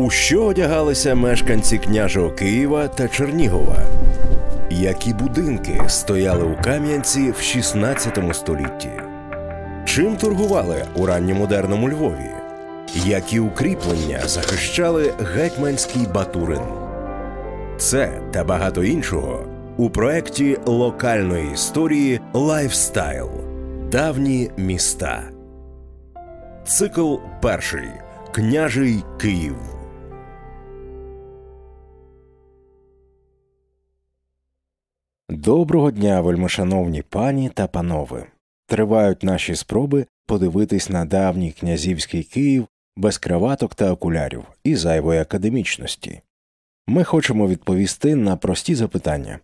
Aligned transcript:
У 0.00 0.10
що 0.10 0.44
одягалися 0.44 1.14
мешканці 1.14 1.78
княжого 1.78 2.30
Києва 2.30 2.88
та 2.88 3.08
Чернігова? 3.08 3.76
Які 4.70 5.14
будинки 5.14 5.82
стояли 5.88 6.44
у 6.44 6.62
Кам'янці 6.62 7.30
в 7.30 7.40
16 7.40 8.18
столітті? 8.32 8.90
Чим 9.84 10.16
торгували 10.16 10.84
у 10.96 11.06
ранньомодерному 11.06 11.88
Львові? 11.88 12.30
Які 12.94 13.40
укріплення 13.40 14.20
захищали 14.26 15.14
гетьманський 15.34 16.06
Батурин? 16.14 16.62
Це 17.78 18.20
та 18.30 18.44
багато 18.44 18.84
іншого 18.84 19.44
у 19.76 19.90
проєкті 19.90 20.58
локальної 20.66 21.52
історії 21.52 22.20
Лайфстайл 22.32 23.30
Давні 23.92 24.50
міста. 24.56 25.22
Цикл 26.66 27.14
перший 27.42 27.88
Княжий 28.32 29.04
Київ. 29.20 29.69
Доброго 35.30 35.90
дня, 35.90 36.20
вельмишановні 36.20 37.02
пані 37.02 37.48
та 37.48 37.66
панове. 37.66 38.26
Тривають 38.66 39.22
наші 39.22 39.56
спроби 39.56 40.06
подивитись 40.26 40.90
на 40.90 41.04
давній 41.04 41.52
князівський 41.52 42.22
Київ 42.22 42.66
без 42.96 43.18
краваток 43.18 43.74
та 43.74 43.92
окулярів 43.92 44.44
і 44.64 44.76
зайвої 44.76 45.20
академічності. 45.20 46.20
Ми 46.86 47.04
хочемо 47.04 47.48
відповісти 47.48 48.16
на 48.16 48.36
прості 48.36 48.74
запитання 48.74 49.38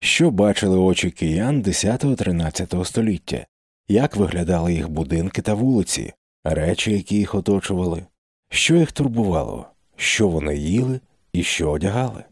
що 0.00 0.30
бачили 0.30 0.78
очі 0.78 1.10
киян 1.10 1.62
10-13 1.62 2.84
століття, 2.84 3.46
як 3.88 4.16
виглядали 4.16 4.74
їх 4.74 4.88
будинки 4.88 5.42
та 5.42 5.54
вулиці, 5.54 6.12
речі, 6.44 6.92
які 6.92 7.16
їх 7.16 7.34
оточували, 7.34 8.06
що 8.50 8.76
їх 8.76 8.92
турбувало, 8.92 9.66
що 9.96 10.28
вони 10.28 10.56
їли 10.56 11.00
і 11.32 11.42
що 11.42 11.70
одягали. 11.70 12.24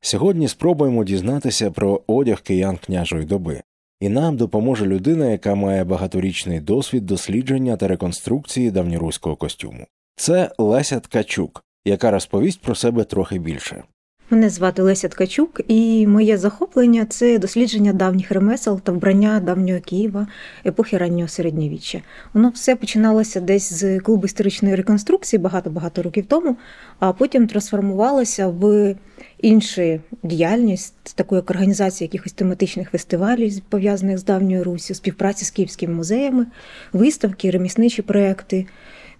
Сьогодні 0.00 0.48
спробуємо 0.48 1.04
дізнатися 1.04 1.70
про 1.70 2.02
одяг 2.06 2.42
киян 2.42 2.76
княжої 2.76 3.24
доби, 3.24 3.62
і 4.00 4.08
нам 4.08 4.36
допоможе 4.36 4.86
людина, 4.86 5.30
яка 5.30 5.54
має 5.54 5.84
багаторічний 5.84 6.60
досвід 6.60 7.06
дослідження 7.06 7.76
та 7.76 7.88
реконструкції 7.88 8.70
давньоруського 8.70 9.36
костюму. 9.36 9.86
Це 10.16 10.50
Леся 10.58 11.00
Ткачук, 11.00 11.64
яка 11.84 12.10
розповість 12.10 12.60
про 12.60 12.74
себе 12.74 13.04
трохи 13.04 13.38
більше. 13.38 13.84
Мене 14.30 14.50
звати 14.50 14.82
Леся 14.82 15.08
Ткачук, 15.08 15.60
і 15.68 16.06
моє 16.06 16.38
захоплення 16.38 17.04
це 17.04 17.38
дослідження 17.38 17.92
давніх 17.92 18.30
ремесел 18.30 18.80
та 18.80 18.92
вбрання 18.92 19.40
давнього 19.40 19.80
Києва 19.80 20.26
епохи 20.66 20.98
раннього 20.98 21.28
середньовіччя. 21.28 22.00
Воно 22.34 22.48
все 22.48 22.76
починалося 22.76 23.40
десь 23.40 23.72
з 23.72 24.00
клубу 24.00 24.24
історичної 24.24 24.74
реконструкції 24.74 25.40
багато-багато 25.40 26.02
років 26.02 26.26
тому, 26.26 26.56
а 26.98 27.12
потім 27.12 27.46
трансформувалося 27.46 28.48
в 28.48 28.94
іншу 29.38 30.00
діяльність, 30.22 31.14
таку 31.14 31.36
як 31.36 31.50
організація 31.50 32.06
якихось 32.06 32.32
тематичних 32.32 32.90
фестивалів, 32.90 33.60
пов'язаних 33.60 34.18
з 34.18 34.24
давньою 34.24 34.64
Русі, 34.64 34.94
співпраці 34.94 35.44
з 35.44 35.50
київськими 35.50 35.94
музеями, 35.94 36.46
виставки, 36.92 37.50
ремісничі 37.50 38.02
проекти. 38.02 38.66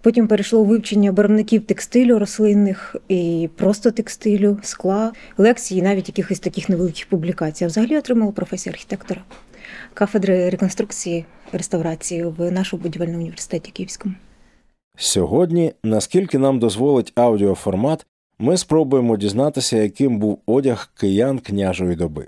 Потім 0.01 0.27
перейшло 0.27 0.63
вивчення 0.63 1.11
барвників 1.11 1.65
текстилю 1.65 2.19
рослинних 2.19 2.95
і 3.07 3.49
просто 3.55 3.91
текстилю, 3.91 4.59
скла, 4.61 5.13
лекції, 5.37 5.81
навіть 5.81 6.07
якихось 6.07 6.39
таких 6.39 6.69
невеликих 6.69 7.09
публікацій. 7.09 7.63
А 7.63 7.67
взагалі 7.67 7.97
отримала 7.97 8.31
професію 8.31 8.73
архітектора 8.73 9.21
кафедри 9.93 10.49
реконструкції 10.49 11.25
реставрації 11.51 12.23
в 12.23 12.51
нашому 12.51 12.83
будівельному 12.83 13.19
університеті 13.19 13.71
Київському. 13.71 14.15
Сьогодні, 14.97 15.73
наскільки 15.83 16.37
нам 16.37 16.59
дозволить 16.59 17.11
аудіоформат, 17.15 18.05
ми 18.39 18.57
спробуємо 18.57 19.17
дізнатися, 19.17 19.77
яким 19.77 20.19
був 20.19 20.39
одяг 20.45 20.91
киян 20.93 21.39
княжої 21.39 21.95
доби, 21.95 22.27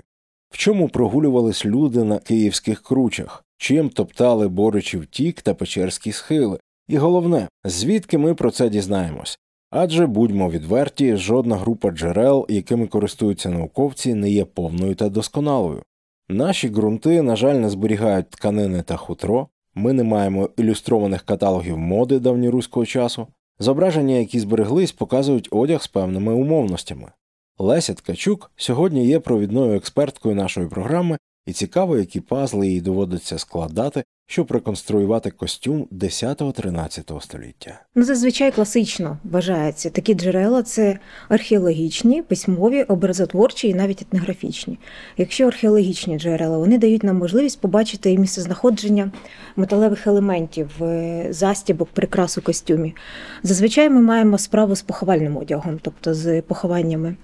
в 0.50 0.58
чому 0.58 0.88
прогулювались 0.88 1.66
люди 1.66 2.04
на 2.04 2.18
київських 2.18 2.82
кручах, 2.82 3.44
чим 3.56 3.88
топтали 3.88 4.48
Боричів 4.48 5.06
тік 5.06 5.42
та 5.42 5.54
Печерські 5.54 6.12
схили, 6.12 6.58
і 6.92 6.96
головне, 6.96 7.48
звідки 7.64 8.18
ми 8.18 8.34
про 8.34 8.50
це 8.50 8.68
дізнаємось. 8.68 9.38
Адже 9.70 10.06
будьмо 10.06 10.50
відверті, 10.50 11.16
жодна 11.16 11.56
група 11.56 11.90
джерел, 11.90 12.46
якими 12.48 12.86
користуються 12.86 13.50
науковці, 13.50 14.14
не 14.14 14.30
є 14.30 14.44
повною 14.44 14.94
та 14.94 15.08
досконалою. 15.08 15.82
Наші 16.28 16.68
ґрунти, 16.68 17.22
на 17.22 17.36
жаль, 17.36 17.54
не 17.54 17.70
зберігають 17.70 18.30
тканини 18.30 18.82
та 18.82 18.96
хутро, 18.96 19.48
ми 19.74 19.92
не 19.92 20.04
маємо 20.04 20.48
ілюстрованих 20.56 21.22
каталогів 21.22 21.78
моди 21.78 22.18
давньоруського 22.18 22.86
часу, 22.86 23.26
зображення, 23.58 24.14
які 24.14 24.40
збереглись, 24.40 24.92
показують 24.92 25.48
одяг 25.50 25.82
з 25.82 25.86
певними 25.86 26.32
умовностями. 26.32 27.12
Леся 27.58 27.94
Ткачук 27.94 28.50
сьогодні 28.56 29.06
є 29.06 29.20
провідною 29.20 29.76
експерткою 29.76 30.34
нашої 30.34 30.66
програми, 30.66 31.18
і 31.46 31.52
цікаво, 31.52 31.98
які 31.98 32.20
пазли 32.20 32.68
їй 32.68 32.80
доводиться 32.80 33.38
складати, 33.38 34.04
щоб 34.26 34.52
реконструювати 34.52 35.30
костюм 35.30 35.88
10-13 35.92 37.20
століття. 37.20 37.80
Ну, 37.94 38.04
зазвичай 38.04 38.52
класично 38.52 39.18
вважається 39.24 39.90
такі 39.90 40.14
джерела 40.14 40.62
це 40.62 40.98
археологічні, 41.28 42.22
письмові, 42.22 42.82
образотворчі 42.82 43.68
і 43.68 43.74
навіть 43.74 44.02
етнографічні. 44.02 44.78
Якщо 45.16 45.46
археологічні 45.46 46.18
джерела 46.18 46.58
вони 46.58 46.78
дають 46.78 47.02
нам 47.02 47.16
можливість 47.16 47.60
побачити 47.60 48.18
місцезнаходження 48.18 49.12
металевих 49.56 50.06
елементів, 50.06 50.82
е, 50.82 51.26
застібок, 51.30 51.88
прикрас 51.88 52.38
у 52.38 52.42
костюмі. 52.42 52.94
Зазвичай 53.42 53.90
ми 53.90 54.00
маємо 54.00 54.38
справу 54.38 54.76
з 54.76 54.82
поховальним 54.82 55.36
одягом, 55.36 55.78
тобто 55.82 56.14
з 56.14 56.42
похованнями. 56.42 57.16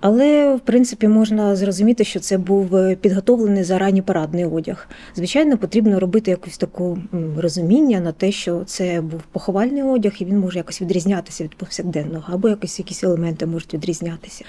Але 0.00 0.54
в 0.54 0.60
принципі 0.60 1.08
можна 1.08 1.56
зрозуміти, 1.56 2.04
що 2.04 2.20
це 2.20 2.38
був 2.38 2.76
е, 2.76 2.96
підготовлений 2.96 3.64
зарані 3.64 4.02
парадний 4.02 4.44
одяг. 4.44 4.88
Звичайно, 5.16 5.58
потрібно 5.58 6.00
робити 6.00 6.30
якусь 6.34 6.58
таку 6.58 6.98
розуміння 7.38 8.00
на 8.00 8.12
те, 8.12 8.32
що 8.32 8.62
це 8.66 9.00
був 9.00 9.20
поховальний 9.32 9.82
одяг, 9.82 10.12
і 10.18 10.24
він 10.24 10.38
може 10.38 10.58
якось 10.58 10.82
відрізнятися 10.82 11.44
від 11.44 11.54
повсякденного, 11.54 12.24
або 12.34 12.48
якось 12.48 12.78
якісь 12.78 13.04
елементи 13.04 13.46
можуть 13.46 13.74
відрізнятися. 13.74 14.44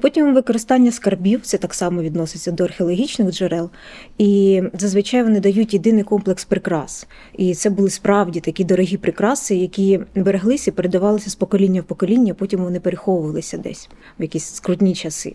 Потім 0.00 0.34
використання 0.34 0.92
скарбів 0.92 1.40
це 1.42 1.58
так 1.58 1.74
само 1.74 2.02
відноситься 2.02 2.52
до 2.52 2.64
археологічних 2.64 3.30
джерел, 3.30 3.70
і 4.18 4.62
зазвичай 4.78 5.22
вони 5.22 5.40
дають 5.40 5.74
єдиний 5.74 6.04
комплекс 6.04 6.44
прикрас. 6.44 7.06
І 7.36 7.54
це 7.54 7.70
були 7.70 7.90
справді 7.90 8.40
такі 8.40 8.64
дорогі 8.64 8.96
прикраси, 8.96 9.56
які 9.56 10.00
береглися, 10.14 10.72
передавалися 10.72 11.30
з 11.30 11.34
покоління 11.34 11.80
в 11.80 11.84
покоління, 11.84 12.34
потім 12.34 12.60
вони 12.60 12.80
переховувалися 12.80 13.58
десь 13.58 13.88
в 14.18 14.22
якісь 14.22 14.54
скрутні 14.54 14.94
часи. 14.94 15.34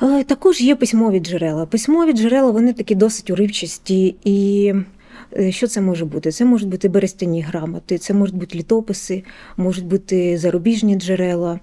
Але 0.00 0.24
також 0.24 0.60
є 0.60 0.76
письмові 0.76 1.20
джерела. 1.20 1.66
Письмові 1.66 2.12
джерела 2.12 2.50
вони 2.50 2.72
такі 2.72 2.94
досить 2.94 3.30
уривчасті. 3.30 4.14
І 4.24 4.66
е, 4.74 4.84
що 5.50 5.66
це 5.66 5.80
може 5.80 6.04
бути? 6.04 6.30
Це 6.30 6.44
можуть 6.44 6.68
бути 6.68 6.88
берестяні 6.88 7.42
грамоти, 7.42 7.98
це 7.98 8.14
можуть 8.14 8.36
бути 8.36 8.58
літописи, 8.58 9.24
можуть 9.56 9.86
бути 9.86 10.38
зарубіжні 10.38 10.96
джерела. 10.96 11.60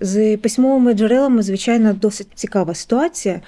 З 0.00 0.36
письмовими 0.36 0.94
джерелами, 0.94 1.42
звичайно, 1.42 1.92
досить 1.92 2.28
цікава 2.34 2.74
ситуація. 2.74 3.40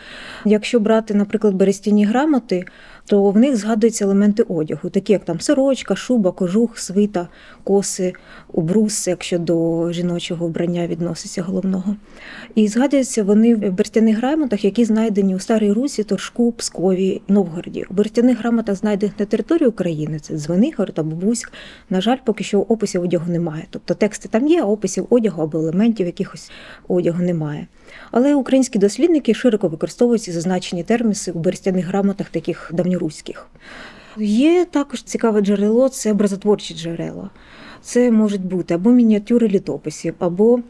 Якщо 0.45 0.81
брати, 0.81 1.15
наприклад, 1.15 1.55
берестяні 1.55 2.05
грамоти, 2.05 2.65
то 3.07 3.31
в 3.31 3.39
них 3.39 3.57
згадуються 3.57 4.05
елементи 4.05 4.43
одягу, 4.43 4.91
такі 4.91 5.13
як 5.13 5.25
там 5.25 5.41
сорочка, 5.41 5.97
шуба, 5.97 6.33
кожух, 6.33 6.79
свита, 6.79 7.29
коси, 7.65 8.13
убрус, 8.53 9.09
якщо 9.09 9.39
до 9.39 9.93
жіночого 9.93 10.47
вбрання 10.47 10.87
відноситься 10.87 11.43
головного. 11.43 11.97
І 12.55 12.69
згадуються 12.69 13.25
вони 13.25 13.55
в 13.55 13.73
берстяних 13.73 14.17
грамотах, 14.17 14.65
які 14.65 14.85
знайдені 14.85 15.35
у 15.37 15.39
Старій 15.39 15.73
Русі, 15.73 16.05
Торжку, 16.05 16.53
Пскові, 16.53 17.23
Новгороді. 17.29 17.85
У 17.91 17.95
берстяних 17.95 18.39
грамотах, 18.39 18.77
знайдених 18.77 19.19
на 19.19 19.27
території 19.27 19.69
України, 19.69 20.19
це 20.19 20.39
Звенигор 20.39 20.93
та 20.93 21.03
Бабуськ. 21.03 21.53
На 21.91 22.01
жаль, 22.01 22.19
поки 22.25 22.45
що 22.45 22.61
описів 22.61 23.03
одягу 23.03 23.33
немає. 23.33 23.65
Тобто 23.71 23.95
тексти 23.95 24.29
там 24.29 24.49
є, 24.49 24.63
а 24.63 24.65
описів 24.65 25.07
одягу 25.11 25.43
або 25.43 25.59
елементів 25.59 26.07
якихось 26.07 26.51
одягу 26.89 27.23
немає. 27.23 27.67
Але 28.11 28.35
українські 28.35 28.79
дослідники 28.79 29.35
широко 29.35 29.69
використовують 29.69 30.23
ці 30.23 30.33
зазначені 30.33 30.83
терміси 30.83 31.33
у 31.33 31.39
берестяних 31.39 31.87
грамотах, 31.87 32.29
таких 32.29 32.71
давньоруських. 32.75 33.47
Є 34.19 34.65
також 34.65 35.03
цікаве 35.03 35.41
джерело 35.41 35.89
це 35.89 36.11
образотворчі 36.11 36.75
джерела. 36.75 37.31
Це 37.83 38.11
можуть 38.11 38.45
бути 38.45 38.75
або 38.75 38.91
мініатюри 38.91 39.49
літописів, 39.49 40.15
або 40.19 40.61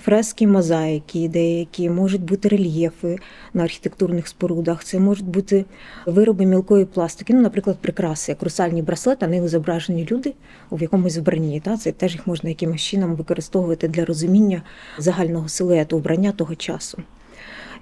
фрески 0.00 0.46
мозаїки, 0.46 1.28
деякі 1.28 1.90
можуть 1.90 2.22
бути 2.22 2.48
рельєфи 2.48 3.18
на 3.54 3.62
архітектурних 3.62 4.28
спорудах, 4.28 4.84
це 4.84 4.98
можуть 4.98 5.26
бути 5.26 5.64
вироби 6.06 6.46
мілкої 6.46 6.84
пластики, 6.84 7.34
ну, 7.34 7.40
наприклад, 7.40 7.78
прикраси, 7.80 8.32
як 8.32 8.42
русальні 8.42 8.82
браслети, 8.82 9.26
на 9.26 9.36
них 9.36 9.48
зображені 9.48 10.08
люди 10.10 10.34
в 10.70 10.82
якомусь 10.82 11.18
вбранні. 11.18 11.60
Та? 11.60 11.76
Це 11.76 11.92
теж 11.92 12.12
їх 12.12 12.26
можна 12.26 12.48
якимось 12.48 12.80
чином 12.80 13.14
використовувати 13.14 13.88
для 13.88 14.04
розуміння 14.04 14.62
загального 14.98 15.48
силуету 15.48 15.98
вбрання 15.98 16.32
того 16.32 16.54
часу. 16.54 17.02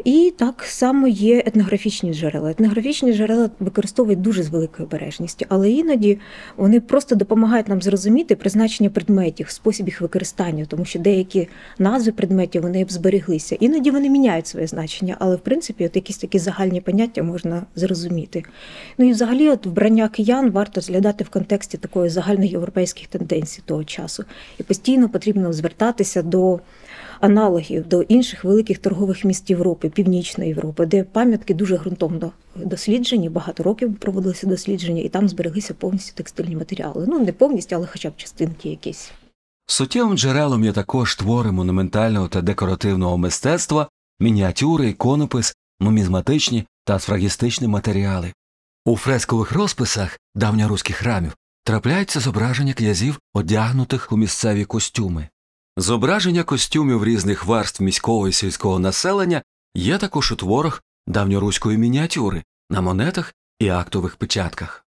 І 0.05 0.33
так 0.37 0.63
само 0.63 1.09
є 1.09 1.43
етнографічні 1.47 2.15
джерела. 2.15 2.51
Етнографічні 2.51 3.13
джерела 3.13 3.51
використовують 3.61 4.21
дуже 4.21 4.43
з 4.43 4.49
великою 4.49 4.89
обережністю, 4.89 5.47
але 5.49 5.71
іноді 5.71 6.19
вони 6.57 6.81
просто 6.81 7.15
допомагають 7.15 7.69
нам 7.69 7.83
зрозуміти 7.83 8.37
призначення 8.37 8.91
предметів, 8.91 9.51
спосіб 9.51 9.87
їх 9.87 10.01
використання, 10.01 10.65
тому 10.65 10.85
що 10.85 10.99
деякі 10.99 11.49
назви 11.79 12.13
предметів 12.13 12.63
вони 12.63 12.85
б 12.85 12.93
збереглися. 12.93 13.57
Іноді 13.61 13.91
вони 13.91 14.11
міняють 14.11 14.47
своє 14.47 14.67
значення, 14.67 15.17
але 15.19 15.37
в 15.37 15.41
принципі 15.41 15.87
от 15.87 15.97
якісь 15.97 16.19
такі 16.19 16.39
загальні 16.39 16.81
поняття 16.81 17.23
можна 17.23 17.63
зрозуміти. 17.77 18.43
Ну 18.99 19.09
і 19.09 19.13
взагалі, 19.13 19.51
от 19.51 19.67
вбрання 19.67 20.09
киян 20.09 20.51
варто 20.51 20.81
зглядати 20.81 21.25
в 21.25 21.29
контексті 21.29 21.79
такої 21.79 22.11
загальноєвропейських 22.11 23.07
тенденцій 23.07 23.63
того 23.65 23.85
часу, 23.85 24.25
і 24.59 24.63
постійно 24.63 25.09
потрібно 25.09 25.53
звертатися 25.53 26.23
до 26.23 26.61
аналогів 27.25 27.89
до 27.89 28.03
інших 28.03 28.45
великих 28.45 28.79
торгових 28.79 29.25
міст 29.25 29.51
Європи, 29.51 29.89
Північної 29.89 30.49
Європи, 30.49 30.87
де 30.87 31.05
пам'ятки 31.05 31.55
дуже 31.55 31.77
ґрунтовно 31.77 32.33
досліджені, 32.57 33.29
багато 33.29 33.63
років 33.63 33.97
проводилися 33.97 34.47
дослідження, 34.47 35.03
і 35.03 35.09
там 35.09 35.29
збереглися 35.29 35.75
повністю 35.75 36.17
текстильні 36.17 36.57
матеріали. 36.57 37.07
Ну 37.09 37.19
не 37.19 37.33
повністю, 37.33 37.77
але 37.77 37.87
хоча 37.87 38.11
б 38.11 38.17
частинки 38.17 38.69
якісь. 38.69 39.13
Суттєвим 39.67 40.19
джерелом 40.19 40.65
є 40.65 40.73
також 40.73 41.17
твори 41.17 41.53
монументального 41.53 42.29
та 42.29 42.43
декоративного 42.43 43.19
мистецтва, 43.19 43.89
мініатюри, 44.21 44.89
іконопис, 44.89 45.55
нумізматичні 45.81 46.65
та 46.85 46.99
сфрагістичні 46.99 47.69
матеріали. 47.69 48.33
У 48.85 48.97
фрескових 48.97 49.53
розписах 49.53 50.19
давньоруських 50.35 50.97
храмів 50.97 51.37
трапляються 51.65 52.21
зображення 52.21 52.73
князів, 52.73 53.19
одягнутих 53.35 54.13
у 54.13 54.17
місцеві 54.17 54.65
костюми. 54.65 55.29
Зображення 55.77 56.43
костюмів 56.43 57.05
різних 57.05 57.45
варств 57.45 57.83
міського 57.83 58.29
і 58.29 58.33
сільського 58.33 58.79
населення 58.79 59.43
є 59.75 59.99
також 59.99 60.33
у 60.33 60.37
творах 60.37 60.83
давньоруської 61.07 61.79
мініатюри, 61.79 62.43
на 62.71 62.81
монетах 62.81 63.35
і 63.59 63.69
актових 63.69 64.17
печатках. 64.17 64.87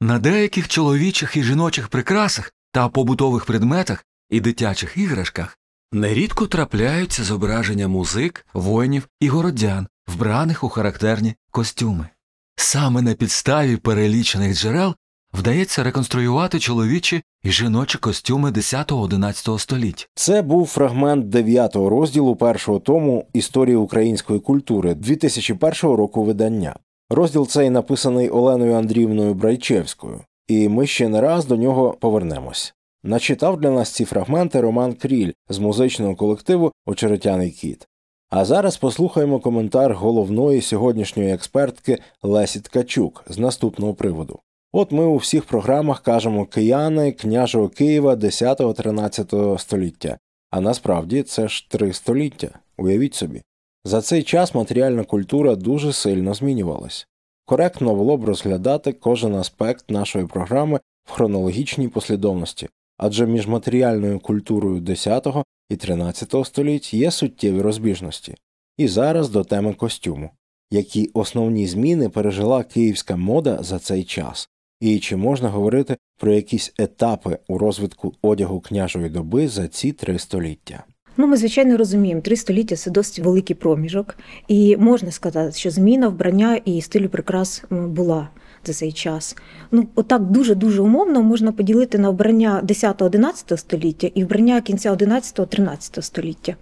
На 0.00 0.18
деяких 0.18 0.68
чоловічих 0.68 1.36
і 1.36 1.42
жіночих 1.42 1.88
прикрасах 1.88 2.52
та 2.72 2.88
побутових 2.88 3.44
предметах 3.44 4.04
і 4.30 4.40
дитячих 4.40 4.96
іграшках 4.96 5.58
нерідко 5.92 6.46
трапляються 6.46 7.24
зображення 7.24 7.88
музик, 7.88 8.46
воїнів 8.54 9.08
і 9.20 9.28
городян, 9.28 9.88
вбраних 10.06 10.64
у 10.64 10.68
характерні 10.68 11.34
костюми. 11.50 12.08
Саме 12.56 13.02
на 13.02 13.14
підставі 13.14 13.76
перелічених 13.76 14.54
джерел 14.54 14.94
вдається 15.34 15.82
реконструювати 15.82 16.58
чоловічі 16.58 17.22
і 17.42 17.50
жіночі 17.50 17.98
костюми 17.98 18.50
10-11 18.50 19.58
століть. 19.58 20.08
Це 20.14 20.42
був 20.42 20.66
фрагмент 20.66 21.28
9 21.28 21.76
розділу 21.76 22.36
першого 22.36 22.78
тому 22.78 23.26
історії 23.32 23.76
української 23.76 24.40
культури 24.40 24.94
2001 24.94 25.72
року 25.82 26.24
видання. 26.24 26.76
Розділ 27.10 27.46
цей 27.46 27.70
написаний 27.70 28.28
Оленою 28.28 28.74
Андріївною 28.74 29.34
Брайчевською, 29.34 30.20
і 30.48 30.68
ми 30.68 30.86
ще 30.86 31.08
не 31.08 31.20
раз 31.20 31.46
до 31.46 31.56
нього 31.56 31.96
повернемось. 32.00 32.74
Начитав 33.02 33.60
для 33.60 33.70
нас 33.70 33.90
ці 33.90 34.04
фрагменти 34.04 34.60
Роман 34.60 34.92
Кріль 34.92 35.32
з 35.48 35.58
музичного 35.58 36.14
колективу 36.14 36.72
Очеретяний 36.86 37.50
кіт. 37.50 37.86
А 38.30 38.44
зараз 38.44 38.76
послухаємо 38.76 39.40
коментар 39.40 39.94
головної 39.94 40.60
сьогоднішньої 40.60 41.32
експертки 41.32 41.98
Лесі 42.22 42.60
Ткачук 42.60 43.24
з 43.28 43.38
наступного 43.38 43.94
приводу. 43.94 44.38
От 44.76 44.92
ми 44.92 45.04
у 45.04 45.16
всіх 45.16 45.44
програмах 45.44 46.02
кажемо 46.02 46.46
кияни 46.46 47.12
княжого 47.12 47.68
Києва 47.68 48.14
10-13 48.14 49.58
століття, 49.58 50.18
а 50.50 50.60
насправді 50.60 51.22
це 51.22 51.48
ж 51.48 51.70
три 51.70 51.92
століття. 51.92 52.48
Уявіть 52.78 53.14
собі. 53.14 53.42
За 53.84 54.00
цей 54.00 54.22
час 54.22 54.54
матеріальна 54.54 55.04
культура 55.04 55.56
дуже 55.56 55.92
сильно 55.92 56.34
змінювалась. 56.34 57.06
Коректно 57.44 57.94
було 57.94 58.16
б 58.16 58.24
розглядати 58.24 58.92
кожен 58.92 59.34
аспект 59.34 59.90
нашої 59.90 60.26
програми 60.26 60.80
в 61.04 61.10
хронологічній 61.12 61.88
послідовності, 61.88 62.68
адже 62.98 63.26
між 63.26 63.46
матеріальною 63.46 64.20
культурою 64.20 64.80
10 64.80 65.26
і 65.70 65.76
13 65.76 66.46
століть 66.46 66.94
є 66.94 67.10
суттєві 67.10 67.60
розбіжності. 67.60 68.34
І 68.78 68.88
зараз 68.88 69.28
до 69.28 69.44
теми 69.44 69.74
костюму, 69.74 70.30
які 70.70 71.10
основні 71.14 71.66
зміни 71.66 72.08
пережила 72.08 72.62
київська 72.62 73.16
мода 73.16 73.62
за 73.62 73.78
цей 73.78 74.04
час. 74.04 74.48
І 74.84 74.98
чи 74.98 75.16
можна 75.16 75.48
говорити 75.48 75.96
про 76.18 76.32
якісь 76.32 76.72
етапи 76.78 77.38
у 77.48 77.58
розвитку 77.58 78.12
одягу 78.22 78.60
княжої 78.60 79.08
доби 79.08 79.48
за 79.48 79.68
ці 79.68 79.92
три 79.92 80.18
століття? 80.18 80.84
Ну, 81.16 81.26
ми 81.26 81.36
звичайно 81.36 81.76
розуміємо, 81.76 82.20
три 82.20 82.36
століття 82.36 82.76
це 82.76 82.90
досить 82.90 83.24
великий 83.24 83.56
проміжок, 83.56 84.16
і 84.48 84.76
можна 84.76 85.10
сказати, 85.10 85.52
що 85.52 85.70
зміна 85.70 86.08
вбрання 86.08 86.60
і 86.64 86.80
стилю 86.80 87.08
прикрас 87.08 87.64
була 87.70 88.28
за 88.64 88.72
цей 88.72 88.92
час. 88.92 89.36
Ну, 89.70 89.86
отак 89.94 90.22
дуже 90.22 90.54
дуже 90.54 90.82
умовно 90.82 91.22
можна 91.22 91.52
поділити 91.52 91.98
на 91.98 92.10
вбрання 92.10 92.62
10-11 92.64 93.56
століття 93.56 94.10
і 94.14 94.24
вбрання 94.24 94.60
кінця 94.60 94.92
11-13 94.92 96.02
століття. 96.02 96.56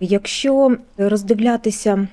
Якщо 0.00 0.76
роздивлятися 0.98 2.08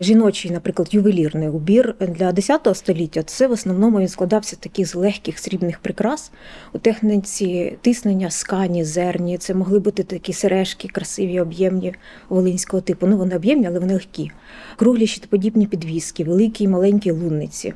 жіночий, 0.00 0.50
наприклад, 0.50 0.88
ювелірний 0.94 1.48
убір 1.48 1.94
для 2.00 2.30
X 2.30 2.74
століття, 2.74 3.22
це 3.22 3.46
в 3.46 3.52
основному 3.52 4.00
він 4.00 4.08
складався 4.08 4.56
таких 4.56 4.86
з 4.86 4.94
легких 4.94 5.38
срібних 5.38 5.78
прикрас 5.78 6.32
у 6.72 6.78
техніці 6.78 7.78
тиснення, 7.80 8.30
скані, 8.30 8.84
зерні. 8.84 9.38
Це 9.38 9.54
могли 9.54 9.78
бути 9.78 10.02
такі 10.02 10.32
сережки, 10.32 10.88
красиві, 10.88 11.40
об'ємні 11.40 11.94
волинського 12.28 12.80
типу. 12.80 13.06
Ну, 13.06 13.16
вони 13.16 13.36
об'ємні, 13.36 13.66
але 13.66 13.78
вони 13.78 13.92
легкі. 13.92 14.30
Круглі 14.76 15.06
щитоподібні 15.06 15.66
підвіски, 15.66 16.24
великі 16.24 16.64
і 16.64 16.68
маленькі 16.68 17.10
лунниці. 17.10 17.74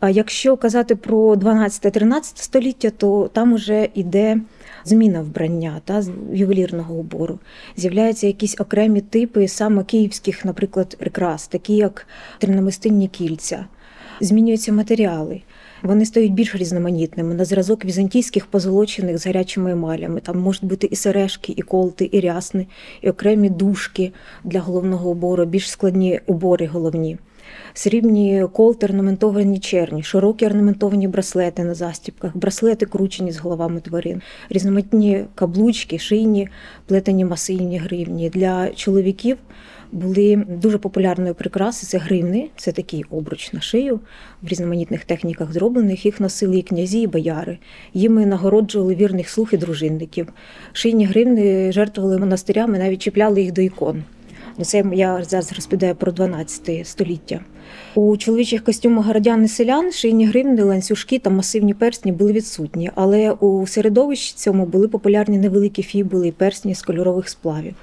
А 0.00 0.10
якщо 0.10 0.56
казати 0.56 0.96
про 0.96 1.34
12-13 1.34 2.20
століття, 2.34 2.90
то 2.90 3.30
там 3.32 3.52
уже 3.52 3.88
йде 3.94 4.40
зміна 4.84 5.22
вбрання 5.22 5.80
та 5.84 6.02
ювелірного 6.32 6.94
убору. 6.94 7.38
З'являються 7.76 8.26
якісь 8.26 8.60
окремі 8.60 9.00
типи 9.00 9.48
саме 9.48 9.84
київських, 9.84 10.44
наприклад, 10.44 10.96
прикрас, 10.98 11.48
такі 11.48 11.76
як 11.76 12.06
тринамистинні 12.38 13.08
кільця. 13.08 13.66
Змінюються 14.20 14.72
матеріали. 14.72 15.42
Вони 15.82 16.06
стають 16.06 16.32
більш 16.32 16.54
різноманітними 16.54 17.34
на 17.34 17.44
зразок 17.44 17.84
візантійських 17.84 18.46
позолочених 18.46 19.18
з 19.18 19.26
гарячими 19.26 19.72
емалями. 19.72 20.20
Там 20.20 20.38
можуть 20.38 20.64
бути 20.64 20.88
і 20.90 20.96
сережки, 20.96 21.54
і 21.56 21.62
колти, 21.62 22.08
і 22.12 22.20
рясни, 22.20 22.66
і 23.02 23.10
окремі 23.10 23.50
дужки 23.50 24.12
для 24.44 24.60
головного 24.60 25.10
убору, 25.10 25.44
більш 25.44 25.70
складні 25.70 26.20
убори 26.26 26.66
головні 26.66 27.18
срібні 27.74 28.46
колти 28.52 28.86
орнаментовані 28.86 29.58
черні, 29.58 30.02
широкі 30.02 30.46
орнаментовані 30.46 31.08
браслети 31.08 31.64
на 31.64 31.74
застіпках, 31.74 32.36
браслети 32.36 32.86
кручені 32.86 33.32
з 33.32 33.38
головами 33.38 33.80
тварин, 33.80 34.22
різноманітні 34.50 35.24
каблучки, 35.34 35.98
шийні, 35.98 36.48
плетені 36.86 37.24
масивні 37.24 37.78
гривні. 37.78 38.30
Для 38.30 38.68
чоловіків 38.68 39.36
були 39.92 40.44
дуже 40.48 40.78
популярною 40.78 41.34
прикраси. 41.34 41.86
Це 41.86 41.98
гривни, 41.98 42.48
це 42.56 42.72
такий 42.72 43.04
обруч 43.10 43.52
на 43.52 43.60
шию 43.60 44.00
в 44.42 44.48
різноманітних 44.48 45.04
техніках 45.04 45.52
зроблених. 45.52 46.06
Їх 46.06 46.20
носили 46.20 46.58
і 46.58 46.62
князі, 46.62 47.00
і 47.00 47.06
бояри. 47.06 47.58
Їми 47.94 48.26
нагороджували 48.26 48.94
вірних 48.94 49.28
слух 49.28 49.52
і 49.52 49.56
дружинників. 49.56 50.28
Шийні 50.72 51.04
гривни 51.04 51.72
жертвували 51.72 52.18
монастирями, 52.18 52.78
навіть 52.78 53.02
чіпляли 53.02 53.42
їх 53.42 53.52
до 53.52 53.60
ікон. 53.60 54.02
Ну, 54.60 54.66
це 54.66 54.84
я 54.92 55.24
зараз 55.24 55.52
розповідаю 55.52 55.94
про 55.94 56.12
12 56.12 56.86
століття. 56.86 57.40
У 57.94 58.16
чоловічих 58.16 58.64
костюмах 58.64 59.06
городян 59.06 59.44
і 59.44 59.48
селян 59.48 59.92
шийні 59.92 60.26
гривни, 60.26 60.62
ланцюжки 60.62 61.18
та 61.18 61.30
масивні 61.30 61.74
персні 61.74 62.12
були 62.12 62.32
відсутні, 62.32 62.90
але 62.94 63.30
у 63.30 63.66
середовищі 63.66 64.34
цьому 64.36 64.66
були 64.66 64.88
популярні 64.88 65.38
невеликі 65.38 65.82
фібули 65.82 66.28
і 66.28 66.32
персні 66.32 66.74
з 66.74 66.82
кольорових 66.82 67.28
сплавів. 67.28 67.74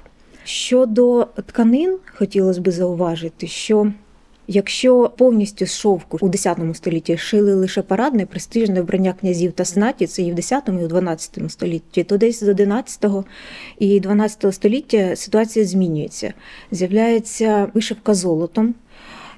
Щодо 0.44 1.26
тканин, 1.46 1.98
хотілося 2.16 2.60
б 2.60 2.70
зауважити, 2.70 3.46
що 3.46 3.92
Якщо 4.50 5.12
повністю 5.16 5.66
з 5.66 5.78
шовку 5.78 6.18
у 6.20 6.28
X 6.28 6.74
столітті 6.74 7.16
шили 7.16 7.54
лише 7.54 7.82
парадне 7.82 8.26
престижне 8.26 8.82
вбрання 8.82 9.12
князів 9.12 9.52
та 9.52 9.64
снаті, 9.64 10.06
це 10.06 10.22
і 10.22 10.32
в 10.32 10.34
X 10.34 10.80
і 10.80 10.84
у 10.84 10.88
XII 10.88 11.48
столітті, 11.48 12.04
то 12.04 12.16
десь 12.16 12.44
з 12.44 12.48
11 12.48 13.04
і 13.78 14.00
12 14.00 14.54
століття 14.54 15.16
ситуація 15.16 15.64
змінюється. 15.64 16.34
З'являється 16.70 17.70
вишивка 17.74 18.14
золотом. 18.14 18.74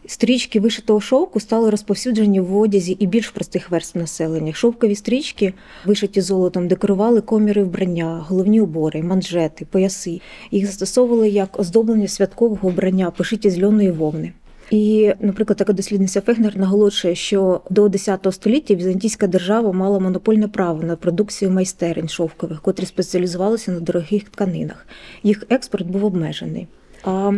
Стрічки 0.07 0.61
вишитого 0.61 1.01
шовку 1.01 1.41
стали 1.41 1.71
розповсюджені 1.71 2.41
в 2.41 2.57
одязі 2.57 2.93
і 2.93 3.07
більш 3.07 3.31
простих 3.31 3.71
верств 3.71 3.99
населення. 3.99 4.53
Шовкові 4.53 4.95
стрічки, 4.95 5.55
вишиті 5.87 6.21
золотом, 6.21 6.69
декорували 6.69 7.21
коміри 7.21 7.65
вбрання, 7.65 8.25
головні 8.29 8.61
убори, 8.61 9.03
манжети, 9.03 9.67
пояси. 9.71 10.21
Їх 10.51 10.67
застосовували 10.67 11.29
як 11.29 11.61
оздоблення 11.61 12.09
святкового 12.09 12.69
вбрання, 12.69 13.11
пошиті 13.11 13.51
з 13.51 13.63
льоної 13.63 13.91
вовни. 13.91 14.33
І, 14.71 15.13
наприклад, 15.21 15.57
така 15.57 15.73
дослідниця 15.73 16.21
Фегнер 16.21 16.59
наголошує, 16.59 17.15
що 17.15 17.61
до 17.71 17.87
X 17.87 18.33
століття 18.33 18.75
візантійська 18.75 19.27
держава 19.27 19.73
мала 19.73 19.99
монопольне 19.99 20.49
право 20.49 20.83
на 20.83 20.97
продукцію 20.97 21.51
майстерень 21.51 22.09
шовкових, 22.09 22.61
котрі 22.61 22.87
спеціалізувалися 22.87 23.73
на 23.73 23.81
дорогих 23.81 24.25
тканинах. 24.25 24.87
Їх 25.23 25.47
експорт 25.51 25.87
був 25.87 26.05
обмежений. 26.05 26.67
А 27.05 27.33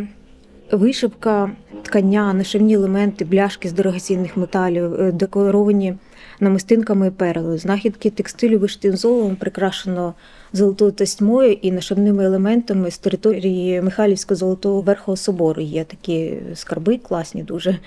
вишивка, 0.72 1.50
ткання, 1.82 2.32
нашивні 2.32 2.74
елементи, 2.74 3.24
бляшки 3.24 3.68
з 3.68 3.72
дорогоцінних 3.72 4.36
металів, 4.36 4.94
е, 5.00 5.12
декоровані 5.12 5.94
намистинками 6.40 7.06
і 7.06 7.10
перелою, 7.10 7.58
знахідки 7.58 8.10
текстилю 8.10 8.58
виштим 8.58 8.96
золотом 8.96 9.36
прикрашено 9.36 10.14
золотою 10.52 10.92
тасьмою 10.92 11.52
і 11.52 11.72
нашивними 11.72 12.24
елементами 12.24 12.90
з 12.90 12.98
території 12.98 13.82
Михайлівського 13.82 14.38
золотого 14.38 14.80
верхового 14.80 15.16
собору. 15.16 15.62
Є 15.62 15.84
такі 15.84 16.34
скарби, 16.54 16.98
класні 16.98 17.42
дуже. 17.42 17.78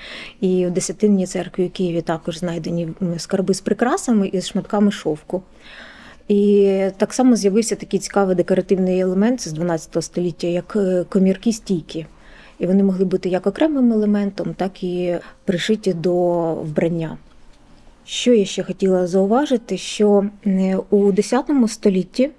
І 0.42 0.66
в 0.66 0.72
Десятинній 0.72 1.26
церкві 1.26 1.66
у 1.66 1.70
Києві 1.70 2.02
також 2.02 2.38
знайдені 2.38 2.90
скарби 3.18 3.54
з 3.54 3.62
прикрасами 3.62 4.28
і 4.28 4.42
з 4.42 4.48
шматками 4.48 4.92
шовку. 4.92 5.44
І 6.28 6.82
так 6.98 7.14
само 7.14 7.36
з'явився 7.36 7.76
такий 7.76 8.00
цікавий 8.00 8.36
декоративний 8.36 9.00
елемент 9.00 9.42
з 9.42 9.52
12 9.52 10.04
століття, 10.04 10.48
як 10.48 10.76
е, 10.76 11.06
комірки 11.10 11.54
стійки. 11.54 12.06
І 12.60 12.66
вони 12.66 12.84
могли 12.84 13.06
бути 13.06 13.30
як 13.30 13.48
окремим 13.48 13.94
елементом, 13.94 14.54
так 14.54 14.84
і 14.84 15.18
пришиті 15.46 15.94
до 15.94 16.44
вбрання. 16.54 17.18
Що 18.06 18.34
я 18.34 18.46
ще 18.46 18.64
хотіла 18.64 19.08
зауважити, 19.08 19.78
що 19.78 20.26
е, 20.46 20.78
у 20.90 21.12
X 21.12 21.68
столітті 21.68 22.30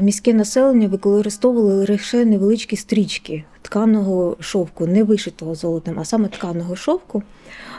міське 0.00 0.34
населення 0.34 0.88
використовувало 0.88 1.74
лише 1.74 2.24
невеличкі 2.24 2.76
стрічки 2.76 3.44
тканого 3.62 4.36
шовку, 4.40 4.86
не 4.86 5.02
вишитого 5.02 5.54
золотом, 5.54 5.98
а 5.98 6.04
саме 6.04 6.28
тканого 6.28 6.76
шовку. 6.76 7.22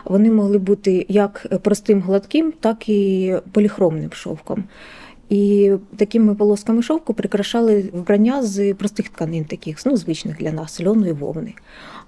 Вони 0.05 0.31
могли 0.31 0.57
бути 0.57 1.05
як 1.09 1.59
простим 1.61 2.01
гладким, 2.01 2.53
так 2.59 2.89
і 2.89 3.35
поліхромним 3.51 4.11
шовком. 4.13 4.63
І 5.29 5.71
такими 5.97 6.35
полосками 6.35 6.83
шовку 6.83 7.13
прикрашали 7.13 7.89
вбрання 7.93 8.43
з 8.43 8.73
простих 8.73 9.09
тканин, 9.09 9.45
таких 9.45 9.85
ну, 9.85 9.97
звичних 9.97 10.37
для 10.37 10.51
нас, 10.51 10.81
льону 10.85 11.07
і 11.07 11.11
вовни. 11.11 11.53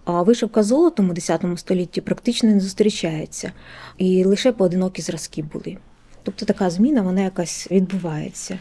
А 0.05 0.21
вишивка 0.21 0.63
золотом 0.63 1.09
у 1.09 1.13
X 1.13 1.57
столітті 1.57 2.01
практично 2.01 2.49
не 2.49 2.59
зустрічається, 2.59 3.51
і 3.97 4.23
лише 4.23 4.51
поодинокі 4.51 5.01
зразки 5.01 5.43
були. 5.43 5.77
Тобто 6.23 6.45
така 6.45 6.69
зміна 6.69 7.01
вона 7.01 7.21
якась 7.21 7.71
відбувається. 7.71 8.59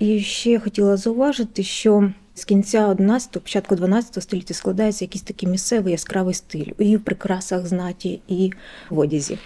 І 0.00 0.20
ще 0.20 0.58
хотіла 0.58 0.96
зауважити, 0.96 1.62
що 1.62 2.12
з 2.34 2.44
кінця 2.44 2.88
11 2.88 3.32
початку 3.32 3.76
12 3.76 4.22
століття 4.22 4.54
складається 4.54 5.04
якийсь 5.04 5.22
такий 5.22 5.48
місцевий 5.48 5.92
яскравий 5.92 6.34
стиль 6.34 6.72
і 6.78 6.96
в 6.96 7.04
прикрасах 7.04 7.66
знаті, 7.66 8.22
і 8.28 8.52
в 8.90 8.98
одязі. 8.98 9.38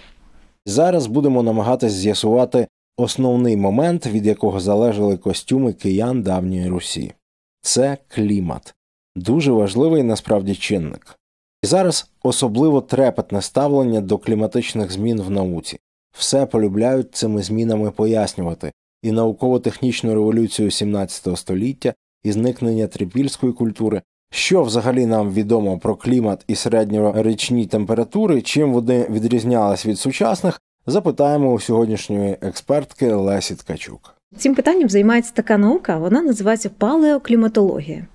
Зараз 0.65 1.07
будемо 1.07 1.43
намагатись 1.43 1.93
з'ясувати 1.93 2.67
основний 2.97 3.57
момент, 3.57 4.07
від 4.07 4.25
якого 4.25 4.59
залежали 4.59 5.17
костюми 5.17 5.73
киян 5.73 6.21
давньої 6.21 6.67
Русі. 6.67 7.13
Це 7.61 7.97
клімат, 8.07 8.75
дуже 9.15 9.51
важливий 9.51 10.03
насправді 10.03 10.55
чинник. 10.55 11.19
І 11.63 11.67
зараз 11.67 12.09
особливо 12.23 12.81
трепетне 12.81 13.41
ставлення 13.41 14.01
до 14.01 14.17
кліматичних 14.17 14.91
змін 14.91 15.21
в 15.21 15.29
науці. 15.29 15.79
Все 16.17 16.45
полюбляють 16.45 17.15
цими 17.15 17.41
змінами 17.41 17.91
пояснювати, 17.91 18.71
і 19.05 19.11
науково-технічну 19.11 20.13
революцію 20.13 20.69
XVII 20.69 21.35
століття, 21.35 21.93
і 22.23 22.31
зникнення 22.31 22.87
трипільської 22.87 23.53
культури. 23.53 24.01
Що 24.31 24.63
взагалі 24.63 25.05
нам 25.05 25.33
відомо 25.33 25.79
про 25.79 25.95
клімат 25.95 26.43
і 26.47 26.55
середньорічні 26.55 27.65
температури, 27.65 28.41
чим 28.41 28.73
вони 28.73 29.07
відрізнялись 29.09 29.85
від 29.85 29.99
сучасних, 29.99 30.61
запитаємо 30.87 31.53
у 31.53 31.59
сьогоднішньої 31.59 32.37
експертки 32.41 33.13
Лесі 33.13 33.55
Ткачук. 33.55 34.15
Цим 34.37 34.55
питанням 34.55 34.89
займається 34.89 35.33
така 35.33 35.57
наука, 35.57 35.97
вона 35.97 36.21
називається 36.21 36.69
палеокліматологія. 36.69 38.07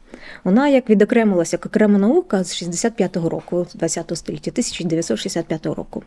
Вона 0.44 0.68
як 0.68 0.90
відокремилася 0.90 1.54
як 1.56 1.66
окрема 1.66 1.98
наука 1.98 2.44
з 2.44 2.62
65-го 2.62 3.28
року, 3.28 3.66
20 3.74 4.12
століття, 4.14 4.50
1965 4.50 5.66
року. 5.66 6.02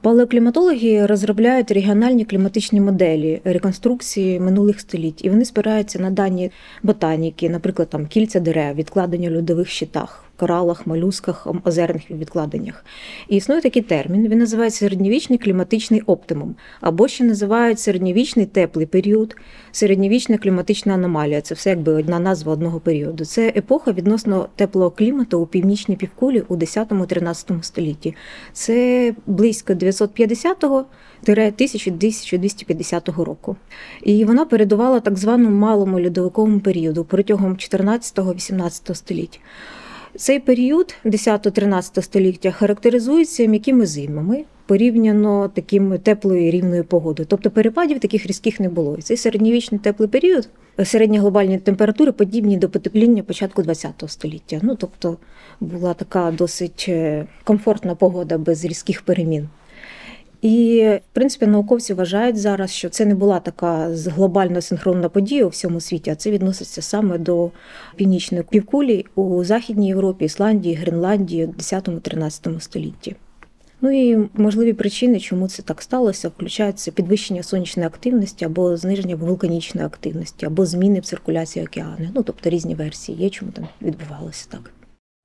Палеокліматологи 0.00 1.06
розробляють 1.06 1.70
регіональні 1.70 2.24
кліматичні 2.24 2.80
моделі 2.80 3.40
реконструкції 3.44 4.40
минулих 4.40 4.80
століть, 4.80 5.24
і 5.24 5.30
вони 5.30 5.44
спираються 5.44 5.98
на 5.98 6.10
дані 6.10 6.50
ботаніки, 6.82 7.50
наприклад, 7.50 7.88
там 7.90 8.06
кільця 8.06 8.40
дерев, 8.40 8.74
відкладення 8.74 9.36
льодових 9.36 9.68
щитах 9.68 10.27
коралах, 10.38 10.86
молюсках, 10.86 11.46
озерних 11.64 12.10
відкладеннях. 12.10 12.84
І 13.28 13.36
існує 13.36 13.60
такий 13.60 13.82
термін, 13.82 14.28
він 14.28 14.38
називається 14.38 14.78
середньовічний 14.78 15.38
кліматичний 15.38 16.00
оптимум, 16.00 16.54
або 16.80 17.08
ще 17.08 17.24
називають 17.24 17.80
середньовічний 17.80 18.46
теплий 18.46 18.86
період, 18.86 19.36
середньовічна 19.72 20.38
кліматична 20.38 20.94
аномалія. 20.94 21.40
Це 21.40 21.54
все 21.54 21.70
якби 21.70 21.92
одна 21.92 22.18
назва 22.18 22.52
одного 22.52 22.80
періоду. 22.80 23.24
Це 23.24 23.48
епоха 23.56 23.92
відносно 23.92 24.48
теплого 24.56 24.90
клімату 24.90 25.40
у 25.40 25.46
північній 25.46 25.96
півкулі 25.96 26.42
у 26.48 26.56
10-13 26.56 27.62
столітті. 27.62 28.14
Це 28.52 29.14
близько 29.26 29.72
950-го 29.72 30.84
1250 31.22 33.08
року. 33.08 33.56
І 34.02 34.24
вона 34.24 34.44
передувала 34.44 35.00
так 35.00 35.18
званому 35.18 35.56
малому 35.56 36.00
льодовиковому 36.00 36.60
періоду 36.60 37.04
протягом 37.04 37.52
14-18 37.54 38.94
століття. 38.94 39.38
Цей 40.18 40.40
період 40.40 40.94
10-13 41.04 42.02
століття 42.02 42.50
характеризується 42.50 43.46
м'якими 43.46 43.86
зимами 43.86 44.44
порівняно 44.66 45.48
таким 45.48 45.98
теплою 45.98 46.50
рівною 46.50 46.84
погодою. 46.84 47.26
Тобто 47.30 47.50
перепадів 47.50 48.00
таких 48.00 48.26
різких 48.26 48.60
не 48.60 48.68
було. 48.68 48.96
І 48.96 49.02
цей 49.02 49.16
середньовічний 49.16 49.80
теплий 49.80 50.08
період, 50.08 50.48
середні 50.84 51.18
глобальні 51.18 51.58
температури 51.58 52.12
подібні 52.12 52.56
до 52.56 52.68
потепління 52.68 53.22
початку 53.22 53.62
ХХ 53.62 54.08
століття. 54.08 54.60
Ну 54.62 54.74
тобто 54.74 55.16
була 55.60 55.94
така 55.94 56.30
досить 56.30 56.86
е, 56.88 57.26
комфортна 57.44 57.94
погода 57.94 58.38
без 58.38 58.64
різких 58.64 59.02
перемін. 59.02 59.48
І, 60.42 60.82
в 60.86 61.14
принципі, 61.14 61.46
науковці 61.46 61.94
вважають 61.94 62.36
зараз, 62.36 62.70
що 62.70 62.88
це 62.88 63.06
не 63.06 63.14
була 63.14 63.40
така 63.40 63.88
глобально 63.94 64.60
синхронна 64.60 65.08
подія 65.08 65.46
у 65.46 65.48
всьому 65.48 65.80
світі, 65.80 66.10
а 66.10 66.14
це 66.14 66.30
відноситься 66.30 66.82
саме 66.82 67.18
до 67.18 67.50
північної 67.96 68.44
півкулі 68.50 69.06
у 69.14 69.44
Західній 69.44 69.88
Європі, 69.88 70.24
Ісландії, 70.24 70.74
Гренландії 70.74 71.46
у 71.46 71.52
10-13 71.52 72.60
столітті. 72.60 73.16
Ну 73.80 73.90
і 73.90 74.28
можливі 74.34 74.72
причини, 74.72 75.20
чому 75.20 75.48
це 75.48 75.62
так 75.62 75.82
сталося, 75.82 76.28
включаються 76.28 76.90
підвищення 76.90 77.42
сонячної 77.42 77.86
активності 77.86 78.44
або 78.44 78.76
зниження 78.76 79.16
вулканічної 79.16 79.86
активності, 79.86 80.46
або 80.46 80.66
зміни 80.66 81.00
в 81.00 81.04
циркуляції 81.04 81.64
океану. 81.66 82.08
Ну 82.14 82.22
тобто 82.22 82.50
різні 82.50 82.74
версії 82.74 83.18
є, 83.18 83.30
чому 83.30 83.52
там 83.52 83.68
відбувалося 83.82 84.46
так. 84.50 84.72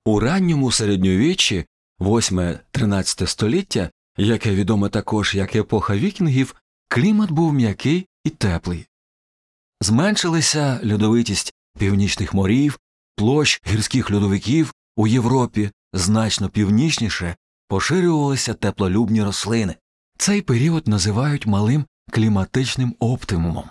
У 0.06 0.20
ранньому 0.20 0.72
середньовіччі, 0.72 1.66
8-13 2.00 3.28
століття, 3.28 3.90
яке 4.18 4.56
відоме 4.56 4.90
також 4.90 5.36
як 5.36 5.56
епоха 5.56 5.98
вікінгів, 5.98 6.56
клімат 6.88 7.32
був 7.32 7.54
м'який 7.54 8.08
і 8.24 8.30
теплий. 8.30 8.88
Зменшилася 9.82 10.80
льодовитість 10.92 11.54
північних 11.80 12.34
морів, 12.34 12.80
площ 13.16 13.62
гірських 13.68 14.12
льодовиків 14.12 14.74
у 14.96 15.08
Європі 15.08 15.72
значно 15.94 16.50
північніше 16.50 17.36
поширювалися 17.68 18.54
теплолюбні 18.54 19.24
рослини. 19.24 19.76
Цей 20.18 20.42
період 20.42 20.88
називають 20.88 21.46
малим 21.46 21.86
кліматичним 22.12 22.96
оптимумом. 23.00 23.70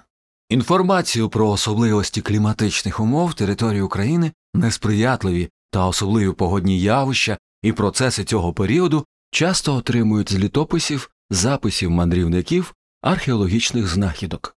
Інформацію 0.49 1.29
про 1.29 1.49
особливості 1.49 2.21
кліматичних 2.21 3.01
умов 3.01 3.35
території 3.35 3.83
України, 3.83 4.33
несприятливі 4.55 5.49
та 5.71 5.87
особливі 5.87 6.33
погодні 6.33 6.81
явища 6.81 7.39
і 7.63 7.73
процеси 7.73 8.25
цього 8.25 8.53
періоду 8.53 9.07
часто 9.33 9.75
отримують 9.75 10.33
з 10.33 10.35
літописів, 10.35 11.11
записів 11.31 11.91
мандрівників, 11.91 12.75
археологічних 13.03 13.87
знахідок. 13.87 14.57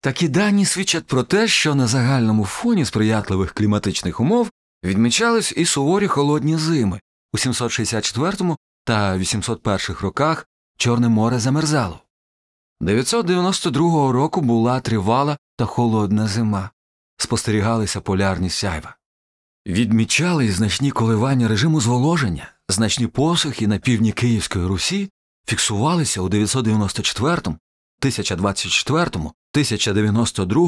Такі 0.00 0.28
дані 0.28 0.64
свідчать 0.64 1.06
про 1.06 1.22
те, 1.22 1.48
що 1.48 1.74
на 1.74 1.86
загальному 1.86 2.44
фоні 2.44 2.84
сприятливих 2.84 3.52
кліматичних 3.52 4.20
умов 4.20 4.50
відмічались 4.84 5.52
і 5.56 5.64
суворі 5.64 6.06
холодні 6.06 6.56
зими 6.56 7.00
у 7.32 7.38
764 7.38 8.56
та 8.84 9.18
801 9.18 9.96
роках 10.00 10.46
Чорне 10.76 11.08
море 11.08 11.38
замерзало. 11.38 12.00
992 12.80 14.12
року 14.12 14.40
була 14.40 14.80
тривала 14.80 15.38
та 15.56 15.64
холодна 15.64 16.28
зима, 16.28 16.70
спостерігалися 17.16 18.00
полярні 18.00 18.50
сяйва. 18.50 18.96
Відмічали 19.66 20.52
значні 20.52 20.90
коливання 20.90 21.48
режиму 21.48 21.80
зволоження, 21.80 22.53
значні 22.68 23.06
посухи 23.06 23.66
на 23.66 23.78
півдні 23.78 24.12
Київської 24.12 24.66
Русі 24.66 25.10
фіксувалися 25.46 26.20
у 26.20 26.28
994, 26.28 27.36
1024, 27.36 29.04
1092, 29.04 30.64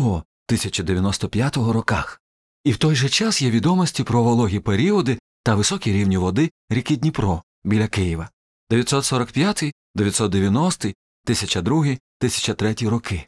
1095 0.48 1.56
роках, 1.56 2.20
і 2.64 2.72
в 2.72 2.76
той 2.76 2.96
же 2.96 3.08
час 3.08 3.42
є 3.42 3.50
відомості 3.50 4.04
про 4.04 4.22
вологі 4.22 4.60
періоди 4.60 5.18
та 5.42 5.54
високі 5.54 5.92
рівні 5.92 6.16
води 6.16 6.50
ріки 6.70 6.96
Дніпро 6.96 7.42
біля 7.64 7.88
Києва 7.88 8.30
945, 8.70 9.72
990, 9.94 10.88
1002, 10.88 11.78
1003 11.78 12.74
роки. 12.82 13.26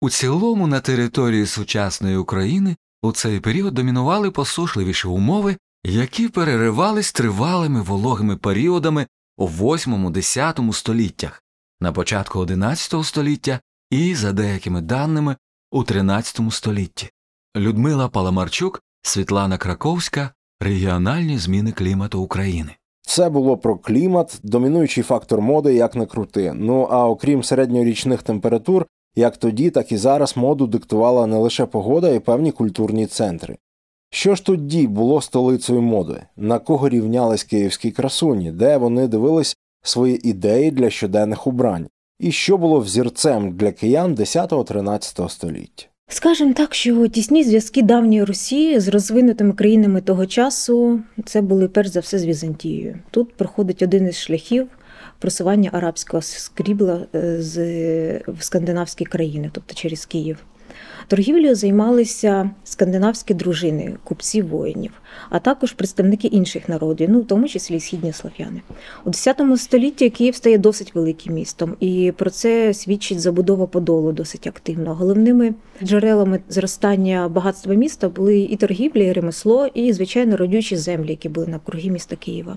У 0.00 0.10
цілому 0.10 0.66
на 0.66 0.80
території 0.80 1.46
сучасної 1.46 2.16
України 2.16 2.76
у 3.02 3.12
цей 3.12 3.40
період 3.40 3.74
домінували 3.74 4.30
посушливіші 4.30 5.08
умови 5.08 5.56
які 5.84 6.28
переривались 6.28 7.12
тривалими 7.12 7.82
вологими 7.82 8.36
періодами 8.36 9.06
у 9.36 9.46
8-10 9.46 10.72
століттях, 10.72 11.42
на 11.80 11.92
початку 11.92 12.38
11 12.38 13.04
століття 13.04 13.60
і, 13.90 14.14
за 14.14 14.32
деякими 14.32 14.80
даними, 14.80 15.36
у 15.70 15.84
13 15.84 16.40
столітті. 16.50 17.10
Людмила 17.56 18.08
Паламарчук, 18.08 18.82
Світлана 19.02 19.58
Краковська, 19.58 20.30
Регіональні 20.60 21.38
зміни 21.38 21.72
клімату 21.72 22.20
України. 22.20 22.76
Це 23.02 23.30
було 23.30 23.56
про 23.56 23.76
клімат, 23.76 24.40
домінуючий 24.42 25.04
фактор 25.04 25.40
моди, 25.40 25.74
як 25.74 25.94
не 25.94 26.06
крути. 26.06 26.52
Ну 26.56 26.88
а 26.90 27.08
окрім 27.08 27.42
середньорічних 27.42 28.22
температур, 28.22 28.86
як 29.16 29.36
тоді, 29.36 29.70
так 29.70 29.92
і 29.92 29.96
зараз 29.96 30.36
моду 30.36 30.66
диктувала 30.66 31.26
не 31.26 31.36
лише 31.36 31.66
погода 31.66 32.08
і 32.08 32.20
певні 32.20 32.52
культурні 32.52 33.06
центри. 33.06 33.56
Що 34.10 34.34
ж 34.34 34.44
тоді 34.44 34.86
було 34.86 35.20
столицею 35.20 35.82
моди? 35.82 36.22
На 36.36 36.58
кого 36.58 36.88
рівнялись 36.88 37.44
київські 37.44 37.90
красуні, 37.90 38.52
де 38.52 38.76
вони 38.76 39.08
дивились 39.08 39.56
свої 39.82 40.28
ідеї 40.28 40.70
для 40.70 40.90
щоденних 40.90 41.46
убрань, 41.46 41.86
і 42.18 42.32
що 42.32 42.58
було 42.58 42.80
взірцем 42.80 43.52
для 43.56 43.72
киян 43.72 44.14
10-13 44.14 45.28
століття? 45.28 45.86
Скажемо 46.08 46.52
так, 46.52 46.74
що 46.74 47.08
тісні 47.08 47.44
зв'язки 47.44 47.82
давньої 47.82 48.24
Росії 48.24 48.80
з 48.80 48.88
розвинутими 48.88 49.52
країнами 49.52 50.00
того 50.00 50.26
часу 50.26 51.00
це 51.24 51.40
були 51.40 51.68
перш 51.68 51.88
за 51.88 52.00
все 52.00 52.18
з 52.18 52.24
Візантією. 52.24 52.98
Тут 53.10 53.34
проходить 53.34 53.82
один 53.82 54.08
із 54.08 54.18
шляхів 54.18 54.68
просування 55.18 55.70
арабського 55.72 56.22
скрібла 56.22 57.06
е, 57.14 57.42
з 57.42 57.58
в 58.18 58.36
скандинавські 58.42 59.04
країни, 59.04 59.50
тобто 59.52 59.74
через 59.74 60.06
Київ. 60.06 60.38
Торгівлею 61.10 61.54
займалися 61.54 62.50
скандинавські 62.64 63.34
дружини, 63.34 63.96
купці 64.04 64.42
воїнів, 64.42 64.92
а 65.30 65.38
також 65.38 65.72
представники 65.72 66.28
інших 66.28 66.68
народів, 66.68 67.10
ну 67.10 67.20
в 67.20 67.26
тому 67.26 67.48
числі 67.48 67.80
східні 67.80 68.12
слав'яни. 68.12 68.60
У 69.04 69.10
X 69.10 69.56
столітті 69.56 70.10
Київ 70.10 70.34
стає 70.34 70.58
досить 70.58 70.94
великим 70.94 71.34
містом, 71.34 71.76
і 71.80 72.12
про 72.16 72.30
це 72.30 72.74
свідчить 72.74 73.20
забудова 73.20 73.66
Подолу 73.66 74.12
досить 74.12 74.46
активно. 74.46 74.94
Головними 74.94 75.54
джерелами 75.82 76.40
зростання 76.48 77.28
багатства 77.28 77.74
міста 77.74 78.08
були 78.08 78.38
і 78.38 78.56
торгівля, 78.56 79.02
і 79.02 79.12
ремесло, 79.12 79.66
і 79.74 79.92
звичайно 79.92 80.36
родючі 80.36 80.76
землі, 80.76 81.10
які 81.10 81.28
були 81.28 81.46
навкруги 81.46 81.90
міста 81.90 82.16
Києва. 82.16 82.56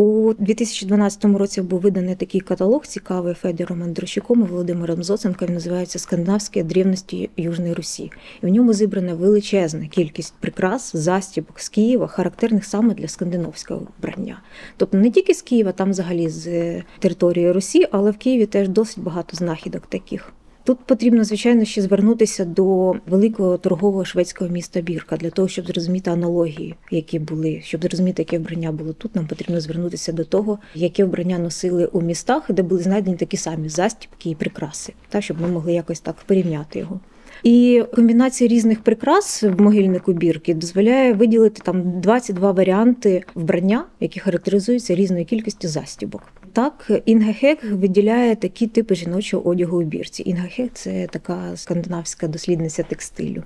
У 0.00 0.34
2012 0.38 1.24
році 1.24 1.62
був 1.62 1.80
виданий 1.80 2.14
такий 2.14 2.40
каталог 2.40 2.86
цікавий 2.86 3.34
Федором 3.34 3.82
Андрощуком 3.82 4.40
і 4.40 4.44
Володимиром 4.44 5.02
Зоценко. 5.02 5.46
Він 5.46 5.54
називається 5.54 5.98
Скандинавські 5.98 6.62
древності 6.62 7.30
Южної 7.36 7.74
Русі. 7.74 8.10
І 8.42 8.46
в 8.46 8.48
ньому 8.48 8.72
зібрана 8.72 9.14
величезна 9.14 9.86
кількість 9.86 10.34
прикрас, 10.40 10.96
застібок 10.96 11.60
з 11.60 11.68
Києва, 11.68 12.06
характерних 12.06 12.64
саме 12.64 12.94
для 12.94 13.08
скандинавського 13.08 13.86
вбрання. 13.98 14.42
Тобто 14.76 14.96
не 14.96 15.10
тільки 15.10 15.34
з 15.34 15.42
Києва, 15.42 15.72
там 15.72 15.90
взагалі 15.90 16.28
з 16.28 16.74
території 16.98 17.52
Русі, 17.52 17.86
але 17.90 18.10
в 18.10 18.16
Києві 18.16 18.46
теж 18.46 18.68
досить 18.68 19.04
багато 19.04 19.36
знахідок 19.36 19.86
таких. 19.86 20.32
Тут 20.68 20.78
потрібно, 20.78 21.24
звичайно, 21.24 21.64
ще 21.64 21.82
звернутися 21.82 22.44
до 22.44 22.94
великого 23.06 23.58
торгового 23.58 24.04
шведського 24.04 24.50
міста 24.50 24.80
Бірка 24.80 25.16
для 25.16 25.30
того, 25.30 25.48
щоб 25.48 25.66
зрозуміти 25.66 26.10
аналогії, 26.10 26.74
які 26.90 27.18
були, 27.18 27.60
щоб 27.64 27.82
зрозуміти, 27.82 28.22
яке 28.22 28.38
вбрання 28.38 28.72
було 28.72 28.92
тут. 28.92 29.16
Нам 29.16 29.26
потрібно 29.26 29.60
звернутися 29.60 30.12
до 30.12 30.24
того, 30.24 30.58
яке 30.74 31.04
вбрання 31.04 31.38
носили 31.38 31.86
у 31.86 32.00
містах, 32.00 32.52
де 32.52 32.62
були 32.62 32.82
знайдені 32.82 33.16
такі 33.16 33.36
самі 33.36 33.68
застібки 33.68 34.30
і 34.30 34.34
прикраси, 34.34 34.92
та 35.08 35.20
щоб 35.20 35.40
ми 35.40 35.48
могли 35.48 35.72
якось 35.72 36.00
так 36.00 36.16
порівняти 36.26 36.78
його. 36.78 37.00
І 37.42 37.84
комбінація 37.94 38.48
різних 38.48 38.80
прикрас 38.80 39.42
в 39.42 39.60
могильнику 39.60 40.12
бірки 40.12 40.54
дозволяє 40.54 41.12
виділити 41.12 41.62
там 41.64 42.00
22 42.00 42.52
варіанти 42.52 43.24
вбрання, 43.34 43.84
які 44.00 44.20
характеризуються 44.20 44.94
різною 44.94 45.24
кількістю 45.24 45.68
застібок. 45.68 46.22
Так, 46.52 46.90
Інгахек 47.04 47.64
виділяє 47.64 48.36
такі 48.36 48.66
типи 48.66 48.94
жіночого 48.94 49.48
одягу 49.48 49.78
у 49.78 49.82
бірці. 49.82 50.22
Інгехек 50.26 50.70
це 50.74 51.06
така 51.06 51.56
скандинавська 51.56 52.28
дослідниця 52.28 52.82
текстилю. 52.82 53.42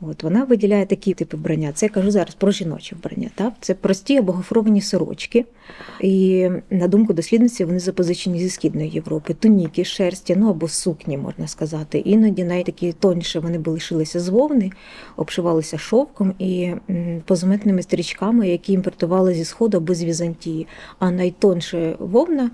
От 0.00 0.22
Вона 0.22 0.44
виділяє 0.44 0.86
такі 0.86 1.14
типи 1.14 1.36
вбрання. 1.36 1.72
Це 1.72 1.86
я 1.86 1.90
кажу 1.90 2.10
зараз 2.10 2.34
про 2.34 2.50
жіноче 2.50 2.96
вбрання. 2.96 3.30
Так? 3.34 3.52
Це 3.60 3.74
прості 3.74 4.18
або 4.18 4.32
гофровані 4.32 4.80
сорочки. 4.80 5.44
І, 6.00 6.48
на 6.70 6.88
думку 6.88 7.12
дослідниці, 7.12 7.64
вони 7.64 7.78
запозичені 7.78 8.38
зі 8.38 8.50
Східної 8.50 8.90
Європи. 8.90 9.34
Туніки, 9.34 9.84
шерсті, 9.84 10.36
ну 10.36 10.50
або 10.50 10.68
сукні, 10.68 11.18
можна 11.18 11.48
сказати. 11.48 11.98
Іноді 11.98 12.44
навіть 12.44 12.66
такі 12.66 12.92
тоньше 12.92 13.40
вони 13.40 13.58
були 13.58 13.80
шилися 13.80 14.20
з 14.20 14.28
вовни, 14.28 14.70
обшивалися 15.16 15.78
шовком 15.78 16.34
і 16.38 16.72
позаметними 17.24 17.82
стрічками, 17.82 18.48
які 18.48 18.72
імпортували 18.72 19.34
зі 19.34 19.44
Сходу 19.44 19.76
або 19.76 19.94
з 19.94 20.04
Візантії. 20.04 20.66
А 20.98 21.10
найтонше 21.10 21.96
вовна 21.98 22.50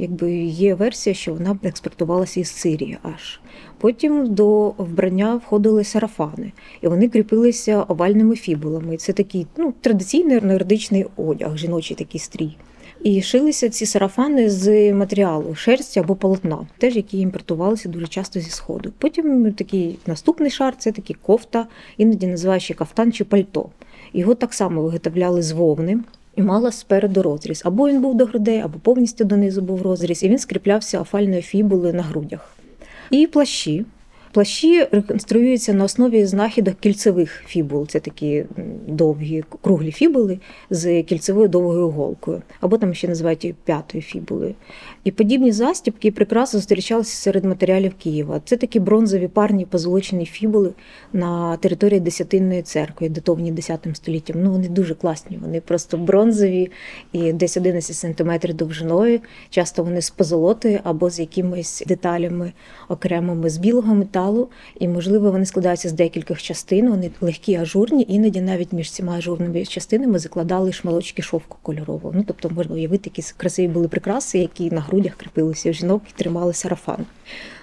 якби 0.00 0.32
є 0.44 0.74
версія, 0.74 1.14
що 1.14 1.34
вона 1.34 1.58
експортувалася 1.62 2.40
із 2.40 2.50
Сирії 2.50 2.98
аж. 3.02 3.40
Потім 3.78 4.34
до 4.34 4.68
вбрання 4.68 5.34
входили 5.34 5.84
сарафани, 5.84 6.52
і 6.80 6.88
вони 6.88 7.08
кріпилися 7.08 7.82
овальними 7.82 8.36
фібулами. 8.36 8.96
Це 8.96 9.12
такий 9.12 9.46
ну, 9.56 9.74
традиційний 9.80 10.40
нордичний 10.40 11.06
одяг, 11.16 11.56
жіночий 11.56 11.96
такий 11.96 12.20
стрій. 12.20 12.56
І 13.02 13.22
шилися 13.22 13.68
ці 13.68 13.86
сарафани 13.86 14.50
з 14.50 14.92
матеріалу 14.92 15.54
шерсті 15.54 16.00
або 16.00 16.14
полотна, 16.14 16.66
теж 16.78 16.96
які 16.96 17.18
імпортувалися 17.18 17.88
дуже 17.88 18.06
часто 18.06 18.40
зі 18.40 18.50
сходу. 18.50 18.92
Потім 18.98 19.52
такий 19.52 19.98
наступний 20.06 20.50
шар 20.50 20.74
це 20.78 20.92
такий 20.92 21.16
кофта, 21.22 21.66
іноді 21.96 22.26
називаючи 22.26 22.74
кафтан 22.74 23.12
чи 23.12 23.24
пальто. 23.24 23.68
Його 24.12 24.34
так 24.34 24.54
само 24.54 24.82
виготовляли 24.82 25.42
з 25.42 25.52
вовни 25.52 25.98
і 26.40 26.42
мала 26.42 26.72
спереду 26.72 27.22
розріз. 27.22 27.62
Або 27.64 27.88
він 27.88 28.02
був 28.02 28.14
до 28.16 28.24
грудей, 28.24 28.60
або 28.60 28.78
повністю 28.78 29.24
донизу 29.24 29.62
був 29.62 29.82
розріз, 29.82 30.22
і 30.22 30.28
він 30.28 30.38
скріплявся 30.38 31.00
офальною 31.00 31.42
фібулою 31.42 31.94
на 31.94 32.02
грудях. 32.02 32.56
І 33.10 33.26
плащі. 33.26 33.84
Плащі 34.32 34.86
реконструюються 34.92 35.72
на 35.74 35.84
основі 35.84 36.26
знахідок 36.26 36.74
кільцевих 36.80 37.42
фібул. 37.46 37.86
Це 37.86 38.00
такі 38.00 38.44
довгі 38.88 39.44
круглі 39.62 39.92
фібули 39.92 40.38
з 40.70 41.02
кільцевою 41.02 41.48
довгою 41.48 41.88
голкою, 41.88 42.42
або 42.60 42.78
там 42.78 42.94
ще 42.94 43.08
називають 43.08 43.54
п'ятою 43.64 44.02
фібулою. 44.02 44.54
І 45.04 45.10
подібні 45.10 45.52
застібки 45.52 46.08
і 46.08 46.10
прикраси 46.10 46.58
зустрічалися 46.58 47.16
серед 47.16 47.44
матеріалів 47.44 47.92
Києва. 48.02 48.40
Це 48.44 48.56
такі 48.56 48.80
бронзові 48.80 49.28
парні 49.28 49.66
позолочені 49.66 50.24
фібули 50.24 50.72
на 51.12 51.56
території 51.56 52.00
Десятинної 52.00 52.62
церкви, 52.62 53.08
датовані 53.08 53.52
10 53.52 53.86
століттям. 53.92 54.42
Ну 54.42 54.50
вони 54.52 54.68
дуже 54.68 54.94
класні. 54.94 55.38
Вони 55.42 55.60
просто 55.60 55.96
бронзові 55.96 56.70
і 57.12 57.32
десь 57.32 57.56
11 57.56 57.96
сантиметрів 57.96 58.54
довжиною. 58.54 59.20
Часто 59.50 59.84
вони 59.84 60.02
з 60.02 60.10
позолотою 60.10 60.80
або 60.84 61.10
з 61.10 61.20
якимись 61.20 61.84
деталями 61.86 62.52
окремими 62.88 63.50
з 63.50 63.58
білого 63.58 63.94
металу. 63.94 64.19
І, 64.78 64.88
можливо, 64.88 65.30
вони 65.30 65.46
складаються 65.46 65.88
з 65.88 65.92
декількох 65.92 66.42
частин. 66.42 66.90
Вони 66.90 67.10
легкі, 67.20 67.54
ажурні, 67.54 68.06
іноді 68.08 68.40
навіть 68.40 68.72
між 68.72 68.92
цими 68.92 69.12
ажурними 69.12 69.64
частинами 69.64 70.18
закладали 70.18 70.72
шмалочки 70.72 71.22
шовку 71.22 71.58
кольорового. 71.62 72.12
Ну 72.16 72.24
тобто 72.26 72.50
можна 72.50 72.74
уявити, 72.74 73.10
які 73.16 73.32
красиві 73.36 73.68
були 73.68 73.88
прикраси, 73.88 74.38
які 74.38 74.70
на 74.70 74.80
грудях 74.80 75.14
кріпилися 75.16 75.70
в 75.70 75.74
жінок 75.74 76.02
і 76.08 76.18
тримали 76.18 76.52
сарафан. 76.52 77.06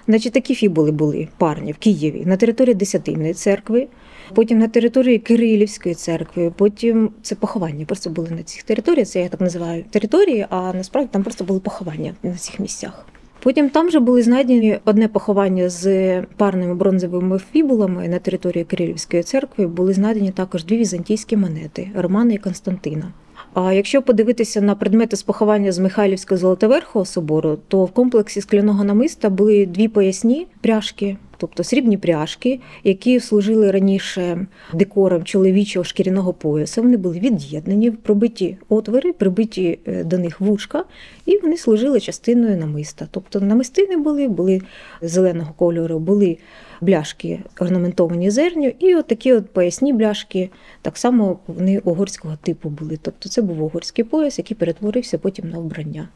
Значить, 0.08 0.32
такі 0.32 0.54
фібули 0.54 0.90
були 0.90 1.28
парні 1.38 1.72
в 1.72 1.76
Києві 1.76 2.22
на 2.26 2.36
території 2.36 2.74
Десятинної 2.74 3.34
церкви, 3.34 3.88
потім 4.34 4.58
на 4.58 4.68
території 4.68 5.18
Кирилівської 5.18 5.94
церкви, 5.94 6.52
потім 6.56 7.10
це 7.22 7.34
поховання. 7.34 7.84
Просто 7.84 8.10
були 8.10 8.30
на 8.30 8.42
цих 8.42 8.62
територіях. 8.62 9.08
Це 9.08 9.20
я 9.20 9.28
так 9.28 9.40
називаю 9.40 9.84
території, 9.90 10.46
а 10.50 10.72
насправді 10.72 11.10
там 11.12 11.22
просто 11.22 11.44
були 11.44 11.60
поховання 11.60 12.14
на 12.22 12.34
цих 12.34 12.60
місцях. 12.60 13.06
Потім 13.42 13.70
там 13.70 13.90
же 13.90 14.00
були 14.00 14.22
знайдені 14.22 14.78
одне 14.84 15.08
поховання 15.08 15.68
з 15.68 16.22
парними 16.22 16.74
бронзовими 16.74 17.40
фібулами 17.52 18.08
на 18.08 18.18
території 18.18 18.64
Кирилівської 18.64 19.22
церкви. 19.22 19.66
Були 19.66 19.92
знайдені 19.92 20.30
також 20.30 20.64
дві 20.64 20.76
візантійські 20.76 21.36
монети 21.36 21.90
Романа 21.94 22.32
і 22.32 22.38
Константина. 22.38 23.12
А 23.54 23.72
якщо 23.72 24.02
подивитися 24.02 24.60
на 24.60 24.74
предмети 24.74 25.16
з 25.16 25.22
поховання 25.22 25.72
з 25.72 25.78
Михайлівського 25.78 26.38
Золотоверхого 26.38 27.04
собору, 27.04 27.58
то 27.68 27.84
в 27.84 27.90
комплексі 27.90 28.40
скляного 28.40 28.84
намиста 28.84 29.30
були 29.30 29.66
дві 29.66 29.88
поясні 29.88 30.46
пряжки, 30.60 31.16
тобто 31.38 31.64
срібні 31.64 31.96
пряжки, 31.96 32.60
які 32.84 33.20
служили 33.20 33.70
раніше 33.70 34.46
декором 34.74 35.24
чоловічого 35.24 35.84
шкіряного 35.84 36.32
пояса. 36.32 36.82
Вони 36.82 36.96
були 36.96 37.18
від'єднані, 37.18 37.90
пробиті 37.90 38.56
отвори, 38.68 39.12
прибиті 39.12 39.78
е, 39.86 40.04
до 40.04 40.18
них 40.18 40.40
вушка, 40.40 40.84
і 41.26 41.38
вони 41.38 41.56
служили 41.56 42.00
частиною 42.00 42.56
намиста. 42.56 43.08
Тобто 43.10 43.40
намистини 43.40 43.96
були, 43.96 44.28
були 44.28 44.60
зеленого 45.02 45.52
кольору, 45.56 45.98
були 45.98 46.38
бляшки 46.80 47.40
орнаментовані 47.60 48.30
зерню, 48.30 48.72
і 48.78 48.94
от 48.94 49.06
такі 49.06 49.32
от 49.32 49.50
поясні 49.50 49.92
бляшки, 49.92 50.50
так 50.82 50.96
само 50.98 51.38
вони 51.46 51.78
угорського 51.78 52.36
типу 52.42 52.68
були. 52.68 52.98
Тобто 53.02 53.28
це 53.28 53.42
був 53.42 53.62
угорський 53.62 54.04
пояс, 54.04 54.38
який 54.38 54.56
перетворився 54.56 55.18
потім 55.18 55.50
на 55.50 55.58
вбрання, 55.58 56.08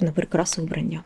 на 0.00 0.12
прикрасу 0.12 0.62
вбрання. 0.62 1.02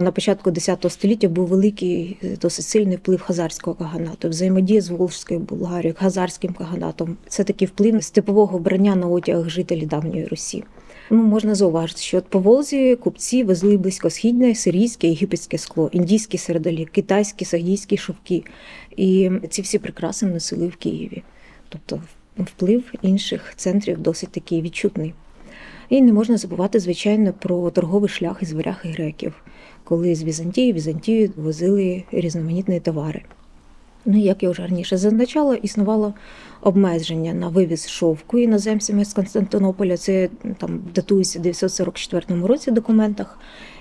На 0.00 0.12
початку 0.12 0.50
X 0.50 0.90
століття 0.90 1.28
був 1.28 1.46
великий 1.46 2.16
досить 2.40 2.64
сильний 2.64 2.96
вплив 2.96 3.20
хазарського 3.20 3.76
каганату, 3.76 4.28
взаємодія 4.28 4.80
з 4.80 4.88
Волжською 4.88 5.40
Булгарією, 5.40 5.94
хазарським 5.98 6.52
каганатом. 6.52 7.16
Це 7.28 7.44
такий 7.44 7.68
вплив 7.68 8.04
степового 8.04 8.58
вбрання 8.58 8.94
на 8.94 9.06
одяг 9.06 9.48
жителів 9.48 9.88
давньої 9.88 10.26
Русі. 10.26 10.64
Ну, 11.10 11.22
можна 11.22 11.54
зауважити, 11.54 12.00
що 12.00 12.22
по 12.22 12.38
Волзі 12.38 12.96
купці 12.96 13.44
везли 13.44 13.76
близькосхідне, 13.76 14.54
сирійське, 14.54 15.08
єгипетське 15.08 15.58
скло, 15.58 15.90
індійські 15.92 16.38
середолі, 16.38 16.84
китайські, 16.84 17.44
сагдійські 17.44 17.96
шовки. 17.96 18.44
І 18.96 19.30
ці 19.50 19.62
всі 19.62 19.78
прикраси 19.78 20.26
носили 20.26 20.66
в 20.66 20.76
Києві. 20.76 21.22
Тобто 21.68 22.02
вплив 22.38 22.92
інших 23.02 23.52
центрів 23.56 23.98
досить 23.98 24.32
такий 24.32 24.62
відчутний. 24.62 25.14
І 25.88 26.02
не 26.02 26.12
можна 26.12 26.36
забувати, 26.36 26.80
звичайно, 26.80 27.32
про 27.32 27.70
торговий 27.70 28.08
шлях 28.08 28.38
із 28.42 28.52
варяг 28.52 28.80
і 28.84 28.88
греків, 28.88 29.34
коли 29.88 30.14
з 30.14 30.24
Візантії 30.24 30.72
Візантію 30.72 31.30
возили 31.36 32.02
різноманітні 32.12 32.80
товари. 32.80 33.22
Ну, 34.04 34.18
як 34.18 34.42
я 34.42 34.50
вже 34.50 34.62
раніше 34.62 34.96
зазначала, 34.96 35.54
існувало 35.54 36.14
обмеження 36.60 37.34
на 37.34 37.48
вивіз 37.48 37.88
шовку 37.88 38.38
іноземцями 38.38 39.04
з 39.04 39.14
Константинополя. 39.14 39.96
Це 39.96 40.28
там 40.58 40.80
датується 40.94 41.38
в 41.38 41.42
944 41.42 42.46
році 42.46 42.70
в 42.70 42.74
документах. 42.74 43.38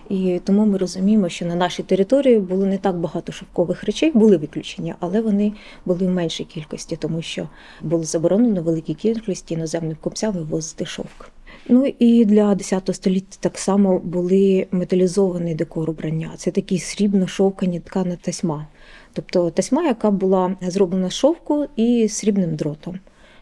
І 0.10 0.40
тому 0.44 0.66
ми 0.66 0.78
розуміємо, 0.78 1.30
що 1.30 1.46
на 1.46 1.56
нашій 1.56 1.84
території 1.84 2.40
було 2.40 2.66
не 2.66 2.78
так 2.78 2.98
багато 2.98 3.32
шовкових 3.32 3.84
речей, 3.84 4.12
були 4.14 4.38
виключення, 4.38 4.96
але 5.00 5.22
вони 5.22 5.54
були 5.86 6.08
в 6.08 6.10
меншій 6.10 6.44
кількості, 6.44 6.96
тому 6.96 7.22
що 7.22 7.50
було 7.82 8.04
заборонено 8.04 8.62
великій 8.62 8.94
кількості 8.94 9.54
іноземним 9.54 9.98
купцям 10.02 10.34
вивозити 10.34 10.86
шовк. 10.86 11.37
Ну 11.70 11.94
і 12.00 12.26
для 12.26 12.54
X 12.54 12.94
століття 12.94 13.38
так 13.40 13.58
само 13.58 14.00
були 14.00 14.68
металізовані 14.72 15.56
декор 15.56 15.90
убрання. 15.90 16.32
Це 16.38 16.52
такі 16.52 16.78
срібно-шовкані 16.78 17.80
ткана 17.80 18.18
тасьма. 18.22 18.68
Тобто 19.14 19.50
тасьма, 19.50 19.84
яка 19.84 20.12
була 20.12 20.56
зроблена 20.62 21.10
з 21.10 21.14
шовку 21.14 21.66
і 21.76 22.10
срібним 22.10 22.56
дротом. 22.56 23.00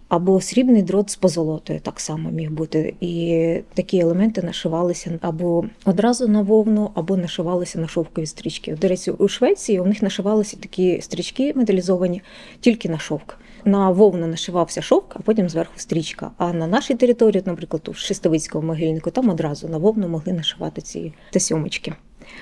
Або 0.08 0.42
срібний 0.42 0.82
дрот 0.82 1.10
з 1.10 1.16
позолотою 1.16 1.80
так 1.80 2.00
само 2.00 2.32
міг 2.32 2.52
бути. 2.52 2.94
І 3.02 3.58
такі 3.74 4.00
елементи 4.00 4.42
нашивалися 4.42 5.20
або 5.22 5.66
одразу 5.86 6.28
на 6.28 6.42
вовну, 6.42 6.92
або 6.94 7.18
нашивалися 7.18 7.80
на 7.80 7.88
шовкові 7.88 8.26
стрічки. 8.26 8.78
До 8.82 8.88
речі, 8.88 9.12
у 9.12 9.28
Швеції 9.28 9.80
у 9.80 9.86
них 9.86 10.02
нашивалися 10.02 10.58
такі 10.58 11.02
стрічки 11.02 11.54
металізовані 11.56 12.22
тільки 12.60 12.90
на 12.90 13.00
шовк. 13.00 13.38
На 13.66 13.90
вовну 13.90 14.28
нашивався 14.28 14.82
шовк, 14.82 15.16
а 15.16 15.20
потім 15.20 15.50
зверху 15.50 15.74
стрічка. 15.76 16.32
А 16.38 16.54
на 16.54 16.68
нашій 16.68 16.96
території, 16.96 17.44
наприклад, 17.46 17.88
у 17.88 17.94
Шестовицькому 17.94 18.68
могильнику, 18.68 19.12
там 19.12 19.30
одразу 19.30 19.68
на 19.68 19.78
вовну 19.78 20.08
могли 20.08 20.34
нашивати 20.34 20.82
ці 20.82 21.14
тасьомочки. 21.32 21.94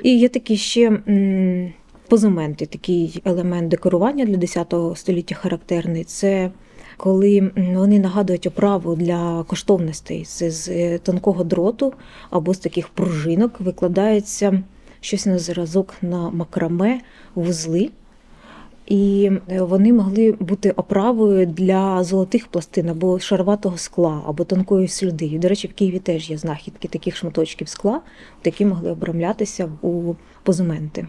І 0.03 0.17
є 0.17 0.29
такі 0.29 0.57
ще. 0.57 0.99
Позументи, 2.07 2.65
такий 2.65 3.21
елемент 3.25 3.67
декорування 3.67 4.25
для 4.25 4.36
X 4.36 4.95
століття 4.95 5.36
характерний. 5.36 6.03
Це 6.03 6.51
коли 6.97 7.51
вони 7.55 7.99
нагадують 7.99 8.47
оправу 8.47 8.95
для 8.95 9.43
коштовностей. 9.43 10.25
Це 10.25 10.51
з 10.51 10.97
тонкого 10.99 11.43
дроту 11.43 11.93
або 12.29 12.53
з 12.53 12.57
таких 12.57 12.89
пружинок 12.89 13.59
викладається 13.59 14.63
щось 15.01 15.25
на 15.25 15.39
зразок 15.39 15.93
на 16.01 16.29
макраме, 16.29 17.01
вузли. 17.36 17.89
І 18.88 19.32
вони 19.60 19.93
могли 19.93 20.32
бути 20.32 20.72
оправою 20.72 21.46
для 21.46 22.04
золотих 22.04 22.48
пластин 22.48 22.89
або 22.89 23.19
шарватого 23.19 23.78
скла, 23.78 24.22
або 24.28 24.43
тонкої 24.43 24.88
слюди. 24.88 25.39
До 25.39 25.48
речі, 25.48 25.67
в 25.67 25.74
Києві 25.74 26.00
теж 26.00 26.30
є 26.30 26.38
знахідки 26.38 26.88
таких 26.88 27.15
шматочків 27.15 27.67
скла, 27.67 28.02
які 28.46 28.65
могли 28.65 28.91
обрамлятися 28.91 29.69
у 29.82 30.13
позументи. 30.43 31.08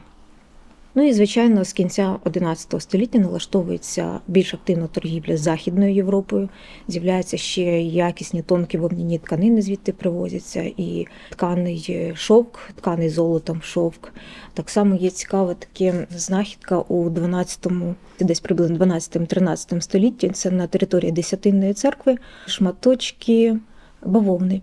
Ну 0.97 1.09
і 1.09 1.13
звичайно, 1.13 1.65
з 1.65 1.73
кінця 1.73 2.17
XI 2.25 2.81
століття 2.81 3.19
налаштовується 3.19 4.21
більш 4.27 4.55
активна 4.55 4.87
торгівля 4.87 5.37
з 5.37 5.41
Західною 5.41 5.95
Європою. 5.95 6.49
З'являються 6.89 7.37
ще 7.37 7.63
якісні 7.83 8.43
тонкі 8.43 8.79
вовняні 8.79 9.19
тканини, 9.19 9.63
звідти 9.63 9.93
привозяться, 9.93 10.63
і 10.77 11.07
тканий 11.31 12.13
шовк, 12.17 12.59
тканий 12.75 13.09
золотом 13.09 13.63
шовк. 13.63 14.13
Так 14.55 14.71
само 14.71 14.95
є 14.95 15.11
цікава 15.11 15.55
таке 15.55 16.07
знахідка 16.11 16.79
у 16.79 17.11
12-му, 17.11 17.95
десь 18.21 18.41
приблизно 18.41 18.79
12-13 18.79 19.81
столітті. 19.81 20.29
Це 20.29 20.51
на 20.51 20.67
території 20.67 21.13
Десятинної 21.13 21.73
церкви 21.73 22.17
шматочки 22.47 23.57
бавовни. 24.03 24.61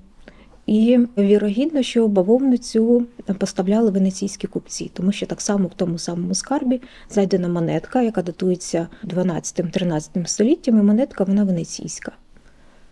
І 0.66 1.00
вірогідно, 1.18 1.84
що 1.84 2.08
бавовну 2.08 2.58
цю 2.58 3.06
поставляли 3.38 3.92
венеційські 3.92 4.48
купці, 4.48 4.92
тому 4.94 5.12
що 5.12 5.26
так 5.26 5.42
само 5.42 5.68
в 5.68 5.74
тому 5.76 5.98
самому 5.98 6.34
скарбі 6.34 6.82
знайдена 7.10 7.48
монетка, 7.48 8.02
яка 8.02 8.22
датується 8.22 8.88
12-13 9.04 10.28
століттям, 10.28 10.80
і 10.80 10.82
монетка 10.82 11.24
вона 11.24 11.44
венеційська. 11.44 12.12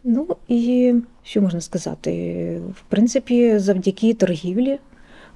Ну 0.04 0.28
і 0.48 0.96
що 1.24 1.42
можна 1.42 1.62
сказати? 1.62 2.12
В 2.76 2.82
принципі, 2.90 3.60
завдяки 3.60 4.14
торгівлі 4.14 4.80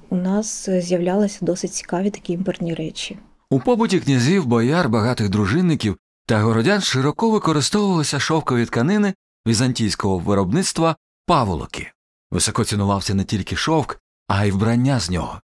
у 0.10 0.16
нас 0.16 0.70
з'являлися 0.70 1.38
досить 1.42 1.74
цікаві 1.74 2.10
такі 2.10 2.34
імпортні 2.34 2.74
речі. 2.74 3.18
У 3.50 3.60
побуті 3.60 4.00
князів, 4.00 4.46
бояр, 4.46 4.90
багатих 4.90 5.30
дружинників 5.30 5.98
та 6.26 6.42
городян 6.42 6.82
широко 6.82 7.30
використовувалися 7.30 8.20
шовкові 8.20 8.66
тканини 8.66 9.14
візантійського 9.48 10.18
виробництва 10.18 10.96
паволоки. 11.26 11.93
Високо 12.34 12.66
цінувався 12.66 13.14
не 13.14 13.24
тільки 13.24 13.56
шовк, 13.56 14.00
а 14.28 14.46
й 14.46 14.52
вбрання 14.52 15.00
з 15.00 15.10
нього. 15.10 15.42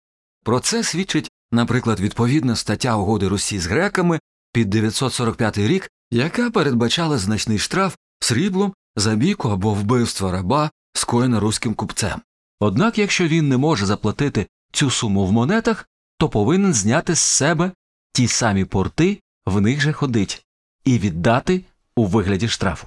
Про 0.44 0.60
це 0.60 0.84
свідчить, 0.84 1.30
наприклад, 1.52 2.00
відповідна 2.00 2.56
стаття 2.56 2.96
угоди 2.96 3.28
Русі 3.28 3.58
з 3.58 3.66
греками 3.66 4.20
під 4.52 4.70
945 4.70 5.58
рік, 5.58 5.90
яка 6.10 6.50
передбачала 6.50 7.18
значний 7.18 7.58
штраф 7.58 7.96
сріблом 8.20 8.74
за 8.96 9.14
бійку 9.14 9.48
або 9.48 9.74
вбивство 9.74 10.30
раба, 10.32 10.70
скоєне 10.94 11.40
руським 11.40 11.74
купцем. 11.74 12.20
Однак, 12.60 12.98
якщо 12.98 13.28
він 13.28 13.48
не 13.48 13.56
може 13.56 13.86
заплатити 13.86 14.46
цю 14.72 14.90
суму 14.90 15.26
в 15.26 15.32
монетах, 15.32 15.88
то 16.18 16.28
повинен 16.28 16.74
зняти 16.74 17.14
з 17.14 17.20
себе 17.20 17.72
ті 18.12 18.28
самі 18.28 18.64
порти, 18.64 19.20
в 19.46 19.60
них 19.60 19.80
же 19.80 19.92
ходить, 19.92 20.46
і 20.84 20.98
віддати 20.98 21.64
у 21.96 22.06
вигляді 22.06 22.48
штрафу. 22.48 22.86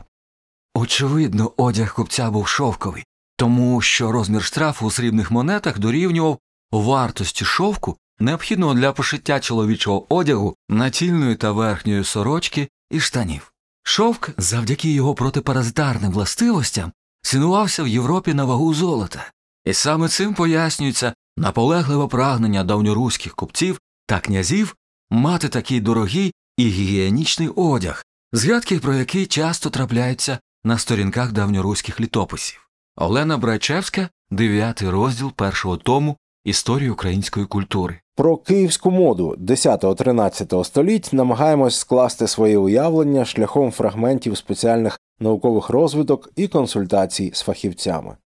Очевидно, 0.74 1.52
одяг 1.58 1.94
купця 1.94 2.32
був 2.32 2.48
шовковий, 2.48 3.06
тому 3.36 3.82
що 3.82 4.12
розмір 4.12 4.44
штрафу 4.44 4.86
у 4.86 4.92
срібних 4.92 5.32
монетах 5.32 5.80
дорівнював 5.80 6.40
вартості 6.72 7.46
шовку, 7.46 7.98
необхідного 8.20 8.74
для 8.74 8.92
пошиття 8.92 9.40
чоловічого 9.40 10.16
одягу, 10.16 10.56
натільної 10.70 11.36
та 11.36 11.52
верхньої 11.52 12.04
сорочки 12.04 12.70
і 12.92 13.00
штанів. 13.00 13.52
Шовк, 13.84 14.30
завдяки 14.38 14.94
його 14.94 15.16
протипаразитарним 15.16 16.12
властивостям, 16.12 16.92
цінувався 17.22 17.84
в 17.84 17.88
Європі 17.88 18.34
на 18.34 18.46
вагу 18.46 18.74
золота, 18.74 19.32
і 19.66 19.74
саме 19.74 20.08
цим 20.08 20.34
пояснюється 20.34 21.14
наполегливе 21.38 22.08
прагнення 22.08 22.64
давньоруських 22.64 23.36
купців 23.36 23.80
та 24.06 24.20
князів 24.20 24.76
мати 25.10 25.50
такий 25.50 25.82
дорогий 25.82 26.34
і 26.58 26.68
гігієнічний 26.68 27.48
одяг, 27.48 28.06
згадки 28.34 28.80
про 28.80 28.94
який 28.94 29.26
часто 29.26 29.70
трапляються 29.70 30.40
на 30.64 30.78
сторінках 30.78 31.32
давньоруських 31.32 32.00
літописів. 32.00 32.65
Олена 32.98 33.38
Брайчевська, 33.38 34.10
дев'ятий 34.32 34.90
розділ 34.90 35.32
першого 35.32 35.78
тому 35.78 36.16
історії 36.46 36.90
української 36.90 37.46
культури. 37.46 38.00
Про 38.16 38.38
київську 38.38 38.92
моду 38.92 39.36
10-13 39.40 40.64
століть 40.64 41.10
намагаємось 41.14 41.80
скласти 41.80 42.28
своє 42.28 42.58
уявлення 42.58 43.26
шляхом 43.26 43.72
фрагментів 43.72 44.38
спеціальних 44.38 45.00
наукових 45.20 45.70
розвиток 45.70 46.30
і 46.36 46.48
консультацій 46.48 47.32
з 47.34 47.42
фахівцями. 47.42 48.18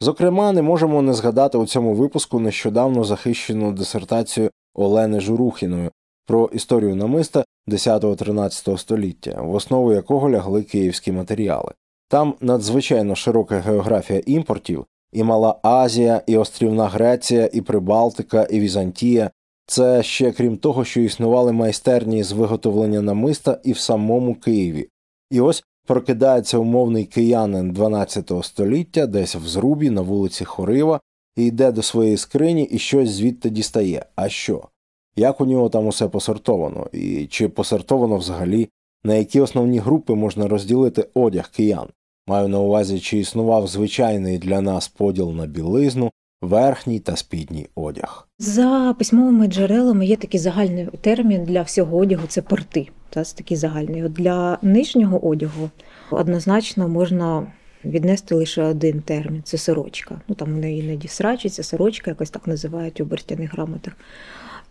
Зокрема, 0.00 0.52
не 0.52 0.62
можемо 0.62 1.02
не 1.02 1.14
згадати 1.14 1.58
у 1.58 1.66
цьому 1.66 1.94
випуску 1.94 2.40
нещодавно 2.40 3.04
захищену 3.04 3.72
дисертацію 3.72 4.50
Олени 4.74 5.20
Журухіної 5.20 5.90
про 6.26 6.50
історію 6.52 6.96
намиста 6.96 7.44
10-13 7.68 8.78
століття, 8.78 9.42
в 9.42 9.54
основу 9.54 9.92
якого 9.92 10.30
лягли 10.30 10.62
київські 10.62 11.12
матеріали. 11.12 11.72
Там 12.08 12.34
надзвичайно 12.40 13.14
широка 13.14 13.60
географія 13.60 14.22
імпортів, 14.26 14.86
і 15.12 15.22
Мала 15.22 15.58
Азія, 15.62 16.22
і 16.26 16.36
Острівна 16.36 16.88
Греція, 16.88 17.50
і 17.52 17.60
Прибалтика, 17.60 18.42
і 18.44 18.60
Візантія. 18.60 19.30
Це 19.66 20.02
ще 20.02 20.32
крім 20.32 20.56
того, 20.56 20.84
що 20.84 21.00
існували 21.00 21.52
майстерні 21.52 22.22
з 22.22 22.32
виготовлення 22.32 23.02
намиста 23.02 23.60
і 23.64 23.72
в 23.72 23.78
самому 23.78 24.34
Києві. 24.34 24.88
І 25.30 25.40
ось 25.40 25.64
прокидається 25.86 26.58
умовний 26.58 27.04
киянин 27.04 27.70
12 27.70 28.32
століття, 28.42 29.06
десь 29.06 29.34
в 29.34 29.46
зрубі 29.46 29.90
на 29.90 30.00
вулиці 30.00 30.44
Хорива, 30.44 31.00
і 31.36 31.46
йде 31.46 31.72
до 31.72 31.82
своєї 31.82 32.16
скрині 32.16 32.62
і 32.62 32.78
щось 32.78 33.10
звідти 33.10 33.50
дістає. 33.50 34.06
А 34.16 34.28
що? 34.28 34.68
Як 35.16 35.40
у 35.40 35.46
нього 35.46 35.68
там 35.68 35.86
усе 35.86 36.08
посортовано, 36.08 36.86
і 36.92 37.26
чи 37.26 37.48
посортовано 37.48 38.16
взагалі, 38.16 38.68
на 39.04 39.14
які 39.14 39.40
основні 39.40 39.78
групи 39.78 40.14
можна 40.14 40.48
розділити 40.48 41.08
одяг 41.14 41.50
киян? 41.50 41.88
Маю 42.28 42.48
на 42.48 42.58
увазі, 42.58 43.00
чи 43.00 43.18
існував 43.18 43.66
звичайний 43.66 44.38
для 44.38 44.60
нас 44.60 44.88
поділ 44.88 45.32
на 45.32 45.46
білизну, 45.46 46.10
верхній 46.42 47.00
та 47.00 47.16
спідній 47.16 47.66
одяг. 47.74 48.28
За 48.38 48.94
письмовими 48.98 49.46
джерелами 49.46 50.06
є 50.06 50.16
такий 50.16 50.40
загальний 50.40 50.88
термін 51.00 51.44
для 51.44 51.62
всього 51.62 51.96
одягу 51.96 52.26
це 52.28 52.42
порти. 52.42 52.88
Це 53.10 53.24
такий 53.24 53.56
загальний. 53.56 54.04
От 54.04 54.12
Для 54.12 54.58
нижнього 54.62 55.28
одягу 55.28 55.70
однозначно 56.10 56.88
можна 56.88 57.46
віднести 57.84 58.34
лише 58.34 58.62
один 58.62 59.00
термін 59.02 59.42
це 59.44 59.58
сорочка. 59.58 60.20
Ну 60.28 60.34
там 60.34 60.52
вони 60.52 60.78
іноді 60.78 61.08
срачиться, 61.08 61.62
сорочка, 61.62 62.10
якось 62.10 62.30
так 62.30 62.46
називають 62.46 63.00
у 63.00 63.04
берстяних 63.04 63.52
грамотах. 63.52 63.92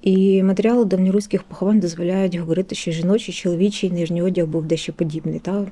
І 0.01 0.43
матеріали 0.43 0.85
давньоруських 0.85 1.43
поховань 1.43 1.79
дозволяють 1.79 2.35
говорити, 2.35 2.75
що 2.75 2.91
жіночий, 2.91 3.33
чоловічий 3.33 3.91
нижній 3.91 4.21
одяг 4.21 4.47
був 4.47 4.65
дещо 4.65 4.93
подібний. 4.93 5.39
Так? 5.39 5.67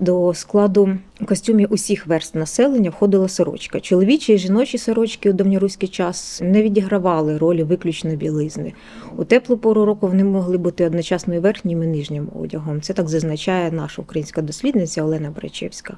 До 0.00 0.34
складу 0.34 0.98
костюмів 1.26 1.72
усіх 1.72 2.06
верст 2.06 2.34
населення 2.34 2.90
входила 2.90 3.28
сорочка. 3.28 3.80
Чоловічі 3.80 4.32
і 4.32 4.38
жіночі 4.38 4.78
сорочки 4.78 5.30
у 5.30 5.32
давньоруський 5.32 5.88
час 5.88 6.40
не 6.44 6.62
відігравали 6.62 7.38
ролі 7.38 7.62
виключно 7.62 8.16
білизни. 8.16 8.72
У 9.16 9.24
теплу 9.24 9.56
пору 9.56 9.84
року 9.84 10.08
вони 10.08 10.24
могли 10.24 10.58
бути 10.58 10.86
одночасно 10.86 11.34
і 11.34 11.38
верхнім 11.38 11.82
і 11.82 11.86
нижнім 11.86 12.28
одягом. 12.40 12.80
Це 12.80 12.92
так 12.92 13.08
зазначає 13.08 13.72
наша 13.72 14.02
українська 14.02 14.42
дослідниця 14.42 15.02
Олена 15.02 15.30
Брачевська. 15.30 15.96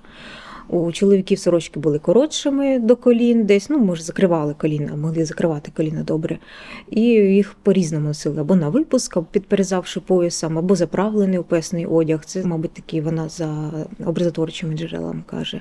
У 0.68 0.92
чоловіків 0.92 1.38
сорочки 1.38 1.80
були 1.80 1.98
коротшими 1.98 2.78
до 2.78 2.96
колін, 2.96 3.44
десь 3.44 3.70
ну 3.70 3.78
може 3.78 4.02
закривали 4.02 4.54
коліна, 4.58 4.96
могли 4.96 5.24
закривати 5.24 5.72
коліна 5.76 6.02
добре, 6.02 6.38
і 6.90 7.00
їх 7.10 7.54
по-різному 7.62 8.08
носили 8.08 8.40
або 8.40 8.56
на 8.56 8.68
випуск, 8.68 9.16
або 9.16 9.26
підперезавши 9.30 10.00
поясом, 10.00 10.58
або 10.58 10.76
заправлений 10.76 11.38
у 11.38 11.42
песний 11.42 11.86
одяг. 11.86 12.24
Це, 12.24 12.44
мабуть, 12.44 12.72
такі 12.72 13.00
вона 13.00 13.28
за 13.28 13.70
образотворчими 14.06 14.76
джерелами 14.76 15.22
каже. 15.26 15.60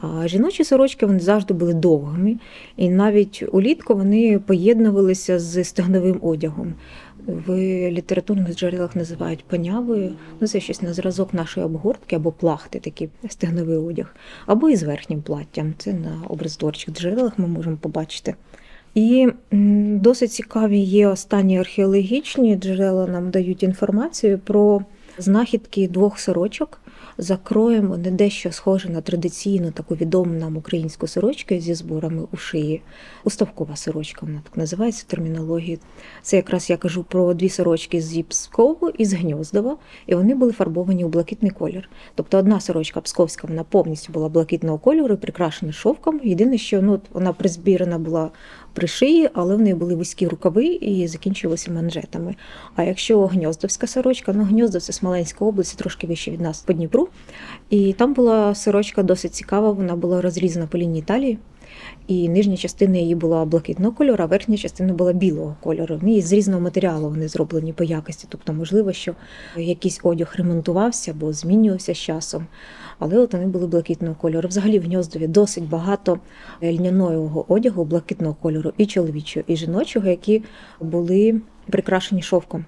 А 0.00 0.28
жіночі 0.28 0.64
сорочки 0.64 1.06
вони 1.06 1.20
завжди 1.20 1.54
були 1.54 1.74
довгими, 1.74 2.36
і 2.76 2.88
навіть 2.88 3.44
улітку 3.52 3.94
вони 3.94 4.38
поєднувалися 4.38 5.38
з 5.38 5.64
стегновим 5.64 6.18
одягом 6.22 6.74
в 7.26 7.56
літературних 7.90 8.56
джерелах 8.56 8.96
називають 8.96 9.44
понявою. 9.44 10.12
Ну, 10.40 10.46
це 10.46 10.60
щось 10.60 10.82
на 10.82 10.92
зразок 10.92 11.34
нашої 11.34 11.66
обгортки 11.66 12.16
або 12.16 12.32
плахти, 12.32 12.80
такий 12.80 13.08
стегновий 13.28 13.76
одяг, 13.76 14.14
або 14.46 14.70
із 14.70 14.82
верхнім 14.82 15.22
платтям. 15.22 15.74
Це 15.78 15.92
на 15.92 16.22
образотворчих 16.28 16.94
джерелах 16.94 17.38
ми 17.38 17.46
можемо 17.46 17.76
побачити. 17.76 18.34
І 18.94 19.28
досить 20.00 20.32
цікаві 20.32 20.78
є 20.78 21.08
останні 21.08 21.58
археологічні 21.58 22.56
джерела, 22.56 23.06
нам 23.06 23.30
дають 23.30 23.62
інформацію 23.62 24.38
про 24.38 24.82
знахідки 25.18 25.88
двох 25.88 26.18
сорочок 26.18 26.80
за 27.18 27.36
кроєм 27.36 27.88
вони 27.88 28.10
дещо 28.10 28.52
схожі 28.52 28.88
на 28.88 29.00
традиційну 29.00 29.70
таку 29.70 29.94
відому 29.94 30.34
нам 30.34 30.56
українську 30.56 31.06
сорочку 31.06 31.54
зі 31.54 31.74
зборами 31.74 32.22
у 32.32 32.36
шиї. 32.36 32.82
Уставкова 33.24 33.76
сорочка, 33.76 34.26
вона 34.26 34.40
так 34.44 34.56
називається 34.56 35.04
в 35.08 35.10
термінології. 35.10 35.78
Це 36.22 36.36
якраз 36.36 36.70
я 36.70 36.76
кажу 36.76 37.04
про 37.04 37.34
дві 37.34 37.48
сорочки 37.48 38.00
з 38.00 38.22
Пскову 38.22 38.90
і 38.98 39.04
з 39.04 39.14
Гньоздова, 39.14 39.76
і 40.06 40.14
вони 40.14 40.34
були 40.34 40.52
фарбовані 40.52 41.04
у 41.04 41.08
блакитний 41.08 41.50
колір. 41.50 41.88
Тобто 42.14 42.38
одна 42.38 42.60
сорочка 42.60 43.00
псковська, 43.00 43.46
вона 43.46 43.64
повністю 43.64 44.12
була 44.12 44.28
блакитного 44.28 44.78
кольору, 44.78 45.16
прикрашена 45.16 45.72
шовком. 45.72 46.20
Єдине, 46.24 46.58
що 46.58 46.82
ну, 46.82 47.00
вона 47.12 47.32
призбірена 47.32 47.98
була 47.98 48.30
при 48.72 48.86
шиї, 48.86 49.30
але 49.34 49.56
в 49.56 49.60
неї 49.60 49.74
були 49.74 49.94
вузькі 49.94 50.28
рукави 50.28 50.66
і 50.66 51.08
закінчувалися 51.08 51.70
манжетами. 51.70 52.34
А 52.76 52.82
якщо 52.82 53.26
гньоздовська 53.26 53.86
сорочка, 53.86 54.32
ну 54.32 54.44
гньоздов 54.44 54.82
це 54.82 54.92
Смоленська 54.92 55.44
область, 55.44 55.78
трошки 55.78 56.06
вище 56.06 56.30
від 56.30 56.40
нас 56.40 56.62
по. 56.62 56.74
І 57.70 57.92
там 57.92 58.14
була 58.14 58.54
сорочка 58.54 59.02
досить 59.02 59.34
цікава, 59.34 59.70
вона 59.70 59.96
була 59.96 60.20
розрізана 60.20 60.66
по 60.66 60.78
лінії 60.78 61.02
талії. 61.02 61.38
І 62.06 62.28
нижня 62.28 62.56
частина 62.56 62.98
її 62.98 63.14
була 63.14 63.44
блакитного 63.44 63.92
кольору, 63.92 64.24
а 64.24 64.26
верхня 64.26 64.56
частина 64.56 64.92
була 64.92 65.12
білого 65.12 65.56
кольору. 65.60 66.00
І 66.06 66.20
з 66.20 66.32
різного 66.32 66.60
матеріалу 66.60 67.08
вони 67.08 67.28
зроблені 67.28 67.72
по 67.72 67.84
якості. 67.84 68.26
Тобто, 68.30 68.52
можливо, 68.52 68.92
що 68.92 69.14
якийсь 69.56 70.00
одяг 70.02 70.34
ремонтувався 70.36 71.10
або 71.10 71.32
змінювався 71.32 71.94
з 71.94 71.98
часом 71.98 72.46
але 72.98 73.18
от 73.18 73.32
вони 73.32 73.46
були 73.46 73.66
блакитного 73.66 74.14
кольору. 74.14 74.48
Взагалі 74.48 74.78
в 74.78 74.82
гньоздові 74.82 75.26
досить 75.26 75.68
багато 75.68 76.18
льняного 76.62 77.44
одягу 77.48 77.84
блакитного 77.84 78.34
кольору, 78.34 78.72
і 78.78 78.86
чоловічого, 78.86 79.44
і 79.48 79.56
жіночого, 79.56 80.08
які 80.08 80.42
були 80.80 81.40
прикрашені 81.70 82.22
шовком. 82.22 82.64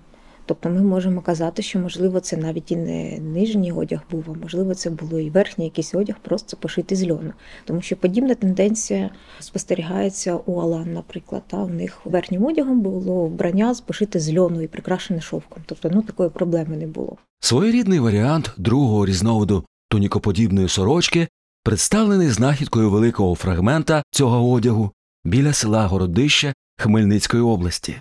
Тобто 0.47 0.69
ми 0.69 0.83
можемо 0.83 1.21
казати, 1.21 1.63
що, 1.63 1.79
можливо, 1.79 2.21
це 2.21 2.37
навіть 2.37 2.73
і 2.73 2.77
не 2.77 3.19
нижній 3.19 3.73
одяг 3.73 4.01
був, 4.11 4.25
а 4.29 4.39
можливо, 4.43 4.75
це 4.75 4.91
було 4.91 5.21
і 5.21 5.31
верхній 5.31 5.65
якийсь 5.65 5.95
одяг, 5.95 6.17
просто 6.23 6.57
пошитий 6.57 6.99
з 6.99 7.11
льону. 7.11 7.33
Тому 7.65 7.83
що 7.83 7.97
подібна 7.97 8.35
тенденція 8.35 9.11
спостерігається 9.41 10.37
у 10.47 10.61
Алан, 10.61 10.93
наприклад. 10.93 11.43
Та 11.47 11.57
У 11.57 11.69
них 11.69 12.01
верхнім 12.05 12.45
одягом 12.45 12.81
було 12.81 13.27
вбрання 13.27 13.75
пошите 13.87 14.21
з 14.21 14.37
льону 14.37 14.63
і 14.63 14.69
прикрашене 14.69 15.21
шовком. 15.21 15.63
Тобто, 15.67 15.91
ну 15.93 16.03
такої 16.03 16.31
проблеми 16.31 16.77
не 16.77 16.87
було. 16.87 17.17
Своєрідний 17.41 17.99
варіант 17.99 18.53
другого 18.57 19.07
різновиду 19.07 19.65
тунікоподібної 19.89 20.69
сорочки, 20.69 21.29
представлений 21.65 22.29
знахідкою 22.29 22.91
великого 22.91 23.35
фрагмента 23.35 24.03
цього 24.11 24.51
одягу 24.53 24.91
біля 25.25 25.53
села 25.53 25.87
Городище 25.87 26.55
Хмельницької 26.79 27.43
області. 27.43 27.97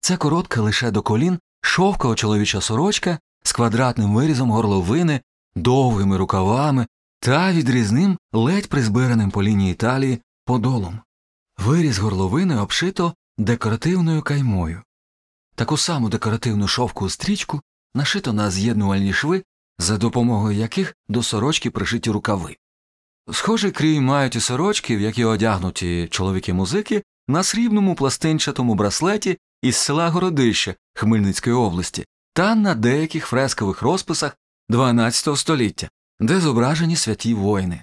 Це 0.00 0.16
коротка 0.16 0.62
лише 0.62 0.90
до 0.90 1.02
колін 1.02 1.38
шовкова 1.60 2.14
чоловіча 2.14 2.60
сорочка 2.60 3.18
з 3.42 3.52
квадратним 3.52 4.14
вирізом 4.14 4.50
горловини, 4.50 5.20
довгими 5.54 6.16
рукавами 6.16 6.86
та 7.20 7.52
відрізним 7.52 8.18
ледь 8.32 8.68
призбираним 8.68 9.30
по 9.30 9.42
лінії 9.42 9.74
талії 9.74 10.22
подолом. 10.44 11.00
Виріз 11.58 11.98
горловини 11.98 12.56
обшито 12.56 13.14
декоративною 13.38 14.22
каймою. 14.22 14.82
Таку 15.54 15.76
саму 15.76 16.08
декоративну 16.08 16.68
шовку 16.68 17.10
стрічку 17.10 17.60
нашито 17.94 18.32
на 18.32 18.50
з'єднувальні 18.50 19.12
шви 19.12 19.42
за 19.78 19.98
допомогою 19.98 20.58
яких 20.58 20.94
до 21.08 21.22
сорочки 21.22 21.70
пришиті 21.70 22.10
рукави. 22.10 22.56
Схожий 23.32 23.70
крій 23.70 24.00
мають 24.00 24.36
і 24.36 24.40
сорочки, 24.40 24.96
в 24.96 25.00
які 25.00 25.24
одягнуті 25.24 26.08
чоловіки 26.10 26.52
музики, 26.52 27.02
на 27.28 27.42
срібному 27.42 27.94
пластинчатому 27.94 28.74
браслеті 28.74 29.38
із 29.62 29.76
села 29.76 30.08
Городище 30.08 30.74
Хмельницької 30.94 31.56
області 31.56 32.04
та 32.32 32.54
на 32.54 32.74
деяких 32.74 33.26
фрескових 33.26 33.82
розписах 33.82 34.36
XII 34.70 35.36
століття, 35.36 35.88
де 36.20 36.40
зображені 36.40 36.96
святі 36.96 37.34
воїни. 37.34 37.82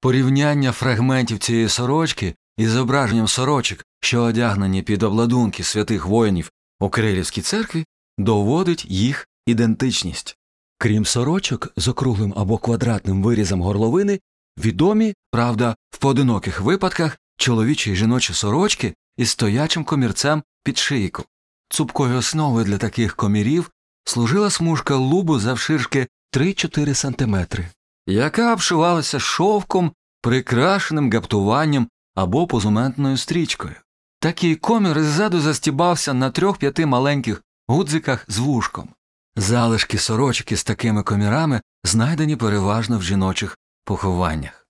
Порівняння 0.00 0.72
фрагментів 0.72 1.38
цієї 1.38 1.68
сорочки 1.68 2.34
із 2.56 2.70
зображенням 2.70 3.28
сорочок, 3.28 3.84
що 4.00 4.22
одягнені 4.22 4.82
під 4.82 5.02
обладунки 5.02 5.62
святих 5.62 6.06
воїнів 6.06 6.50
у 6.80 6.88
Кирилівській 6.88 7.42
церкві, 7.42 7.84
доводить 8.18 8.84
їх 8.84 9.28
ідентичність. 9.46 10.36
Крім 10.78 11.04
сорочок 11.04 11.68
з 11.76 11.88
округлим 11.88 12.34
або 12.36 12.58
квадратним 12.58 13.22
вирізом 13.22 13.62
горловини, 13.62 14.20
відомі, 14.58 15.14
правда, 15.30 15.76
в 15.90 15.98
поодиноких 15.98 16.60
випадках 16.60 17.18
чоловічі 17.36 17.90
й 17.90 17.96
жіночі 17.96 18.34
сорочки 18.34 18.94
із 19.16 19.30
стоячим 19.30 19.84
комірцем 19.84 20.42
під 20.64 20.78
шийку. 20.78 21.24
Цупкою 21.68 22.18
основою 22.18 22.64
для 22.64 22.78
таких 22.78 23.16
комірів 23.16 23.70
служила 24.04 24.50
смужка 24.50 24.96
лубу 24.96 25.38
завширшки 25.38 26.08
3-4 26.32 26.94
см, 26.94 27.62
яка 28.06 28.52
обшивалася 28.52 29.20
шовком, 29.20 29.92
прикрашеним 30.20 31.12
гаптуванням 31.12 31.88
або 32.14 32.46
позументною 32.46 33.16
стрічкою. 33.16 33.74
Такий 34.20 34.56
комір 34.56 35.02
ззаду 35.02 35.40
застібався 35.40 36.14
на 36.14 36.30
трьох-п'яти 36.30 36.86
маленьких 36.86 37.42
гудзиках 37.68 38.24
з 38.28 38.38
вушком. 38.38 38.88
Залишки 39.36 39.98
сорочки 39.98 40.56
з 40.56 40.64
такими 40.64 41.02
комірами 41.02 41.60
знайдені 41.84 42.36
переважно 42.36 42.98
в 42.98 43.02
жіночих 43.02 43.58
похованнях. 43.84 44.66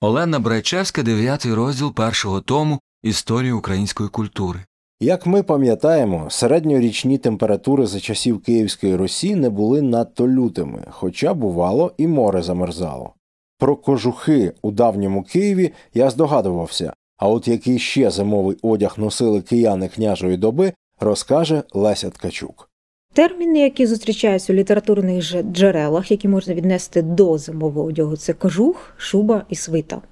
Олена 0.00 0.38
Брайчевська, 0.38 1.02
дев'ятий 1.02 1.54
розділ 1.54 1.94
першого 1.94 2.40
тому 2.40 2.80
Історії 3.06 3.52
української 3.52 4.08
культури. 4.08 4.60
Як 5.00 5.26
ми 5.26 5.42
пам'ятаємо, 5.42 6.26
середньорічні 6.30 7.18
температури 7.18 7.86
за 7.86 8.00
часів 8.00 8.42
Київської 8.42 8.96
Русі 8.96 9.34
не 9.34 9.50
були 9.50 9.82
надто 9.82 10.28
лютими, 10.28 10.82
хоча, 10.90 11.34
бувало, 11.34 11.92
і 11.98 12.06
море 12.06 12.42
замерзало. 12.42 13.14
Про 13.58 13.76
кожухи 13.76 14.52
у 14.62 14.70
давньому 14.70 15.22
Києві 15.22 15.72
я 15.94 16.10
здогадувався, 16.10 16.92
а 17.16 17.28
от 17.28 17.48
який 17.48 17.78
ще 17.78 18.10
зимовий 18.10 18.56
одяг 18.62 18.94
носили 18.96 19.42
кияни 19.42 19.88
княжої 19.88 20.36
доби, 20.36 20.72
розкаже 21.00 21.62
Леся 21.72 22.10
Ткачук. 22.10 22.70
Терміни, 23.12 23.58
які 23.58 23.86
зустрічаються 23.86 24.52
у 24.52 24.56
літературних 24.56 25.42
джерелах, 25.42 26.10
які 26.10 26.28
можна 26.28 26.54
віднести 26.54 27.02
до 27.02 27.38
зимового 27.38 27.88
одягу, 27.88 28.16
це 28.16 28.32
кожух, 28.32 28.94
шуба 28.96 29.44
і 29.48 29.54
свита. 29.54 30.02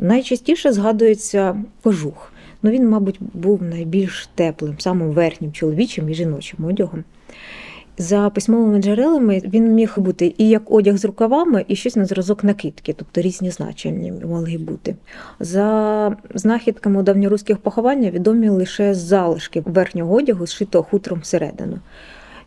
Найчастіше 0.00 0.72
згадується 0.72 1.64
кожух. 1.82 2.32
Ну, 2.62 2.70
Він, 2.70 2.88
мабуть, 2.88 3.18
був 3.20 3.62
найбільш 3.62 4.28
теплим, 4.34 4.74
самим 4.78 5.10
верхнім 5.10 5.52
чоловічим 5.52 6.08
і 6.10 6.14
жіночим 6.14 6.64
одягом. 6.64 7.04
За 7.98 8.30
письмовими 8.30 8.82
джерелами 8.82 9.42
він 9.44 9.74
міг 9.74 9.94
бути 9.96 10.34
і 10.38 10.48
як 10.48 10.70
одяг 10.70 10.96
з 10.96 11.04
рукавами, 11.04 11.64
і 11.68 11.76
щось 11.76 11.96
на 11.96 12.04
зразок 12.04 12.44
накидки, 12.44 12.92
тобто 12.92 13.20
різні 13.20 13.50
значення 13.50 14.14
могли 14.26 14.58
бути. 14.58 14.96
За 15.40 16.16
знахідками 16.34 17.00
у 17.00 17.02
давньоруських 17.02 17.58
поховання 17.58 18.10
відомі 18.10 18.48
лише 18.48 18.94
залишки 18.94 19.62
верхнього 19.66 20.14
одягу, 20.14 20.46
зшитого 20.46 20.84
хутром 20.84 21.20
всередину. 21.20 21.78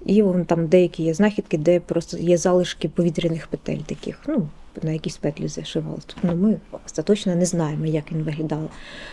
І 0.05 0.21
вон 0.21 0.45
там 0.45 0.67
деякі 0.67 1.03
є 1.03 1.13
знахідки, 1.13 1.57
де 1.57 1.79
просто 1.79 2.17
є 2.17 2.37
залишки 2.37 2.89
повітряних 2.89 3.47
петель 3.47 3.77
таких. 3.77 4.19
Ну, 4.27 4.47
на 4.81 4.91
якісь 4.91 5.17
петлі 5.17 5.47
зашивали. 5.47 5.97
Тобто, 6.05 6.27
ну, 6.27 6.35
ми 6.35 6.57
остаточно 6.85 7.35
не 7.35 7.45
знаємо, 7.45 7.85
як 7.85 8.11
він 8.11 8.23
виглядав. 8.23 8.69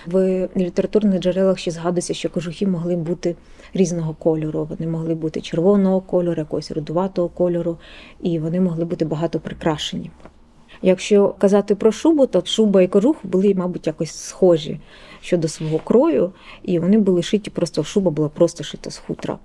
В 0.07 0.49
літературних 0.57 1.21
джерелах 1.21 1.59
ще 1.59 1.71
згадується, 1.71 2.15
що 2.15 2.31
кожухи 2.31 2.67
могли 2.67 2.97
бути 2.97 3.37
різного 3.75 4.15
кольору. 4.15 4.65
Вони 4.65 4.91
могли 4.91 5.15
бути 5.15 5.41
червоного 5.41 6.01
кольору, 6.01 6.41
якогось 6.41 6.71
рудуватого 6.71 7.29
кольору, 7.29 7.79
і 8.23 8.39
вони 8.39 8.61
могли 8.61 8.85
бути 8.85 9.05
багато 9.05 9.41
прикрашені. 9.41 10.11
Якщо 10.83 11.35
казати 11.39 11.75
про 11.75 11.93
шубу, 11.93 12.27
то 12.27 12.43
шуба 12.45 12.83
і 12.83 12.89
кожух 12.89 13.17
були, 13.23 13.55
мабуть, 13.55 13.87
якось 13.87 14.11
схожі 14.11 14.81
щодо 15.21 15.49
свого 15.49 15.79
крою, 15.79 16.33
і 16.63 16.79
вони 16.79 16.99
були 16.99 17.23
шиті 17.23 17.51
просто 17.51 17.85
шуба 17.85 18.11
була 18.11 18.29
просто 18.29 18.65
шита 18.65 18.91
з 18.91 18.99
хутра. 18.99 19.39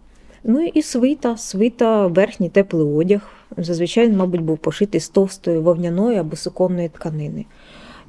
Ну 0.47 0.65
і 0.73 0.81
свита, 0.81 1.37
свита, 1.37 2.07
верхній 2.07 2.49
теплий 2.49 2.83
одяг. 2.83 3.21
Зазвичай, 3.57 4.09
мабуть, 4.09 4.41
був 4.41 4.57
пошитий 4.57 5.01
з 5.01 5.09
товстої 5.09 5.57
вовняної 5.57 6.17
або 6.17 6.35
суконної 6.35 6.89
тканини. 6.89 7.45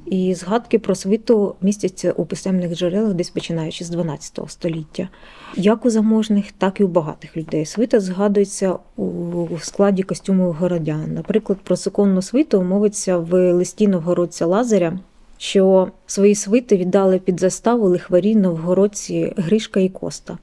І 0.05 0.33
згадки 0.33 0.79
про 0.79 0.95
свиту 0.95 1.55
містяться 1.61 2.11
у 2.11 2.25
писемних 2.25 2.75
джерелах, 2.75 3.13
десь 3.13 3.29
починаючи 3.29 3.85
з 3.85 3.89
12 3.89 4.39
століття. 4.47 5.09
Як 5.55 5.85
у 5.85 5.89
заможних, 5.89 6.51
так 6.51 6.79
і 6.79 6.83
у 6.83 6.87
багатих 6.87 7.37
людей. 7.37 7.65
Свита 7.65 7.99
згадується 7.99 8.75
у 8.97 9.47
складі 9.61 10.03
костюмів 10.03 10.53
городян. 10.53 11.13
Наприклад, 11.13 11.59
про 11.63 11.75
суконну 11.77 12.21
свиту 12.21 12.63
мовиться 12.63 13.17
в 13.17 13.53
листі 13.53 13.87
новгородця 13.87 14.45
Лазаря, 14.45 14.99
що 15.37 15.91
свої 16.05 16.35
свити 16.35 16.77
віддали 16.77 17.19
під 17.19 17.39
заставу 17.39 17.89
лихварі 17.89 18.35
новгородці 18.35 19.33
Гришка 19.37 19.79
і 19.79 19.89
Коста. 19.89 20.37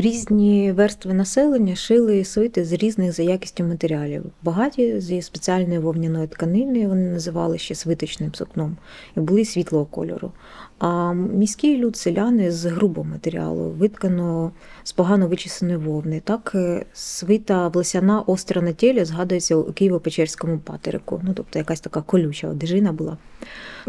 Різні 0.00 0.72
верстви 0.72 1.14
населення 1.14 1.76
шили 1.76 2.24
свити 2.24 2.64
з 2.64 2.72
різних 2.72 3.12
за 3.12 3.22
якістю 3.22 3.64
матеріалів. 3.64 4.24
Багаті 4.42 5.00
зі 5.00 5.22
спеціальної 5.22 5.78
вовняної 5.78 6.26
тканини 6.26 6.88
вони 6.88 7.10
називали 7.10 7.58
ще 7.58 7.74
свиточним 7.74 8.34
сукном 8.34 8.76
і 9.16 9.20
були 9.20 9.44
світлого 9.44 9.84
кольору. 9.84 10.32
А 10.78 11.12
міський 11.12 11.78
люд 11.78 11.96
селяни 11.96 12.50
з 12.50 12.64
грубого 12.64 13.08
матеріалу, 13.10 13.70
витканого 13.70 14.52
з 14.84 14.92
погано 14.92 15.26
вичисаної 15.26 15.76
вовни. 15.76 16.20
Так, 16.24 16.52
е, 16.54 16.84
свита 16.92 17.68
власяна 17.68 18.20
остра 18.20 18.62
на 18.62 18.72
тілі 18.72 19.04
згадується 19.04 19.56
у 19.56 19.62
Києво-Печерському 19.62 20.58
патерику. 20.58 21.20
Ну, 21.24 21.32
тобто 21.34 21.58
якась 21.58 21.80
така 21.80 22.02
колюча 22.02 22.48
одежина 22.48 22.92
була. 22.92 23.16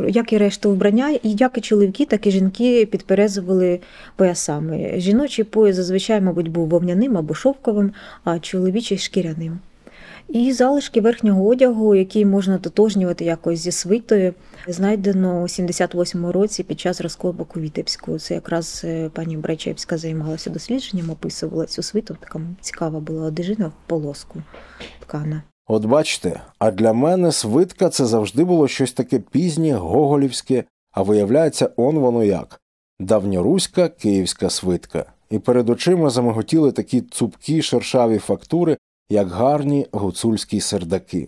Як 0.07 0.33
і 0.33 0.37
решта 0.37 0.69
вбрання, 0.69 1.09
і 1.09 1.19
як 1.23 1.57
і 1.57 1.61
чоловіки, 1.61 2.05
так 2.05 2.27
і 2.27 2.31
жінки 2.31 2.85
підперезували 2.85 3.79
поясами. 4.15 4.93
Жіночий 4.97 5.45
пояс 5.45 5.75
зазвичай, 5.75 6.21
мабуть, 6.21 6.47
був 6.47 6.67
вовняним 6.67 7.17
або 7.17 7.33
шовковим, 7.33 7.91
а 8.23 8.39
чоловічий 8.39 8.97
шкіряним. 8.97 9.59
І 10.29 10.53
залишки 10.53 11.01
верхнього 11.01 11.47
одягу, 11.47 11.95
який 11.95 12.25
можна 12.25 12.57
тотожнювати 12.57 13.25
якось 13.25 13.59
зі 13.59 13.71
свитою, 13.71 14.33
знайдено 14.67 15.41
у 15.41 15.43
78-му 15.43 16.31
році 16.31 16.63
під 16.63 16.79
час 16.79 17.01
розкопу 17.01 17.59
Вітебську. 17.59 18.19
Це 18.19 18.33
якраз 18.33 18.81
е, 18.83 19.09
пані 19.09 19.37
Брайчевська 19.37 19.97
займалася 19.97 20.49
дослідженням, 20.49 21.09
описувала 21.09 21.65
цю 21.65 21.83
свиту. 21.83 22.17
Така 22.19 22.41
цікава 22.61 22.99
була 22.99 23.21
одежина 23.21 23.67
в 23.67 23.73
полоску 23.87 24.41
ткана. 24.99 25.43
От 25.67 25.85
бачите, 25.85 26.41
а 26.59 26.71
для 26.71 26.93
мене 26.93 27.31
свитка 27.31 27.89
це 27.89 28.05
завжди 28.05 28.43
було 28.43 28.67
щось 28.67 28.93
таке 28.93 29.19
пізнє, 29.19 29.73
гоголівське, 29.73 30.63
а 30.91 31.01
виявляється, 31.01 31.69
он 31.75 31.99
воно 31.99 32.23
як 32.23 32.61
давньоруська 32.99 33.89
київська 33.89 34.49
свитка. 34.49 35.05
І 35.29 35.39
перед 35.39 35.69
очима 35.69 36.09
замиготіли 36.09 36.71
такі 36.71 37.01
цупкі 37.01 37.61
шершаві 37.61 38.17
фактури, 38.17 38.77
як 39.09 39.27
гарні 39.27 39.87
гуцульські 39.91 40.61
сердаки. 40.61 41.27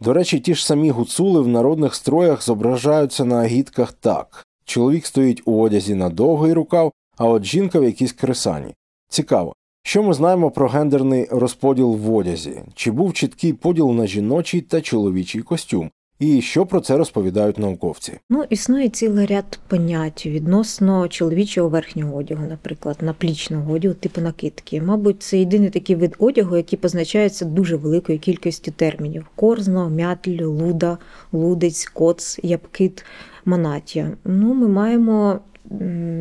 До 0.00 0.12
речі, 0.12 0.40
ті 0.40 0.54
ж 0.54 0.66
самі 0.66 0.90
гуцули 0.90 1.40
в 1.40 1.48
народних 1.48 1.94
строях 1.94 2.42
зображаються 2.42 3.24
на 3.24 3.36
агітках 3.36 3.92
так 3.92 4.46
чоловік 4.70 5.06
стоїть 5.06 5.42
у 5.44 5.60
одязі 5.60 5.94
на 5.94 6.08
довгий 6.08 6.52
рукав, 6.52 6.92
а 7.16 7.28
от 7.28 7.44
жінка 7.44 7.80
в 7.80 7.84
якійсь 7.84 8.12
кресані. 8.12 8.74
Цікаво, 9.08 9.54
що 9.82 10.02
ми 10.02 10.14
знаємо 10.14 10.50
про 10.50 10.68
гендерний 10.68 11.28
розподіл 11.30 11.96
в 11.96 12.14
одязі, 12.14 12.62
чи 12.74 12.90
був 12.90 13.12
чіткий 13.12 13.52
поділ 13.52 13.90
на 13.90 14.06
жіночий 14.06 14.60
та 14.60 14.80
чоловічий 14.80 15.42
костюм, 15.42 15.90
і 16.20 16.42
що 16.42 16.66
про 16.66 16.80
це 16.80 16.96
розповідають 16.96 17.58
науковці? 17.58 18.12
Ну, 18.30 18.44
існує 18.50 18.88
цілий 18.88 19.26
ряд 19.26 19.58
понять 19.68 20.26
відносно 20.26 21.08
чоловічого 21.08 21.68
верхнього 21.68 22.16
одягу, 22.16 22.46
наприклад, 22.48 22.96
наплічного 23.00 23.72
одягу, 23.72 23.94
типу 23.94 24.20
накидки. 24.20 24.82
Мабуть, 24.82 25.22
це 25.22 25.38
єдиний 25.38 25.70
такий 25.70 25.96
вид 25.96 26.14
одягу, 26.18 26.56
який 26.56 26.78
позначається 26.78 27.44
дуже 27.44 27.76
великою 27.76 28.18
кількістю 28.18 28.70
термінів: 28.70 29.26
корзно, 29.36 29.90
мятль, 29.90 30.42
луда, 30.42 30.98
лудець, 31.32 31.84
коц, 31.84 32.38
ябкит, 32.42 33.04
монатія. 33.44 34.10
Ну, 34.24 34.54
ми 34.54 34.68
маємо 34.68 35.40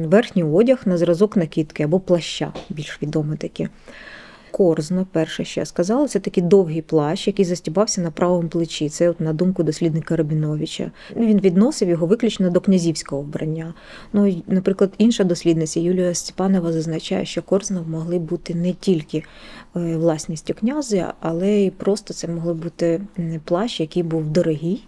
верхній 0.06 0.44
одяг 0.44 0.82
на 0.86 0.98
зразок 0.98 1.38
накидки 1.38 1.84
або 1.84 2.00
плаща, 2.00 2.54
більш 2.70 3.02
відоме 3.02 3.38
таке. 3.38 3.70
Корзно, 4.52 5.08
перше, 5.12 5.46
що 5.46 5.60
я 5.60 5.66
сказала, 5.66 6.08
це 6.08 6.20
такий 6.20 6.44
довгий 6.44 6.82
плащ, 6.82 7.28
який 7.28 7.46
застібався 7.46 8.02
на 8.02 8.12
правому 8.12 8.50
плечі. 8.50 8.90
Це, 8.90 9.10
от, 9.10 9.20
на 9.20 9.34
думку 9.34 9.64
дослідника 9.64 10.16
Рабіновича. 10.16 10.92
Він 11.16 11.40
відносив 11.40 11.90
його 11.90 12.08
виключно 12.08 12.50
до 12.50 12.62
князівського 12.62 13.22
вбрання. 13.22 13.74
Ну, 14.14 14.42
Наприклад, 14.48 14.92
інша 14.98 15.24
дослідниця 15.24 15.80
Юлія 15.80 16.14
Степанова 16.14 16.72
зазначає, 16.72 17.26
що 17.26 17.42
корзно 17.42 17.86
могли 17.90 18.20
бути 18.20 18.56
не 18.56 18.74
тільки 18.74 19.18
е, 19.18 19.24
власністю 19.98 20.54
князя, 20.54 21.14
але 21.20 21.50
й 21.50 21.70
просто 21.70 22.14
це 22.14 22.28
могли 22.28 22.54
бути 22.54 23.02
плащ, 23.46 23.80
який 23.80 24.04
був 24.04 24.30
дорогий. 24.30 24.84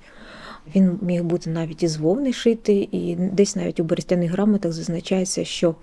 Він 0.76 1.00
міг 1.02 1.24
бути 1.24 1.50
навіть 1.50 1.84
із 1.84 1.98
вовни 1.98 2.34
шитий, 2.34 2.90
і 2.92 3.16
десь 3.16 3.56
навіть 3.56 3.80
у 3.80 3.84
берестяних 3.84 4.32
грамотах 4.32 4.72
зазначається, 4.72 5.46
що 5.46 5.76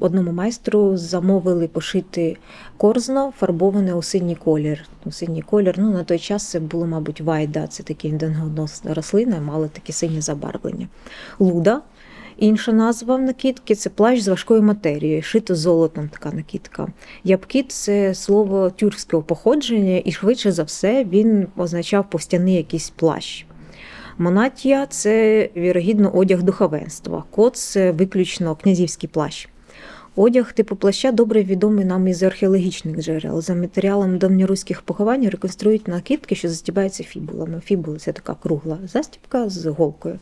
одному 0.00 0.32
майстру 0.32 0.96
замовили 0.96 1.68
пошити 1.68 2.36
корзно, 2.76 3.32
фарбоване 3.38 3.94
у 3.94 4.02
синій 4.02 4.34
колір. 4.34 4.84
У 5.04 5.12
синій 5.12 5.42
колір, 5.42 5.74
ну 5.78 5.90
на 5.90 6.04
той 6.04 6.18
час 6.18 6.50
це 6.50 6.60
було, 6.60 6.86
мабуть, 6.86 7.20
вайда, 7.20 7.66
це 7.66 7.82
такі 7.82 8.10
денгоносна 8.10 8.94
рослина, 8.94 9.40
мали 9.40 9.68
таке 9.68 9.92
синє 9.92 10.20
забарвлення. 10.20 10.88
Луда. 11.38 11.82
Інша 12.38 12.72
назва 12.72 13.18
накидки 13.18 13.74
це 13.74 13.90
плащ 13.90 14.22
з 14.22 14.28
важкою 14.28 14.62
матерією, 14.62 15.22
шито 15.22 15.54
золотом 15.54 16.08
така 16.08 16.36
накидка. 16.36 16.88
Ябкіт 17.24 17.72
це 17.72 18.14
слово 18.14 18.70
тюркського 18.70 19.22
походження, 19.22 20.02
і 20.04 20.12
швидше 20.12 20.52
за 20.52 20.62
все 20.62 21.04
він 21.04 21.46
означав 21.56 22.10
повстяний 22.10 22.54
якийсь 22.54 22.90
плащ. 22.90 23.46
Монатія 24.18 24.86
це 24.86 25.48
вірогідно 25.56 26.10
одяг 26.10 26.42
духовенства, 26.42 27.24
кот 27.30 27.56
це 27.56 27.90
виключно 27.90 28.56
князівський 28.56 29.08
плащ. 29.08 29.48
Одяг 30.16 30.52
типу 30.52 30.76
плаща 30.76 31.12
добре 31.12 31.42
відомий 31.42 31.84
нам 31.84 32.08
із 32.08 32.22
археологічних 32.22 33.00
джерел. 33.00 33.40
За 33.40 33.54
матеріалом 33.54 34.18
давньоруських 34.18 34.82
поховань 34.82 35.28
реконструюють 35.28 35.88
накидки, 35.88 36.34
що 36.34 36.48
застібаються 36.48 37.04
фібулами. 37.04 37.60
Фібули 37.64 37.98
це 37.98 38.12
така 38.12 38.34
кругла 38.34 38.78
застібка 38.92 39.48
з 39.48 39.66
голкою. 39.66 40.18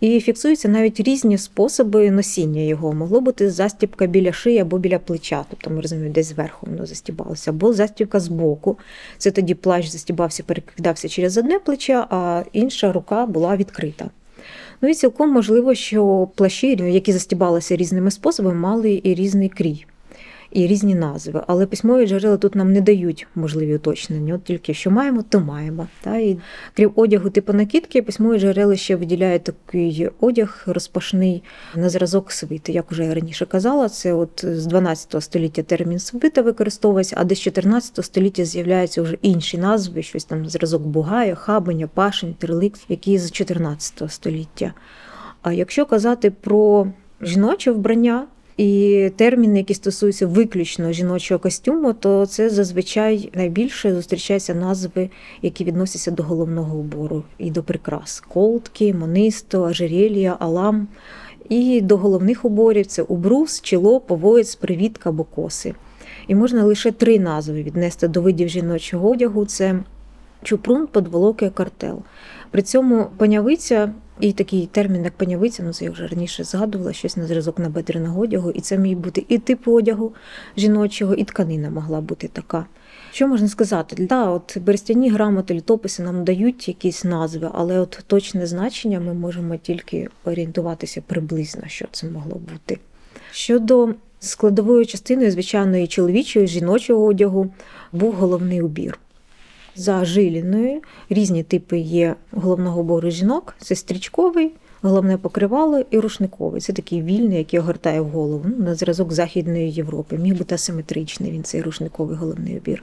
І 0.00 0.20
фіксуються 0.20 0.68
навіть 0.68 1.00
різні 1.00 1.38
способи 1.38 2.10
носіння 2.10 2.62
його. 2.62 2.92
Могло 2.92 3.20
бути 3.20 3.50
застібка 3.50 4.06
біля 4.06 4.32
шиї 4.32 4.58
або 4.58 4.78
біля 4.78 4.98
плеча, 4.98 5.44
тобто 5.50 5.70
ми 5.70 5.80
розуміємо, 5.80 6.14
десь 6.14 6.26
зверху 6.26 6.66
воно 6.70 6.86
застібалося, 6.86 7.50
або 7.50 7.72
застібка 7.72 8.20
з 8.20 8.28
боку. 8.28 8.78
Це 9.18 9.30
тоді 9.30 9.54
плащ 9.54 9.88
застібався, 9.88 10.42
перекидався 10.42 11.08
через 11.08 11.38
одне 11.38 11.58
плече, 11.58 12.04
а 12.10 12.42
інша 12.52 12.92
рука 12.92 13.26
була 13.26 13.56
відкрита. 13.56 14.10
Ну 14.80 14.88
і 14.88 14.94
цілком 14.94 15.30
можливо, 15.30 15.74
що 15.74 16.28
плащі, 16.34 16.76
які 16.76 17.12
застібалися 17.12 17.76
різними 17.76 18.10
способами, 18.10 18.54
мали 18.54 19.00
і 19.04 19.14
різний 19.14 19.48
крій 19.48 19.86
і 20.50 20.66
різні 20.66 20.94
назви. 20.94 21.42
Але 21.46 21.66
письмові 21.66 22.06
джерела 22.06 22.36
тут 22.36 22.54
нам 22.54 22.72
не 22.72 22.80
дають 22.80 23.26
можливі 23.34 23.76
уточнення. 23.76 24.34
От 24.34 24.44
тільки 24.44 24.74
що 24.74 24.90
маємо, 24.90 25.24
то 25.28 25.40
маємо. 25.40 25.86
Та? 26.00 26.16
І 26.16 26.38
крім 26.76 26.92
одягу 26.94 27.30
типу 27.30 27.52
накидки, 27.52 28.02
письмові 28.02 28.38
джерела 28.38 28.76
ще 28.76 28.96
виділяють 28.96 29.42
такий 29.42 30.08
одяг 30.20 30.62
розпашний 30.66 31.42
на 31.74 31.88
зразок 31.88 32.32
свити. 32.32 32.72
Як 32.72 32.92
вже 32.92 33.04
я 33.04 33.14
раніше 33.14 33.46
казала, 33.46 33.88
це 33.88 34.12
от 34.12 34.44
з 34.44 34.66
12 34.66 35.22
століття 35.22 35.62
термін 35.62 35.98
свита 35.98 36.42
використовується, 36.42 37.16
а 37.18 37.24
десь 37.24 37.40
14 37.40 38.04
століття 38.04 38.44
з'являються 38.44 39.02
вже 39.02 39.16
інші 39.22 39.58
назви, 39.58 40.02
щось 40.02 40.24
там 40.24 40.48
зразок 40.48 40.82
Бугая, 40.82 41.34
Хабеня, 41.34 41.86
Пашень, 41.94 42.34
Терлик, 42.34 42.74
які 42.88 43.18
з 43.18 43.30
14 43.30 44.12
століття. 44.12 44.74
А 45.42 45.52
якщо 45.52 45.86
казати 45.86 46.30
про 46.30 46.86
жіноче 47.20 47.70
вбрання, 47.70 48.26
І 48.58 49.10
терміни, 49.16 49.58
які 49.58 49.74
стосуються 49.74 50.26
виключно 50.26 50.92
жіночого 50.92 51.38
костюму, 51.38 51.92
то 51.92 52.26
це 52.26 52.50
зазвичай 52.50 53.30
найбільше 53.34 53.94
зустрічаються 53.94 54.54
назви, 54.54 55.10
які 55.42 55.64
відносяться 55.64 56.10
до 56.10 56.22
головного 56.22 56.78
убору 56.78 57.22
і 57.38 57.50
до 57.50 57.62
прикрас: 57.62 58.20
колтки, 58.28 58.94
монисто, 58.94 59.64
ажерелія, 59.64 60.36
алам. 60.40 60.88
І 61.48 61.80
до 61.80 61.96
головних 61.96 62.44
уборів 62.44 62.86
це 62.86 63.02
убрус, 63.02 63.60
чіло, 63.60 64.00
повоєць, 64.00 64.54
привітка 64.54 65.08
або 65.08 65.24
коси. 65.24 65.74
І 66.28 66.34
можна 66.34 66.64
лише 66.64 66.92
три 66.92 67.18
назви 67.18 67.62
віднести 67.62 68.08
до 68.08 68.22
видів 68.22 68.48
жіночого 68.48 69.10
одягу: 69.10 69.46
це 69.46 69.78
чупрун, 70.42 70.86
подволоки, 70.86 71.50
картел. 71.50 72.02
При 72.50 72.62
цьому 72.62 73.06
панявиця 73.16 73.92
і 74.20 74.32
такий 74.32 74.66
термін, 74.66 75.04
як 75.04 75.12
панявиця, 75.12 75.62
ну 75.62 75.72
це 75.72 75.84
я 75.84 75.90
вже 75.90 76.06
раніше 76.06 76.44
згадувала, 76.44 76.92
щось 76.92 77.16
на 77.16 77.26
зразок 77.26 77.58
набедреного 77.58 78.20
одягу, 78.20 78.50
і 78.50 78.60
це 78.60 78.78
міг 78.78 78.96
бути 78.96 79.24
і 79.28 79.38
тип 79.38 79.68
одягу 79.68 80.12
жіночого, 80.56 81.14
і 81.14 81.24
тканина 81.24 81.70
могла 81.70 82.00
бути 82.00 82.28
така. 82.28 82.66
Що 83.12 83.28
можна 83.28 83.48
сказати? 83.48 84.06
Да, 84.08 84.30
от 84.30 84.58
берестяні 84.58 85.10
грамоти, 85.10 85.54
літописи 85.54 86.02
нам 86.02 86.24
дають 86.24 86.68
якісь 86.68 87.04
назви, 87.04 87.50
але 87.54 87.80
от 87.80 88.04
точне 88.06 88.46
значення 88.46 89.00
ми 89.00 89.14
можемо 89.14 89.56
тільки 89.56 90.08
орієнтуватися 90.24 91.02
приблизно, 91.06 91.62
що 91.66 91.86
це 91.90 92.06
могло 92.06 92.40
бути. 92.52 92.78
Щодо 93.32 93.94
складової 94.20 94.86
частини 94.86 95.30
звичайної 95.30 95.86
чоловічої, 95.86 96.46
жіночого 96.46 97.04
одягу, 97.04 97.52
був 97.92 98.12
головний 98.14 98.62
убір. 98.62 98.98
За 99.78 100.04
жиліною 100.04 100.80
різні 101.10 101.42
типи 101.42 101.78
є 101.78 102.14
головного 102.30 102.80
убору 102.80 103.10
жінок: 103.10 103.54
це 103.58 103.74
стрічковий, 103.74 104.52
головне 104.82 105.16
покривало 105.16 105.84
і 105.90 105.98
рушниковий. 105.98 106.60
Це 106.60 106.72
такий 106.72 107.02
вільний, 107.02 107.38
який 107.38 107.60
огортає 107.60 108.00
в 108.00 108.08
голову 108.08 108.44
ну, 108.44 108.64
на 108.64 108.74
зразок 108.74 109.12
Західної 109.12 109.70
Європи. 109.70 110.18
Міг 110.18 110.34
бути 110.38 110.54
асиметричний 110.54 111.30
він 111.32 111.42
цей 111.42 111.62
рушниковий 111.62 112.16
головний 112.16 112.58
убір. 112.58 112.82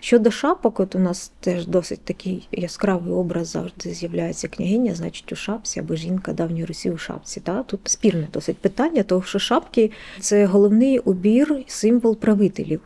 Щодо 0.00 0.30
шапок, 0.30 0.80
от 0.80 0.94
у 0.94 0.98
нас 0.98 1.32
теж 1.40 1.66
досить 1.66 2.00
такий 2.00 2.48
яскравий 2.52 3.12
образ 3.12 3.48
завжди 3.48 3.90
з'являється 3.90 4.48
княгиня, 4.48 4.94
значить 4.94 5.32
у 5.32 5.36
шапці 5.36 5.80
або 5.80 5.94
жінка 5.94 6.32
давньої 6.32 6.64
Русі 6.64 6.90
у 6.90 6.98
шапці. 6.98 7.40
Та? 7.40 7.62
Тут 7.62 7.80
спірне 7.84 8.28
досить 8.32 8.58
питання, 8.58 9.02
тому 9.02 9.22
що 9.22 9.38
шапки 9.38 9.90
це 10.20 10.46
головний 10.46 10.98
убір, 10.98 11.56
символ 11.66 12.16
правителів. 12.16 12.80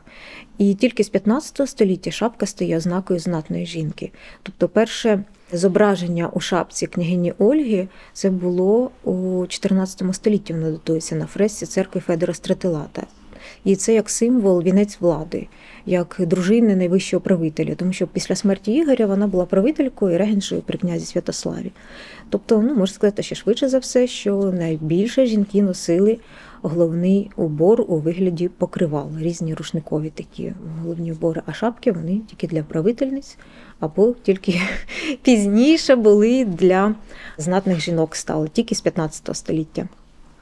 І 0.59 0.75
тільки 0.75 1.05
з 1.05 1.09
15 1.09 1.69
століття 1.69 2.11
шапка 2.11 2.47
стає 2.47 2.77
ознакою 2.77 3.21
знатної 3.21 3.67
жінки. 3.67 4.11
Тобто, 4.43 4.69
перше 4.69 5.25
зображення 5.53 6.29
у 6.33 6.41
шапці 6.41 6.87
княгині 6.87 7.35
Ольги 7.39 7.89
це 8.13 8.31
було 8.31 8.91
у 9.05 9.47
14 9.47 10.15
столітті. 10.15 10.53
Воно 10.53 10.71
датується 10.71 11.15
на 11.15 11.27
фресці 11.27 11.67
церкви 11.67 12.01
Федора 12.01 12.35
Стратилата. 12.35 13.07
І 13.65 13.77
це 13.77 13.95
як 13.95 14.11
символ 14.11 14.63
вінець 14.63 15.01
влади, 15.01 15.47
як 15.87 16.17
дружини 16.19 16.77
найвищого 16.77 17.21
правителя, 17.21 17.75
тому 17.75 17.93
що 17.93 18.07
після 18.07 18.37
смерті 18.37 18.73
Ігоря 18.73 19.07
вона 19.07 19.27
була 19.27 19.45
правителькою 19.47 20.15
і 20.15 20.19
регеншою 20.19 20.63
при 20.63 20.79
князі 20.79 21.07
Святославі. 21.07 21.73
Тобто, 22.31 22.63
ну 22.63 22.69
можна 22.69 22.95
сказати, 22.95 23.23
ще 23.23 23.35
швидше 23.35 23.69
за 23.69 23.79
все, 23.79 24.07
що 24.07 24.37
найбільше 24.37 25.27
жінки 25.27 25.63
носили 25.63 26.19
головний 26.63 27.31
убор 27.37 27.85
у 27.89 27.97
вигляді 27.97 28.49
покривал, 28.49 29.09
різні 29.19 29.55
рушникові 29.55 30.11
такі 30.11 30.53
головні 30.83 31.13
убори, 31.13 31.43
а 31.47 31.53
шапки 31.53 31.93
вони 31.93 32.21
тільки 32.27 32.47
для 32.47 32.63
правительниць, 32.63 33.39
або 33.81 34.15
тільки 34.23 34.61
пізніше 35.23 35.97
були 35.97 36.45
для 36.45 36.95
знатних 37.39 37.81
жінок 37.81 38.17
стали, 38.17 38.49
тільки 38.49 38.75
з 38.75 38.81
15 38.81 39.37
століття. 39.37 39.89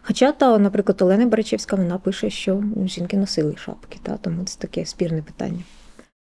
Хоча, 0.03 0.33
та, 0.33 0.59
наприклад, 0.59 1.03
Олена 1.03 1.27
Барачевська 1.27 1.77
вона 1.77 1.99
пише, 1.99 2.31
що 2.31 2.63
жінки 2.85 3.17
носили 3.17 3.57
шапки, 3.57 3.99
та, 4.03 4.17
тому 4.17 4.45
це 4.45 4.59
таке 4.59 4.87
спірне 4.87 5.23
питання. 5.23 5.61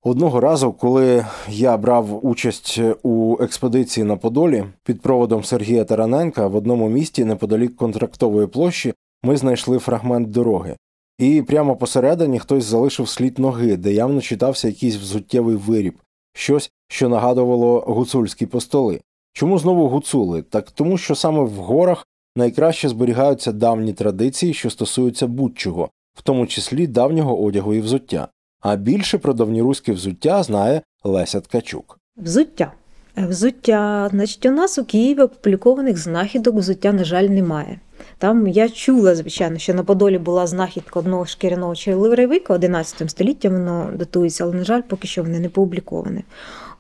Одного 0.03 0.39
разу, 0.39 0.71
коли 0.71 1.25
я 1.49 1.77
брав 1.77 2.25
участь 2.25 2.79
у 3.03 3.37
експедиції 3.39 4.03
на 4.03 4.17
Подолі 4.17 4.65
під 4.83 5.01
проводом 5.01 5.43
Сергія 5.43 5.83
Тараненка 5.83 6.47
в 6.47 6.55
одному 6.55 6.89
місті 6.89 7.25
неподалік 7.25 7.75
контрактової 7.75 8.47
площі, 8.47 8.93
ми 9.23 9.37
знайшли 9.37 9.79
фрагмент 9.79 10.29
дороги. 10.29 10.77
І 11.19 11.41
прямо 11.41 11.75
посередині 11.75 12.39
хтось 12.39 12.63
залишив 12.63 13.09
слід 13.09 13.39
ноги, 13.39 13.77
де 13.77 13.93
явно 13.93 14.21
читався 14.21 14.67
якийсь 14.67 14.95
взуттєвий 14.95 15.55
виріб, 15.55 15.99
щось, 16.33 16.71
що 16.87 17.09
нагадувало 17.09 17.79
гуцульські 17.79 18.45
постоли. 18.45 19.01
Чому 19.33 19.59
знову 19.59 19.87
гуцули? 19.87 20.41
Так 20.41 20.71
тому, 20.71 20.97
що 20.97 21.15
саме 21.15 21.41
в 21.41 21.53
горах 21.53 22.07
найкраще 22.35 22.89
зберігаються 22.89 23.51
давні 23.51 23.93
традиції, 23.93 24.53
що 24.53 24.69
стосуються 24.69 25.27
будь-чого, 25.27 25.89
в 26.13 26.21
тому 26.21 26.47
числі 26.47 26.87
давнього 26.87 27.43
одягу 27.43 27.73
і 27.73 27.81
взуття. 27.81 28.27
А 28.61 28.75
більше 28.75 29.17
про 29.17 29.33
давньоруське 29.33 29.91
взуття 29.91 30.43
знає 30.43 30.81
Леся 31.03 31.41
Ткачук. 31.41 31.99
Взуття. 32.17 32.71
Взуття, 33.17 34.09
значить, 34.11 34.45
у 34.45 34.51
нас 34.51 34.77
у 34.77 34.85
Києві 34.85 35.21
опублікованих 35.21 35.97
знахідок 35.97 36.55
взуття, 36.55 36.93
на 36.93 37.03
жаль, 37.03 37.23
немає. 37.23 37.79
Там 38.17 38.47
я 38.47 38.69
чула, 38.69 39.15
звичайно, 39.15 39.57
що 39.57 39.73
на 39.73 39.83
Подолі 39.83 40.17
була 40.17 40.47
знахідка 40.47 40.99
одного 40.99 41.25
шкіряного 41.25 41.75
черевика 41.75 42.53
11 42.53 43.09
століття, 43.09 43.49
воно 43.49 43.91
датується, 43.95 44.43
але, 44.43 44.53
на 44.53 44.63
жаль, 44.63 44.81
поки 44.81 45.07
що 45.07 45.23
вони 45.23 45.39
не 45.39 45.47
опубліковане. 45.47 46.23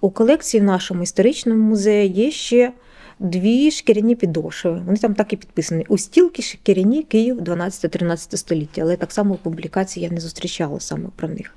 У 0.01 0.09
колекції 0.09 0.61
в 0.61 0.63
нашому 0.63 1.03
історичному 1.03 1.63
музеї 1.63 2.09
є 2.09 2.31
ще 2.31 2.73
дві 3.19 3.71
шкіряні 3.71 4.15
підошви. 4.15 4.81
Вони 4.85 4.97
там 4.97 5.13
так 5.13 5.33
і 5.33 5.35
підписані. 5.35 5.85
У 5.89 5.97
стілки 5.97 6.41
шкіряні 6.41 7.03
Київ 7.03 7.39
12-13 7.41 8.37
століття, 8.37 8.81
але 8.81 8.95
так 8.95 9.11
само 9.11 9.33
у 9.33 9.37
публікації 9.37 10.03
я 10.03 10.11
не 10.11 10.19
зустрічала 10.19 10.79
саме 10.79 11.09
про 11.15 11.27
них. 11.27 11.53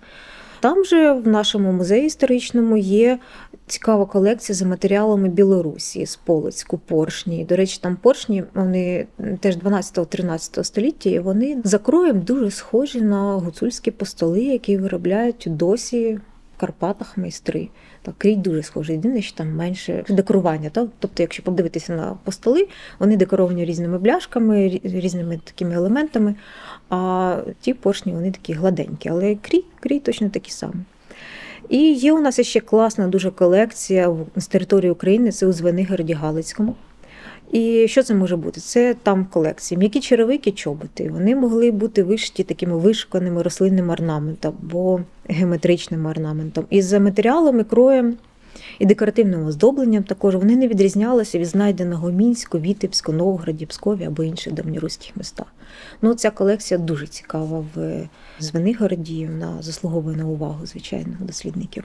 Там 0.61 0.85
же 0.85 1.13
в 1.13 1.29
нашому 1.29 1.73
музеї 1.73 2.07
історичному 2.07 2.77
є 2.77 3.19
цікава 3.67 4.07
колекція 4.07 4.57
за 4.57 4.67
матеріалами 4.67 5.29
Білорусі 5.29 6.07
з 6.07 6.17
Полоцьку, 6.17 6.79
поршні. 6.79 7.45
До 7.45 7.57
речі, 7.57 7.79
там 7.83 7.97
поршні 7.97 8.45
вони 8.55 9.07
теж 9.41 9.57
12-13 9.57 10.65
століття, 10.65 11.11
і 11.11 11.19
вони 11.19 11.61
за 11.65 11.79
кроєм 11.79 12.21
дуже 12.21 12.51
схожі 12.51 13.01
на 13.01 13.35
гуцульські 13.35 13.91
постоли, 13.91 14.41
які 14.41 14.79
виробляють 14.79 15.47
досі 15.51 16.21
в 16.57 16.61
Карпатах 16.61 17.17
майстри. 17.17 17.69
Так, 18.03 18.15
крій 18.19 18.37
дуже 18.37 18.63
схожий. 18.63 18.97
Єдине, 18.97 19.23
що 19.23 19.37
там 19.37 19.57
менше 19.57 20.05
декорування. 20.09 20.71
Так? 20.71 20.89
Тобто, 20.99 21.23
якщо 21.23 21.43
подивитися 21.43 21.97
на 21.97 22.17
постоли, 22.25 22.69
вони 22.99 23.17
декоровані 23.17 23.65
різними 23.65 23.99
бляшками, 23.99 24.81
різними 24.85 25.41
такими 25.45 25.75
елементами, 25.75 26.35
а 26.91 27.37
ті 27.61 27.75
поршні 27.75 28.13
вони 28.13 28.31
такі 28.31 28.53
гладенькі, 28.53 29.09
але 29.09 29.35
крій, 29.35 29.65
крій 29.81 30.01
точно 30.01 30.31
такі 30.31 30.51
самі. 30.51 30.75
І 31.69 31.93
є 31.93 32.13
у 32.13 32.21
нас 32.21 32.41
ще 32.41 32.61
класна 32.61 33.09
дуже 33.09 33.31
колекція 33.31 34.17
з 34.37 34.47
території 34.47 34.91
України, 34.91 35.33
це 35.33 35.47
у 35.47 35.53
Звенигороді 35.53 36.13
Галицькому. 36.13 36.75
І 37.53 37.89
що 37.89 38.03
це 38.03 38.15
може 38.15 38.37
бути? 38.37 38.61
Це 38.61 38.95
там 39.03 39.25
колекції. 39.25 39.79
М'які 39.79 40.01
черевики, 40.01 40.53
чоботи. 40.53 41.11
Вони 41.11 41.37
могли 41.37 41.71
бути 41.71 42.03
вишиті 42.03 42.45
такими 42.45 42.79
вишуканими 42.79 43.43
рослинним 43.43 43.91
орнаментом 43.91 44.55
або 44.63 45.01
геометричним 45.29 46.07
орнаментом. 46.07 46.65
І 46.71 46.83
за 46.83 47.01
матеріалами, 47.01 47.65
кроєм 47.65 48.17
і 48.79 48.87
декоративним 48.87 49.47
оздобленням 49.47 50.03
також 50.03 50.37
вони 50.37 50.57
не 50.57 50.69
відрізнялися 50.69 51.39
від 51.39 51.47
знайденого 51.47 52.11
Мінську, 52.11 52.59
Вітебську, 52.59 53.13
Новгороді, 53.13 53.67
Пскові 53.67 54.05
або 54.05 54.25
інших 54.25 54.53
давньоруських 54.53 55.17
містах. 55.17 55.47
Ну, 56.03 56.15
Ця 56.15 56.31
колекція 56.31 56.79
дуже 56.79 57.07
цікава 57.07 57.65
в 57.75 58.09
Звенигороді, 58.39 59.27
вона 59.27 59.63
заслуговує 59.63 60.17
на 60.17 60.27
увагу, 60.27 60.67
звичайно, 60.67 61.17
дослідників. 61.21 61.85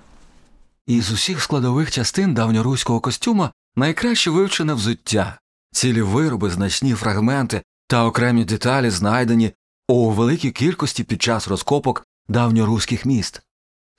Із 0.88 1.12
усіх 1.12 1.42
складових 1.42 1.92
частин 1.92 2.34
давньоруського 2.34 3.00
костюма 3.00 3.52
найкраще 3.76 4.30
вивчене 4.30 4.74
взуття, 4.74 5.38
цілі 5.76 6.02
вироби, 6.02 6.50
значні 6.50 6.94
фрагменти 6.94 7.64
та 7.88 8.06
окремі 8.06 8.46
деталі 8.46 8.90
знайдені 8.90 9.54
у 9.88 10.12
великій 10.12 10.52
кількості 10.52 11.04
під 11.04 11.22
час 11.22 11.48
розкопок 11.48 12.06
давньоруських 12.28 13.06
міст. 13.06 13.42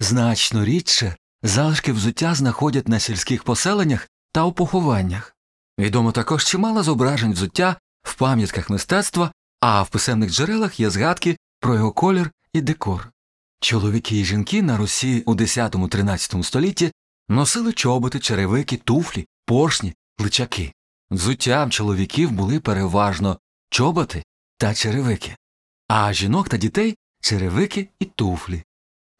Значно 0.00 0.64
рідше 0.64 1.16
залишки 1.42 1.92
взуття 1.92 2.34
знаходять 2.34 2.88
на 2.88 3.00
сільських 3.00 3.44
поселеннях 3.44 4.08
та 4.32 4.44
у 4.44 4.52
похованнях. 4.52 5.36
Відомо 5.78 6.12
також 6.12 6.44
чимало 6.44 6.82
зображень 6.82 7.32
взуття 7.32 7.76
в 8.02 8.14
пам'ятках 8.14 8.70
мистецтва, 8.70 9.32
а 9.60 9.82
в 9.82 9.88
писемних 9.88 10.30
джерелах 10.30 10.80
є 10.80 10.90
згадки 10.90 11.36
про 11.60 11.74
його 11.74 11.92
колір 11.92 12.30
і 12.52 12.60
декор. 12.60 13.10
Чоловіки 13.60 14.20
і 14.20 14.24
жінки 14.24 14.62
на 14.62 14.76
Русі 14.76 15.22
у 15.26 15.34
10-13 15.34 16.42
столітті 16.42 16.92
носили 17.28 17.72
чоботи, 17.72 18.20
черевики, 18.20 18.76
туфлі, 18.76 19.26
поршні, 19.46 19.94
личаки. 20.18 20.72
Взуттям 21.10 21.70
чоловіків 21.70 22.30
були 22.30 22.60
переважно 22.60 23.38
чоботи 23.70 24.24
та 24.58 24.74
черевики, 24.74 25.36
а 25.88 26.12
жінок 26.12 26.48
та 26.48 26.56
дітей 26.56 26.96
черевики 27.20 27.88
і 28.00 28.04
туфлі. 28.04 28.62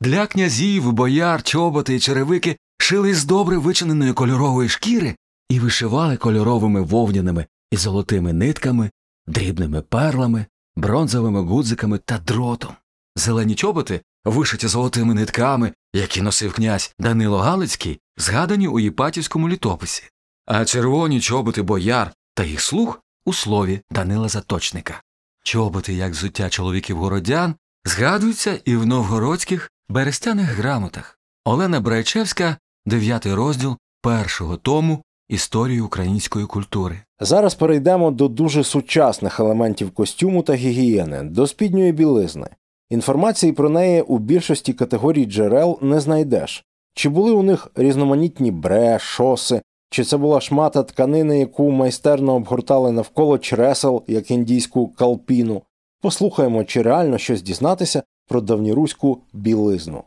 Для 0.00 0.26
князів, 0.26 0.92
бояр, 0.92 1.42
чоботи 1.42 1.94
і 1.94 2.00
черевики 2.00 2.56
шили 2.78 3.14
з 3.14 3.24
добре 3.24 3.58
вичиненої 3.58 4.12
кольорової 4.12 4.68
шкіри 4.68 5.16
і 5.48 5.60
вишивали 5.60 6.16
кольоровими 6.16 6.80
вовняними 6.80 7.46
і 7.70 7.76
золотими 7.76 8.32
нитками, 8.32 8.90
дрібними 9.26 9.82
перлами, 9.82 10.46
бронзовими 10.76 11.42
гудзиками 11.42 11.98
та 11.98 12.18
дротом. 12.18 12.74
Зелені 13.16 13.54
чоботи, 13.54 14.00
вишиті 14.24 14.68
золотими 14.68 15.14
нитками, 15.14 15.72
які 15.94 16.22
носив 16.22 16.52
князь 16.52 16.94
Данило 16.98 17.38
Галицький, 17.38 18.00
згадані 18.16 18.68
у 18.68 18.80
Єпатівському 18.80 19.48
літописі, 19.48 20.04
а 20.46 20.64
червоні 20.64 21.20
чоботи 21.20 21.62
бояр 21.62 22.12
та 22.34 22.44
їх 22.44 22.60
слуг 22.60 23.00
у 23.24 23.32
слові 23.32 23.80
Данила 23.90 24.28
Заточника. 24.28 25.02
Чоботи, 25.42 25.94
як 25.94 26.12
взуття 26.12 26.50
чоловіків 26.50 26.96
городян, 26.96 27.54
згадуються 27.84 28.60
і 28.64 28.76
в 28.76 28.86
новгородських 28.86 29.70
берестяних 29.88 30.46
грамотах. 30.46 31.18
Олена 31.44 31.80
Брайчевська, 31.80 32.56
дев'ятий 32.86 33.34
розділ 33.34 33.76
першого 34.02 34.56
тому 34.56 35.02
історії 35.28 35.80
української 35.80 36.46
культури. 36.46 36.98
Зараз 37.20 37.54
перейдемо 37.54 38.10
до 38.10 38.28
дуже 38.28 38.64
сучасних 38.64 39.40
елементів 39.40 39.90
костюму 39.90 40.42
та 40.42 40.54
гігієни, 40.54 41.22
до 41.22 41.46
спідньої 41.46 41.92
білизни. 41.92 42.46
Інформації 42.90 43.52
про 43.52 43.68
неї 43.68 44.02
у 44.02 44.18
більшості 44.18 44.72
категорій 44.72 45.24
джерел 45.24 45.78
не 45.82 46.00
знайдеш. 46.00 46.64
Чи 46.94 47.08
були 47.08 47.30
у 47.30 47.42
них 47.42 47.68
різноманітні 47.74 48.50
бре, 48.50 48.98
шоси, 48.98 49.62
чи 49.90 50.04
це 50.04 50.16
була 50.16 50.40
шмата 50.40 50.82
тканини, 50.82 51.38
яку 51.38 51.70
майстерно 51.70 52.34
обгортали 52.34 52.92
навколо 52.92 53.38
чресел, 53.38 54.02
як 54.06 54.30
індійську 54.30 54.88
калпіну. 54.88 55.62
Послухаємо, 56.02 56.64
чи 56.64 56.82
реально 56.82 57.18
щось 57.18 57.42
дізнатися 57.42 58.02
про 58.28 58.40
давньоруську 58.40 59.18
білизну. 59.32 60.02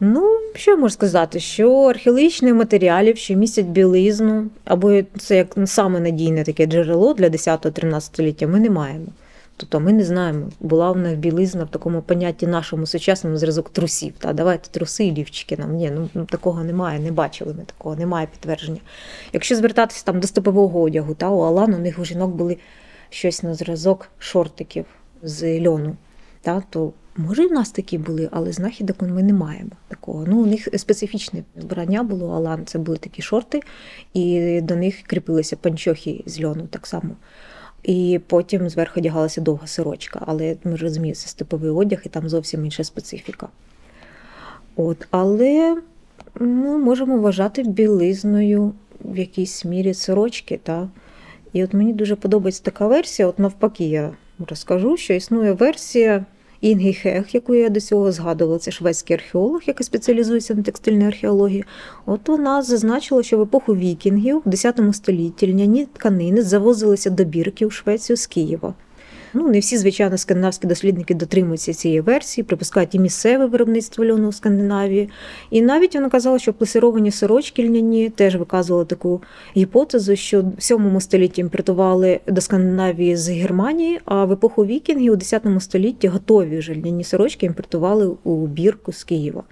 Ну, 0.00 0.38
що 0.54 0.70
я 0.70 0.76
можу 0.76 0.92
сказати, 0.92 1.40
що 1.40 1.82
археологічних 1.82 2.54
матеріалів, 2.54 3.16
що 3.16 3.34
містять 3.34 3.66
білизну, 3.66 4.46
або 4.64 5.02
це 5.18 5.36
як 5.36 5.56
саме 5.64 6.00
надійне 6.00 6.44
таке 6.44 6.66
джерело 6.66 7.14
для 7.14 7.28
10-13 7.28 8.00
століття, 8.00 8.46
ми 8.46 8.60
не 8.60 8.70
маємо. 8.70 9.06
Тобто 9.56 9.80
ми 9.80 9.92
не 9.92 10.04
знаємо, 10.04 10.48
була 10.60 10.92
в 10.92 10.98
них 10.98 11.18
білизна 11.18 11.64
в 11.64 11.70
такому 11.70 12.02
понятті 12.02 12.46
нашому 12.46 12.86
сучасному 12.86 13.36
зразок 13.36 13.70
трусів. 13.70 14.14
Та 14.18 14.32
давайте 14.32 14.70
труси 14.70 15.04
і 15.04 15.12
лівчики 15.12 15.56
нам. 15.56 15.76
Ні, 15.76 15.92
ну 16.14 16.24
такого 16.24 16.64
немає, 16.64 17.00
не 17.00 17.12
бачили 17.12 17.54
ми 17.54 17.64
такого, 17.64 17.96
немає 17.96 18.26
підтвердження. 18.26 18.80
Якщо 19.32 19.56
звертатися 19.56 20.04
там 20.04 20.20
до 20.20 20.26
степового 20.26 20.80
одягу, 20.80 21.14
та 21.14 21.30
у 21.30 21.40
Алан 21.40 21.74
у 21.74 21.78
них 21.78 21.98
у 21.98 22.04
жінок 22.04 22.30
були 22.30 22.56
щось 23.10 23.42
на 23.42 23.54
зразок 23.54 24.08
шортиків 24.18 24.84
з 25.22 25.66
льону, 25.66 25.96
та, 26.42 26.62
то 26.70 26.92
може 27.16 27.42
і 27.42 27.46
в 27.46 27.52
нас 27.52 27.70
такі 27.70 27.98
були, 27.98 28.28
але 28.32 28.52
знахідок 28.52 29.02
ми 29.02 29.22
не 29.22 29.32
маємо 29.32 29.70
такого. 29.88 30.24
Ну, 30.28 30.42
у 30.42 30.46
них 30.46 30.68
специфічне 30.76 31.42
збирання 31.56 32.02
було 32.02 32.30
Алан, 32.30 32.66
це 32.66 32.78
були 32.78 32.98
такі 32.98 33.22
шорти, 33.22 33.60
і 34.14 34.60
до 34.60 34.76
них 34.76 35.02
кріпилися 35.02 35.56
панчохи 35.56 36.22
з 36.26 36.44
льону 36.44 36.66
так 36.66 36.86
само. 36.86 37.10
І 37.82 38.20
потім 38.26 38.68
зверху 38.68 39.00
одягалася 39.00 39.40
довга 39.40 39.66
сорочка, 39.66 40.22
але 40.26 40.56
ми 40.64 40.76
розуміємо, 40.76 41.14
це 41.14 41.28
степовий 41.28 41.70
одяг, 41.70 42.02
і 42.06 42.08
там 42.08 42.28
зовсім 42.28 42.64
інша 42.64 42.84
специфіка. 42.84 43.48
От, 44.76 45.06
Але 45.10 45.76
ну, 46.40 46.78
можемо 46.78 47.18
вважати 47.18 47.62
білизною 47.62 48.72
в 49.04 49.18
якійсь 49.18 49.64
мірі 49.64 49.94
сорочки. 49.94 50.60
Та? 50.62 50.88
І 51.52 51.64
от 51.64 51.74
мені 51.74 51.92
дуже 51.92 52.16
подобається 52.16 52.62
така 52.62 52.86
версія. 52.86 53.28
От 53.28 53.38
навпаки, 53.38 53.84
я 53.84 54.10
розкажу, 54.48 54.96
що 54.96 55.14
існує 55.14 55.52
версія 55.52 56.24
Інгі 56.66 56.92
Хех, 56.92 57.34
яку 57.34 57.54
я 57.54 57.68
до 57.68 57.80
цього 57.80 58.12
згадувала, 58.12 58.58
це 58.58 58.70
шведський 58.70 59.16
археолог, 59.16 59.60
який 59.66 59.84
спеціалізується 59.84 60.54
на 60.54 60.62
текстильній 60.62 61.06
археології. 61.06 61.64
От 62.06 62.28
вона 62.28 62.62
зазначила, 62.62 63.22
що 63.22 63.38
в 63.38 63.42
епоху 63.42 63.76
вікінгів 63.76 64.42
в 64.46 64.48
10 64.48 64.80
столітті 64.92 65.52
льняні 65.52 65.86
тканини 65.86 66.42
завозилися 66.42 67.10
до 67.10 67.24
бірки 67.24 67.66
у 67.66 67.70
Швецію 67.70 68.16
з 68.16 68.26
Києва. 68.26 68.74
Ну, 69.38 69.48
не 69.48 69.58
всі, 69.58 69.76
звичайно, 69.76 70.18
скандинавські 70.18 70.66
дослідники 70.66 71.14
дотримуються 71.14 71.74
цієї 71.74 72.00
версії, 72.00 72.44
припускають 72.44 72.94
і 72.94 72.98
місцеве 72.98 73.46
виробництво 73.46 74.06
льону 74.06 74.28
в 74.28 74.34
Скандинавії. 74.34 75.08
І 75.50 75.62
навіть 75.62 75.94
вона 75.94 76.10
казала, 76.10 76.38
що 76.38 76.52
плесировані 76.52 77.10
сорочки 77.10 77.68
льняні 77.68 78.10
теж 78.10 78.36
виказували 78.36 78.84
таку 78.84 79.22
гіпотезу, 79.56 80.16
що 80.16 80.44
в 80.58 80.62
7 80.62 81.00
столітті 81.00 81.40
імпортували 81.40 82.20
до 82.26 82.40
Скандинавії 82.40 83.16
з 83.16 83.28
Германії, 83.28 84.00
а 84.04 84.24
в 84.24 84.32
епоху 84.32 84.66
вікінгів 84.66 85.12
у 85.12 85.16
10 85.16 85.42
столітті 85.58 86.08
готові 86.08 86.58
вже 86.58 86.74
льняні 86.74 87.04
сорочки 87.04 87.46
імпортували 87.46 88.16
у 88.24 88.46
бірку 88.46 88.92
з 88.92 89.04
Києва. 89.04 89.42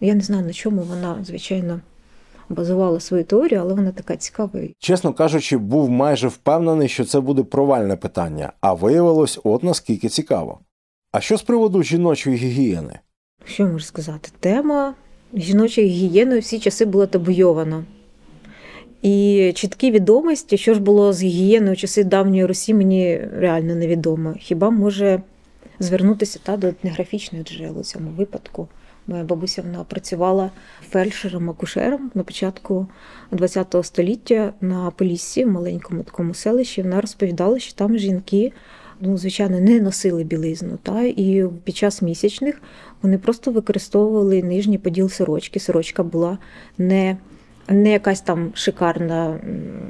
Я 0.00 0.14
не 0.14 0.20
знаю, 0.20 0.46
на 0.46 0.52
чому 0.52 0.82
вона, 0.82 1.16
звичайно 1.24 1.80
базувала 2.48 3.00
свою 3.00 3.24
теорію, 3.24 3.60
але 3.60 3.74
вона 3.74 3.92
така 3.92 4.16
цікава. 4.16 4.50
Чесно 4.78 5.12
кажучи, 5.12 5.56
був 5.56 5.90
майже 5.90 6.28
впевнений, 6.28 6.88
що 6.88 7.04
це 7.04 7.20
буде 7.20 7.42
провальне 7.42 7.96
питання, 7.96 8.52
а 8.60 8.74
виявилось 8.74 9.40
от 9.44 9.62
наскільки 9.62 10.08
цікаво. 10.08 10.58
А 11.12 11.20
що 11.20 11.36
з 11.36 11.42
приводу 11.42 11.82
жіночої 11.82 12.36
гігієни? 12.36 12.98
Що 13.44 13.66
можу 13.66 13.84
сказати? 13.84 14.30
Тема 14.40 14.94
жіночої 15.34 15.88
гігієни 15.88 16.38
всі 16.38 16.58
часи 16.58 16.84
була 16.84 17.06
табуйована. 17.06 17.84
І 19.02 19.52
чіткі 19.54 19.90
відомості, 19.90 20.58
що 20.58 20.74
ж 20.74 20.80
було 20.80 21.12
з 21.12 21.22
гігієною 21.22 21.72
у 21.72 21.76
часи 21.76 22.04
давньої 22.04 22.46
Русі, 22.46 22.74
мені 22.74 23.20
реально 23.36 23.74
невідомо. 23.74 24.34
Хіба 24.38 24.70
може 24.70 25.22
звернутися 25.78 26.40
та 26.42 26.56
до 26.56 26.66
етнографічних 26.66 27.44
джерел 27.44 27.78
у 27.78 27.82
цьому 27.82 28.10
випадку? 28.10 28.68
Моя 29.06 29.24
бабуся 29.24 29.62
вона 29.62 29.84
працювала 29.84 30.50
фельдшером-акушером 30.92 32.10
на 32.14 32.22
початку 32.22 32.86
ХХ 33.30 33.84
століття 33.84 34.52
на 34.60 34.90
Поліссі, 34.90 35.44
в 35.44 35.50
маленькому 35.50 36.02
такому 36.02 36.34
селищі. 36.34 36.82
Вона 36.82 37.00
розповідала, 37.00 37.58
що 37.58 37.74
там 37.74 37.98
жінки, 37.98 38.52
ну, 39.00 39.16
звичайно, 39.18 39.60
не 39.60 39.80
носили 39.80 40.24
білизну. 40.24 40.78
Та? 40.82 41.02
І 41.02 41.44
під 41.64 41.76
час 41.76 42.02
місячних 42.02 42.62
вони 43.02 43.18
просто 43.18 43.50
використовували 43.50 44.42
нижній 44.42 44.78
поділ 44.78 45.08
сорочки. 45.08 45.60
Сорочка 45.60 46.02
була 46.02 46.38
не 46.78 47.16
не 47.68 47.90
якась 47.90 48.20
там 48.20 48.52
шикарна 48.54 49.40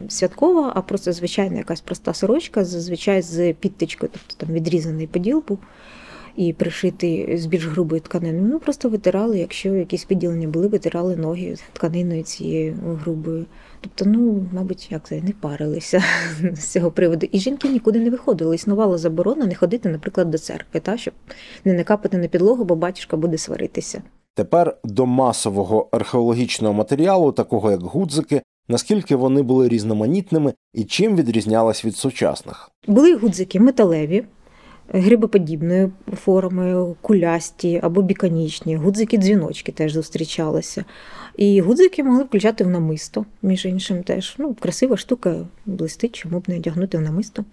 святкова, 0.08 0.72
а 0.74 0.80
просто 0.80 1.12
звичайна 1.12 1.56
якась 1.56 1.80
проста 1.80 2.14
сорочка, 2.14 2.64
зазвичай 2.64 3.22
з 3.22 3.52
підтичкою, 3.52 4.10
тобто 4.12 4.46
там 4.46 4.54
відрізаний 4.54 5.06
поділ 5.06 5.44
був 5.48 5.58
і 6.37 6.53
пришитий 6.53 7.37
з 7.37 7.47
більш 7.47 7.66
грубої 7.66 8.01
тканини. 8.01 8.43
Ми 8.43 8.59
просто 8.59 8.89
витирали, 8.89 9.39
якщо 9.39 9.74
якісь 9.74 10.07
виділення 10.11 10.49
були, 10.49 10.68
витирали 10.68 11.16
ноги 11.16 11.57
тканиною 11.72 12.22
цією 12.22 12.99
грубою. 13.03 13.47
Тобто, 13.80 14.05
ну, 14.05 14.47
мабуть, 14.53 14.93
як 14.93 15.07
це 15.07 15.20
не 15.20 15.32
парилися 15.41 16.05
з 16.53 16.64
цього 16.64 16.91
приводу. 16.91 17.26
І 17.32 17.39
жінки 17.39 17.68
нікуди 17.68 18.01
не 18.01 18.11
виходили. 18.11 18.55
Існувала 18.55 18.99
заборона 18.99 19.47
не 19.47 19.55
ходити, 19.55 19.89
наприклад, 19.89 20.30
до 20.30 20.39
церкви, 20.39 20.80
та 20.80 20.97
щоб 20.97 21.14
не 21.64 21.72
накапати 21.72 22.18
на 22.18 22.28
підлогу, 22.28 22.64
бо 22.64 22.76
батюшка 22.76 23.16
буде 23.16 23.39
сваритися. 23.39 24.03
Тепер 24.35 24.76
до 24.85 25.07
масового 25.07 25.89
археологічного 25.93 26.74
матеріалу, 26.74 27.32
такого 27.32 27.70
як 27.70 27.82
гудзики, 27.82 28.43
наскільки 28.68 29.16
вони 29.16 29.43
були 29.43 29.68
різноманітними 29.68 30.55
і 30.72 30.85
чим 30.85 31.16
відрізнялись 31.16 31.85
від 31.85 31.97
сучасних. 31.97 32.70
Були 32.87 33.14
гудзики 33.16 33.61
металеві, 33.61 34.24
грибоподібної 34.89 35.91
формою, 36.16 36.97
кулясті 37.01 37.80
або 37.82 38.03
біконічні, 38.03 38.76
гудзики-дзвіночки 38.76 39.72
теж 39.72 39.93
зустрічалися. 39.93 40.85
І 41.37 41.61
гудзики 41.61 42.05
могли 42.05 42.24
включати 42.24 42.64
в 42.64 42.68
намисто, 42.68 43.26
між 43.43 43.66
іншим 43.66 44.03
теж. 44.03 44.35
Ну, 44.39 44.57
Красива 44.61 44.97
штука, 44.97 45.47
блистить, 45.66 46.14
чому 46.14 46.39
б 46.39 46.45
не 46.47 46.57
одягнути 46.57 46.99
в 46.99 47.01
намисто. 47.01 47.45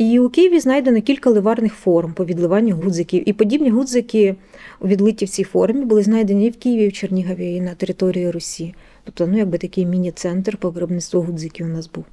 І 0.00 0.18
у 0.18 0.28
Києві 0.28 0.60
знайдено 0.60 1.00
кілька 1.00 1.30
ливарних 1.30 1.74
форм 1.74 2.12
по 2.12 2.24
відливанню 2.24 2.76
гудзиків. 2.76 3.28
І 3.28 3.32
подібні 3.32 3.70
гудзики, 3.70 4.34
відлиті 4.82 5.24
в 5.24 5.28
цій 5.28 5.44
формі, 5.44 5.84
були 5.84 6.02
знайдені 6.02 6.46
і 6.46 6.50
в 6.50 6.56
Києві, 6.56 6.84
і 6.84 6.88
в 6.88 6.92
Чернігові, 6.92 7.54
і 7.54 7.60
на 7.60 7.74
території 7.74 8.30
Русі. 8.30 8.74
Тобто, 9.04 9.26
ну, 9.26 9.38
якби 9.38 9.58
такий 9.58 9.86
міні-центр 9.86 10.56
по 10.56 10.70
виробництву 10.70 11.22
гудзиків 11.22 11.66
у 11.66 11.68
нас 11.68 11.90
був. 11.94 12.04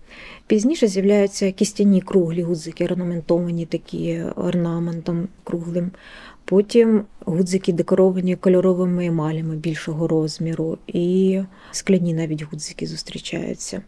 Пізніше 0.48 0.88
з'являються 0.88 1.52
кістяні 1.52 2.02
круглі 2.02 2.42
гудзики, 2.42 2.86
орнаментовані 2.86 3.66
такі 3.66 4.22
орнаментом 4.36 5.28
круглим. 5.44 5.92
Потім 6.46 7.02
гудзики 7.26 7.74
декоровані 7.74 8.36
кольоровими 8.36 9.06
емалями 9.06 9.56
більшого 9.56 10.08
розміру, 10.08 10.78
і 10.88 11.40
скляні 11.72 12.14
навіть 12.14 12.44
гудзики 12.44 12.88
зустрічаються. 12.88 13.82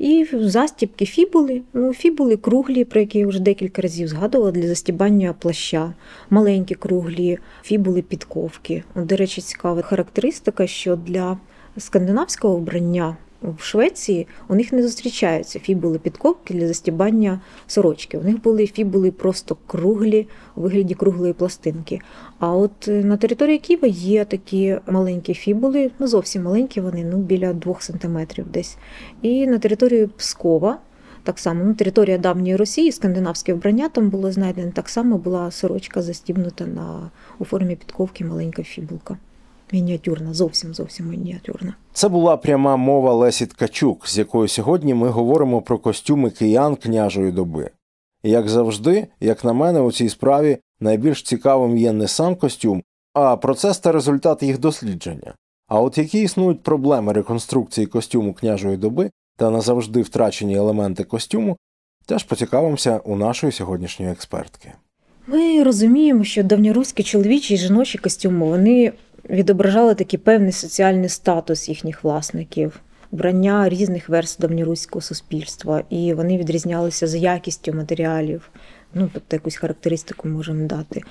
І 0.00 0.26
застібки 0.32 1.06
фібули, 1.06 1.62
ну, 1.72 1.94
фібули 1.94 2.36
круглі, 2.36 2.84
про 2.84 3.00
які 3.00 3.18
я 3.18 3.26
вже 3.26 3.40
декілька 3.40 3.82
разів 3.82 4.08
згадувала 4.08 4.50
для 4.50 4.68
застібання 4.68 5.34
плаща, 5.38 5.92
маленькі 6.30 6.74
круглі, 6.74 7.38
фібули 7.62 8.02
підковки. 8.02 8.82
До 8.94 9.16
речі, 9.16 9.40
цікава 9.40 9.82
характеристика, 9.82 10.66
що 10.66 10.96
для 10.96 11.38
скандинавського 11.78 12.56
вбрання 12.56 13.16
в 13.42 13.62
Швеції 13.62 14.26
у 14.48 14.54
них 14.54 14.72
не 14.72 14.82
зустрічаються 14.82 15.58
фібули 15.58 15.98
підковки 15.98 16.54
для 16.54 16.66
застібання 16.66 17.40
сорочки. 17.66 18.18
У 18.18 18.22
них 18.22 18.42
були 18.42 18.66
фібули 18.66 19.10
просто 19.10 19.56
круглі 19.66 20.28
у 20.56 20.60
вигляді 20.60 20.94
круглої 20.94 21.32
пластинки. 21.32 22.00
А 22.38 22.52
от 22.52 22.88
е, 22.88 23.04
на 23.04 23.16
території 23.16 23.58
Києва 23.58 23.88
є 23.88 24.24
такі 24.24 24.76
маленькі 24.86 25.34
фібули, 25.34 25.90
ну 25.98 26.06
зовсім 26.06 26.42
маленькі 26.42 26.80
вони, 26.80 27.04
ну 27.04 27.16
біля 27.16 27.52
двох 27.52 27.82
сантиметрів 27.82 28.46
десь. 28.48 28.76
І 29.22 29.46
на 29.46 29.58
території 29.58 30.06
Пскова. 30.06 30.78
Так 31.22 31.38
само 31.38 31.64
ну, 31.64 31.74
територія 31.74 32.18
давньої 32.18 32.56
Росії, 32.56 32.92
скандинавське 32.92 33.54
вбрання 33.54 33.88
там 33.88 34.10
було 34.10 34.32
знайдено. 34.32 34.72
Так 34.74 34.88
само 34.88 35.18
була 35.18 35.50
сорочка 35.50 36.02
застібнута 36.02 36.66
на 36.66 37.10
у 37.38 37.44
формі 37.44 37.76
підковки 37.76 38.24
маленька 38.24 38.62
фібулка. 38.62 39.16
Мініатюрна, 39.72 40.34
зовсім 40.34 40.74
зовсім 40.74 41.08
мініатюрна. 41.08 41.74
Це 41.92 42.08
була 42.08 42.36
пряма 42.36 42.76
мова 42.76 43.14
Лесі 43.14 43.46
Ткачук, 43.46 44.08
з 44.08 44.18
якою 44.18 44.48
сьогодні 44.48 44.94
ми 44.94 45.08
говоримо 45.08 45.62
про 45.62 45.78
костюми 45.78 46.30
киян 46.30 46.76
княжої 46.76 47.32
доби. 47.32 47.70
І 48.22 48.30
як 48.30 48.48
завжди, 48.48 49.06
як 49.20 49.44
на 49.44 49.52
мене, 49.52 49.80
у 49.80 49.92
цій 49.92 50.08
справі 50.08 50.58
найбільш 50.80 51.22
цікавим 51.22 51.76
є 51.76 51.92
не 51.92 52.08
сам 52.08 52.36
костюм, 52.36 52.82
а 53.14 53.36
процес 53.36 53.78
та 53.78 53.92
результат 53.92 54.42
їх 54.42 54.58
дослідження. 54.58 55.34
А 55.68 55.80
от 55.80 55.98
які 55.98 56.22
існують 56.22 56.62
проблеми 56.62 57.12
реконструкції 57.12 57.86
костюму 57.86 58.34
княжої 58.34 58.76
доби 58.76 59.10
та 59.36 59.50
назавжди 59.50 60.02
втрачені 60.02 60.56
елементи 60.56 61.04
костюму, 61.04 61.56
теж 62.06 62.24
поцікавимося 62.24 63.00
у 63.04 63.16
нашої 63.16 63.52
сьогоднішньої 63.52 64.12
експертки. 64.12 64.72
Ми 65.26 65.62
розуміємо, 65.62 66.24
що 66.24 66.42
давньоруські 66.42 67.02
чоловічі 67.02 67.54
і 67.54 67.56
жіночі 67.56 67.98
костюми 67.98 68.46
вони 68.46 68.92
відображали 69.30 69.94
такий 69.94 70.18
певний 70.18 70.52
соціальний 70.52 71.08
статус 71.08 71.68
їхніх 71.68 72.04
власників, 72.04 72.80
вбрання 73.12 73.68
різних 73.68 74.08
верст 74.08 74.40
давньоруського 74.40 75.02
суспільства, 75.02 75.82
і 75.90 76.14
вони 76.14 76.38
відрізнялися 76.38 77.06
за 77.06 77.18
якістю 77.18 77.72
матеріалів. 77.72 78.50
Ну, 78.94 79.10
тобто 79.14 79.36
якусь 79.36 79.56
характеристику 79.56 80.28
можемо 80.28 80.66
дати. 80.66 81.02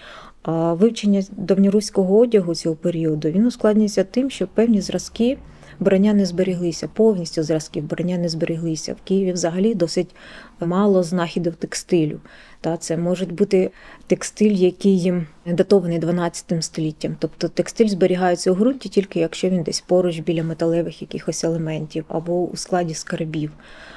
А 0.44 0.74
вивчення 0.74 1.24
давньоруського 1.32 2.18
одягу 2.18 2.56
цього 2.56 2.76
періоду 2.76 3.30
він 3.30 3.46
ускладнюється 3.46 4.04
тим, 4.04 4.30
що 4.30 4.48
певні 4.48 4.82
зразки 4.82 5.38
вбрання 5.80 6.14
не 6.14 6.26
зберіглися, 6.26 6.90
повністю 6.94 7.44
зразки 7.44 7.82
вбрання 7.82 8.18
не 8.18 8.30
зберіглися. 8.30 8.94
В 8.94 9.08
Києві 9.08 9.32
взагалі 9.32 9.76
досить 9.76 10.16
мало 10.60 11.04
знахідок 11.04 11.56
текстилю. 11.56 12.20
Та 12.62 12.78
Це 12.78 12.98
може 12.98 13.26
бути 13.26 13.72
текстиль, 14.08 14.52
який 14.52 15.14
датований 15.46 16.00
12 16.00 16.64
століттям. 16.64 17.16
Тобто 17.20 17.48
текстиль 17.48 17.88
зберігається 17.88 18.52
у 18.52 18.56
ґрунті 18.56 18.90
тільки 18.90 19.20
якщо 19.20 19.50
він 19.50 19.64
десь 19.64 19.82
поруч 19.82 20.20
біля 20.20 20.44
металевих 20.44 21.02
якихось 21.02 21.44
елементів 21.44 22.06
або 22.08 22.34
у 22.34 22.56
складі 22.56 22.94
скарбів. 22.94 23.52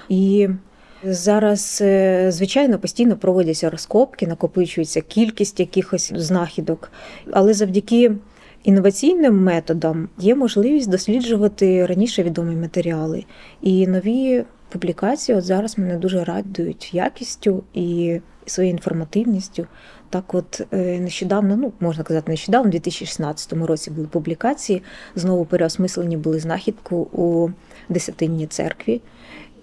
І 0.08 0.48
Зараз, 1.04 1.78
е, 1.82 2.26
звичайно, 2.32 2.78
постійно 2.78 3.16
проводяться 3.16 3.70
розкопки, 3.70 4.26
накопичується 4.26 5.00
кількість 5.00 5.60
якихось 5.60 6.12
знахідок, 6.16 6.92
але 7.32 7.54
завдяки 7.54 8.12
інноваційним 8.64 9.42
методам 9.42 10.08
є 10.18 10.34
можливість 10.34 10.90
досліджувати 10.90 11.86
раніше 11.86 12.22
відомі 12.22 12.56
матеріали. 12.56 13.24
І 13.62 13.86
нові 13.86 14.44
публікації 14.68 15.38
от 15.38 15.44
зараз 15.44 15.78
мене 15.78 15.96
дуже 15.96 16.24
радують 16.24 16.94
якістю 16.94 17.64
і 17.74 18.20
своєю 18.46 18.72
інформативністю. 18.72 19.66
Так, 20.10 20.34
от 20.34 20.60
е, 20.72 21.00
нещодавно, 21.00 21.56
ну 21.56 21.72
можна 21.80 22.04
казати, 22.04 22.30
нещодавно, 22.30 22.68
у 22.68 22.72
2016 22.72 23.52
році 23.52 23.90
були 23.90 24.06
публікації, 24.06 24.82
знову 25.14 25.44
переосмислені 25.44 26.16
були 26.16 26.40
знахідку 26.40 26.96
у 26.96 27.50
Десятинній 27.88 28.46
церкві 28.46 29.00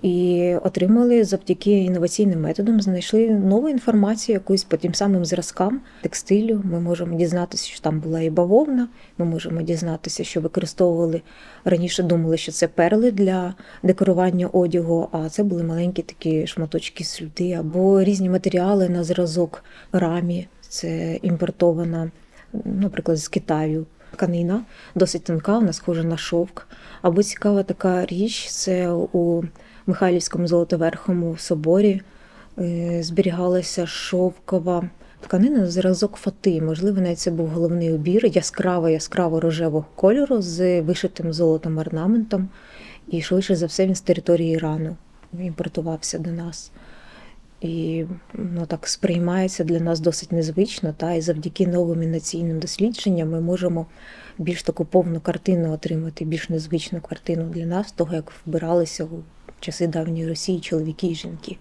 і 0.02 0.56
отримали 0.64 1.24
завдяки 1.24 1.72
інноваційним 1.72 2.42
методам, 2.42 2.82
знайшли 2.82 3.30
нову 3.30 3.70
інформацію, 3.70 4.34
якусь 4.34 4.64
по 4.64 4.78
тим 4.78 4.94
самим 4.94 5.26
зразкам 5.26 5.82
текстилю. 6.02 6.62
Ми 6.64 6.80
можемо 6.80 7.18
дізнатися, 7.18 7.68
що 7.68 7.82
там 7.82 8.00
була 8.00 8.22
і 8.22 8.30
бавовна. 8.30 8.88
Ми 9.18 9.26
можемо 9.26 9.62
дізнатися, 9.62 10.24
що 10.24 10.42
використовували 10.42 11.22
раніше. 11.66 12.04
Думали, 12.04 12.38
що 12.38 12.52
це 12.52 12.68
перли 12.68 13.12
для 13.12 13.54
декорування 13.84 14.48
одягу, 14.48 15.10
а 15.12 15.30
це 15.30 15.44
були 15.44 15.64
маленькі 15.64 16.02
такі 16.02 16.48
шматочки 16.48 17.04
слюди 17.04 17.52
або 17.52 18.04
різні 18.04 18.30
матеріали 18.30 18.90
на 18.90 19.04
зразок 19.04 19.64
рамі. 19.92 20.48
Це 20.62 21.20
імпортована, 21.22 22.12
наприклад, 22.66 23.18
з 23.18 23.28
Китаю. 23.28 23.86
Тканина 24.12 24.66
досить 24.96 25.24
тонка, 25.24 25.58
вона 25.58 25.74
схожа 25.74 26.04
на 26.04 26.18
шовк. 26.18 26.68
Або 27.02 27.24
цікава 27.24 27.64
така 27.64 28.06
річ 28.06 28.50
це 28.50 28.92
у 28.92 29.44
Михайлівському 29.90 30.48
Золотоверхому 30.48 31.38
соборі 31.38 32.02
е, 32.60 33.04
зберігалася 33.04 33.88
шовкова 33.88 34.90
тканина 35.20 35.68
зразок 35.68 36.16
фати. 36.16 36.62
Можливо, 36.62 37.02
навіть 37.02 37.20
це 37.20 37.32
був 37.32 37.48
головний 37.48 37.94
убір, 37.94 38.26
яскраво 38.26 38.90
яскраво 38.90 39.40
рожевого 39.40 39.86
кольору 39.96 40.42
з 40.42 40.82
вишитим 40.82 41.34
золотом 41.34 41.78
орнаментом. 41.78 42.50
І 43.08 43.22
швидше 43.22 43.56
за 43.56 43.66
все 43.66 43.88
він 43.88 43.96
з 43.96 44.02
території 44.02 44.54
Ірану 44.54 44.96
імпортувався 45.40 46.20
до 46.20 46.32
нас. 46.32 46.72
І 47.62 48.06
ну, 48.34 48.66
так 48.66 48.88
сприймається 48.88 49.64
для 49.64 49.80
нас 49.80 50.00
досить 50.00 50.32
незвично. 50.32 50.94
Та 50.98 51.14
І 51.14 51.22
завдяки 51.22 51.68
новим 51.68 52.04
інаційним 52.04 52.60
дослідженням 52.60 53.30
ми 53.30 53.42
можемо 53.42 53.86
більш 54.38 54.64
таку 54.64 54.86
повну 54.86 55.20
картину 55.20 55.74
отримати, 55.74 56.26
більш 56.26 56.50
незвичну 56.50 57.02
картину 57.02 57.44
для 57.44 57.66
нас, 57.66 57.92
того 57.92 58.16
як 58.16 58.32
вбиралися 58.46 59.04
у 59.04 59.24
часи 59.60 59.88
давньої 59.88 60.28
Росії 60.28 60.60
чоловіки 60.60 61.08
і 61.08 61.16
жінки. 61.16 61.58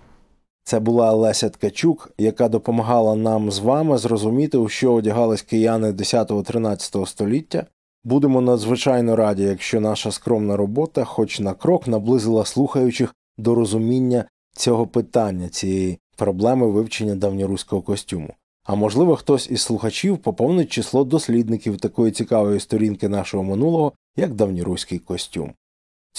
Це 0.64 0.80
була 0.80 1.12
Леся 1.12 1.48
Ткачук, 1.48 2.10
яка 2.18 2.48
допомагала 2.48 3.16
нам 3.16 3.50
з 3.50 3.58
вами 3.58 3.98
зрозуміти, 3.98 4.58
у 4.58 4.68
що 4.68 4.92
одягались 4.92 5.42
кияни 5.42 5.92
10-13 5.92 7.06
століття. 7.06 7.66
Будемо 8.04 8.40
надзвичайно 8.40 9.16
раді, 9.16 9.42
якщо 9.42 9.80
наша 9.80 10.10
скромна 10.10 10.56
робота, 10.56 11.04
хоч 11.04 11.40
на 11.40 11.54
крок, 11.54 11.86
наблизила 11.86 12.44
слухаючих 12.44 13.14
до 13.38 13.54
розуміння 13.54 14.24
цього 14.52 14.86
питання, 14.86 15.48
цієї 15.48 15.98
проблеми 16.16 16.66
вивчення 16.66 17.14
давньоруського 17.14 17.82
костюму. 17.82 18.34
А 18.64 18.74
можливо, 18.74 19.16
хтось 19.16 19.50
із 19.50 19.62
слухачів 19.62 20.18
поповнить 20.18 20.72
число 20.72 21.04
дослідників 21.04 21.76
такої 21.76 22.12
цікавої 22.12 22.60
сторінки 22.60 23.08
нашого 23.08 23.44
минулого, 23.44 23.92
як 24.16 24.34
давньоруський 24.34 24.98
костюм. 24.98 25.52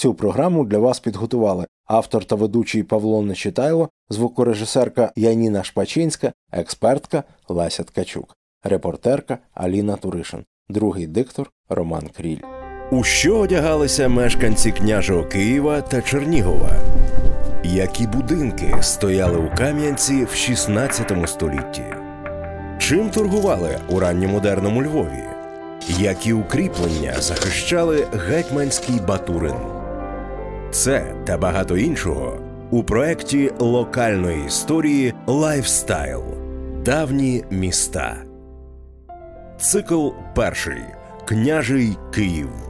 Цю 0.00 0.14
програму 0.14 0.64
для 0.64 0.78
вас 0.78 1.00
підготували 1.00 1.66
автор 1.86 2.24
та 2.24 2.36
ведучий 2.36 2.82
Павло 2.82 3.22
Нечитайло, 3.22 3.88
звукорежисерка 4.10 5.12
Яніна 5.16 5.64
Шпачинська, 5.64 6.32
експертка 6.52 7.24
Леся 7.48 7.82
Ткачук, 7.82 8.36
репортерка 8.64 9.38
Аліна 9.54 9.96
Туришин, 9.96 10.44
другий 10.68 11.06
диктор 11.06 11.50
Роман 11.68 12.08
Кріль. 12.16 12.38
У 12.90 13.04
що 13.04 13.38
одягалися 13.38 14.08
мешканці 14.08 14.72
княжого 14.72 15.24
Києва 15.24 15.80
та 15.80 16.02
Чернігова? 16.02 16.70
Які 17.64 18.06
будинки 18.06 18.74
стояли 18.80 19.38
у 19.38 19.56
Кам'янці 19.56 20.24
в 20.24 20.34
16 20.34 21.12
столітті? 21.26 21.84
Чим 22.78 23.10
торгували 23.10 23.78
у 23.88 23.98
ранньомодерному 23.98 24.82
Львові? 24.82 25.24
Які 25.88 26.32
укріплення 26.32 27.14
захищали 27.20 28.06
гетьманський 28.12 29.00
Батурин? 29.08 29.79
Це 30.70 31.14
та 31.24 31.38
багато 31.38 31.76
іншого 31.76 32.38
у 32.70 32.82
проєкті 32.82 33.52
локальної 33.58 34.46
історії 34.46 35.14
Лайфстайл 35.26 36.22
Давні 36.84 37.44
міста. 37.50 38.16
Цикл 39.60 40.08
перший 40.34 40.82
Княжий 41.24 41.96
Київ. 42.14 42.69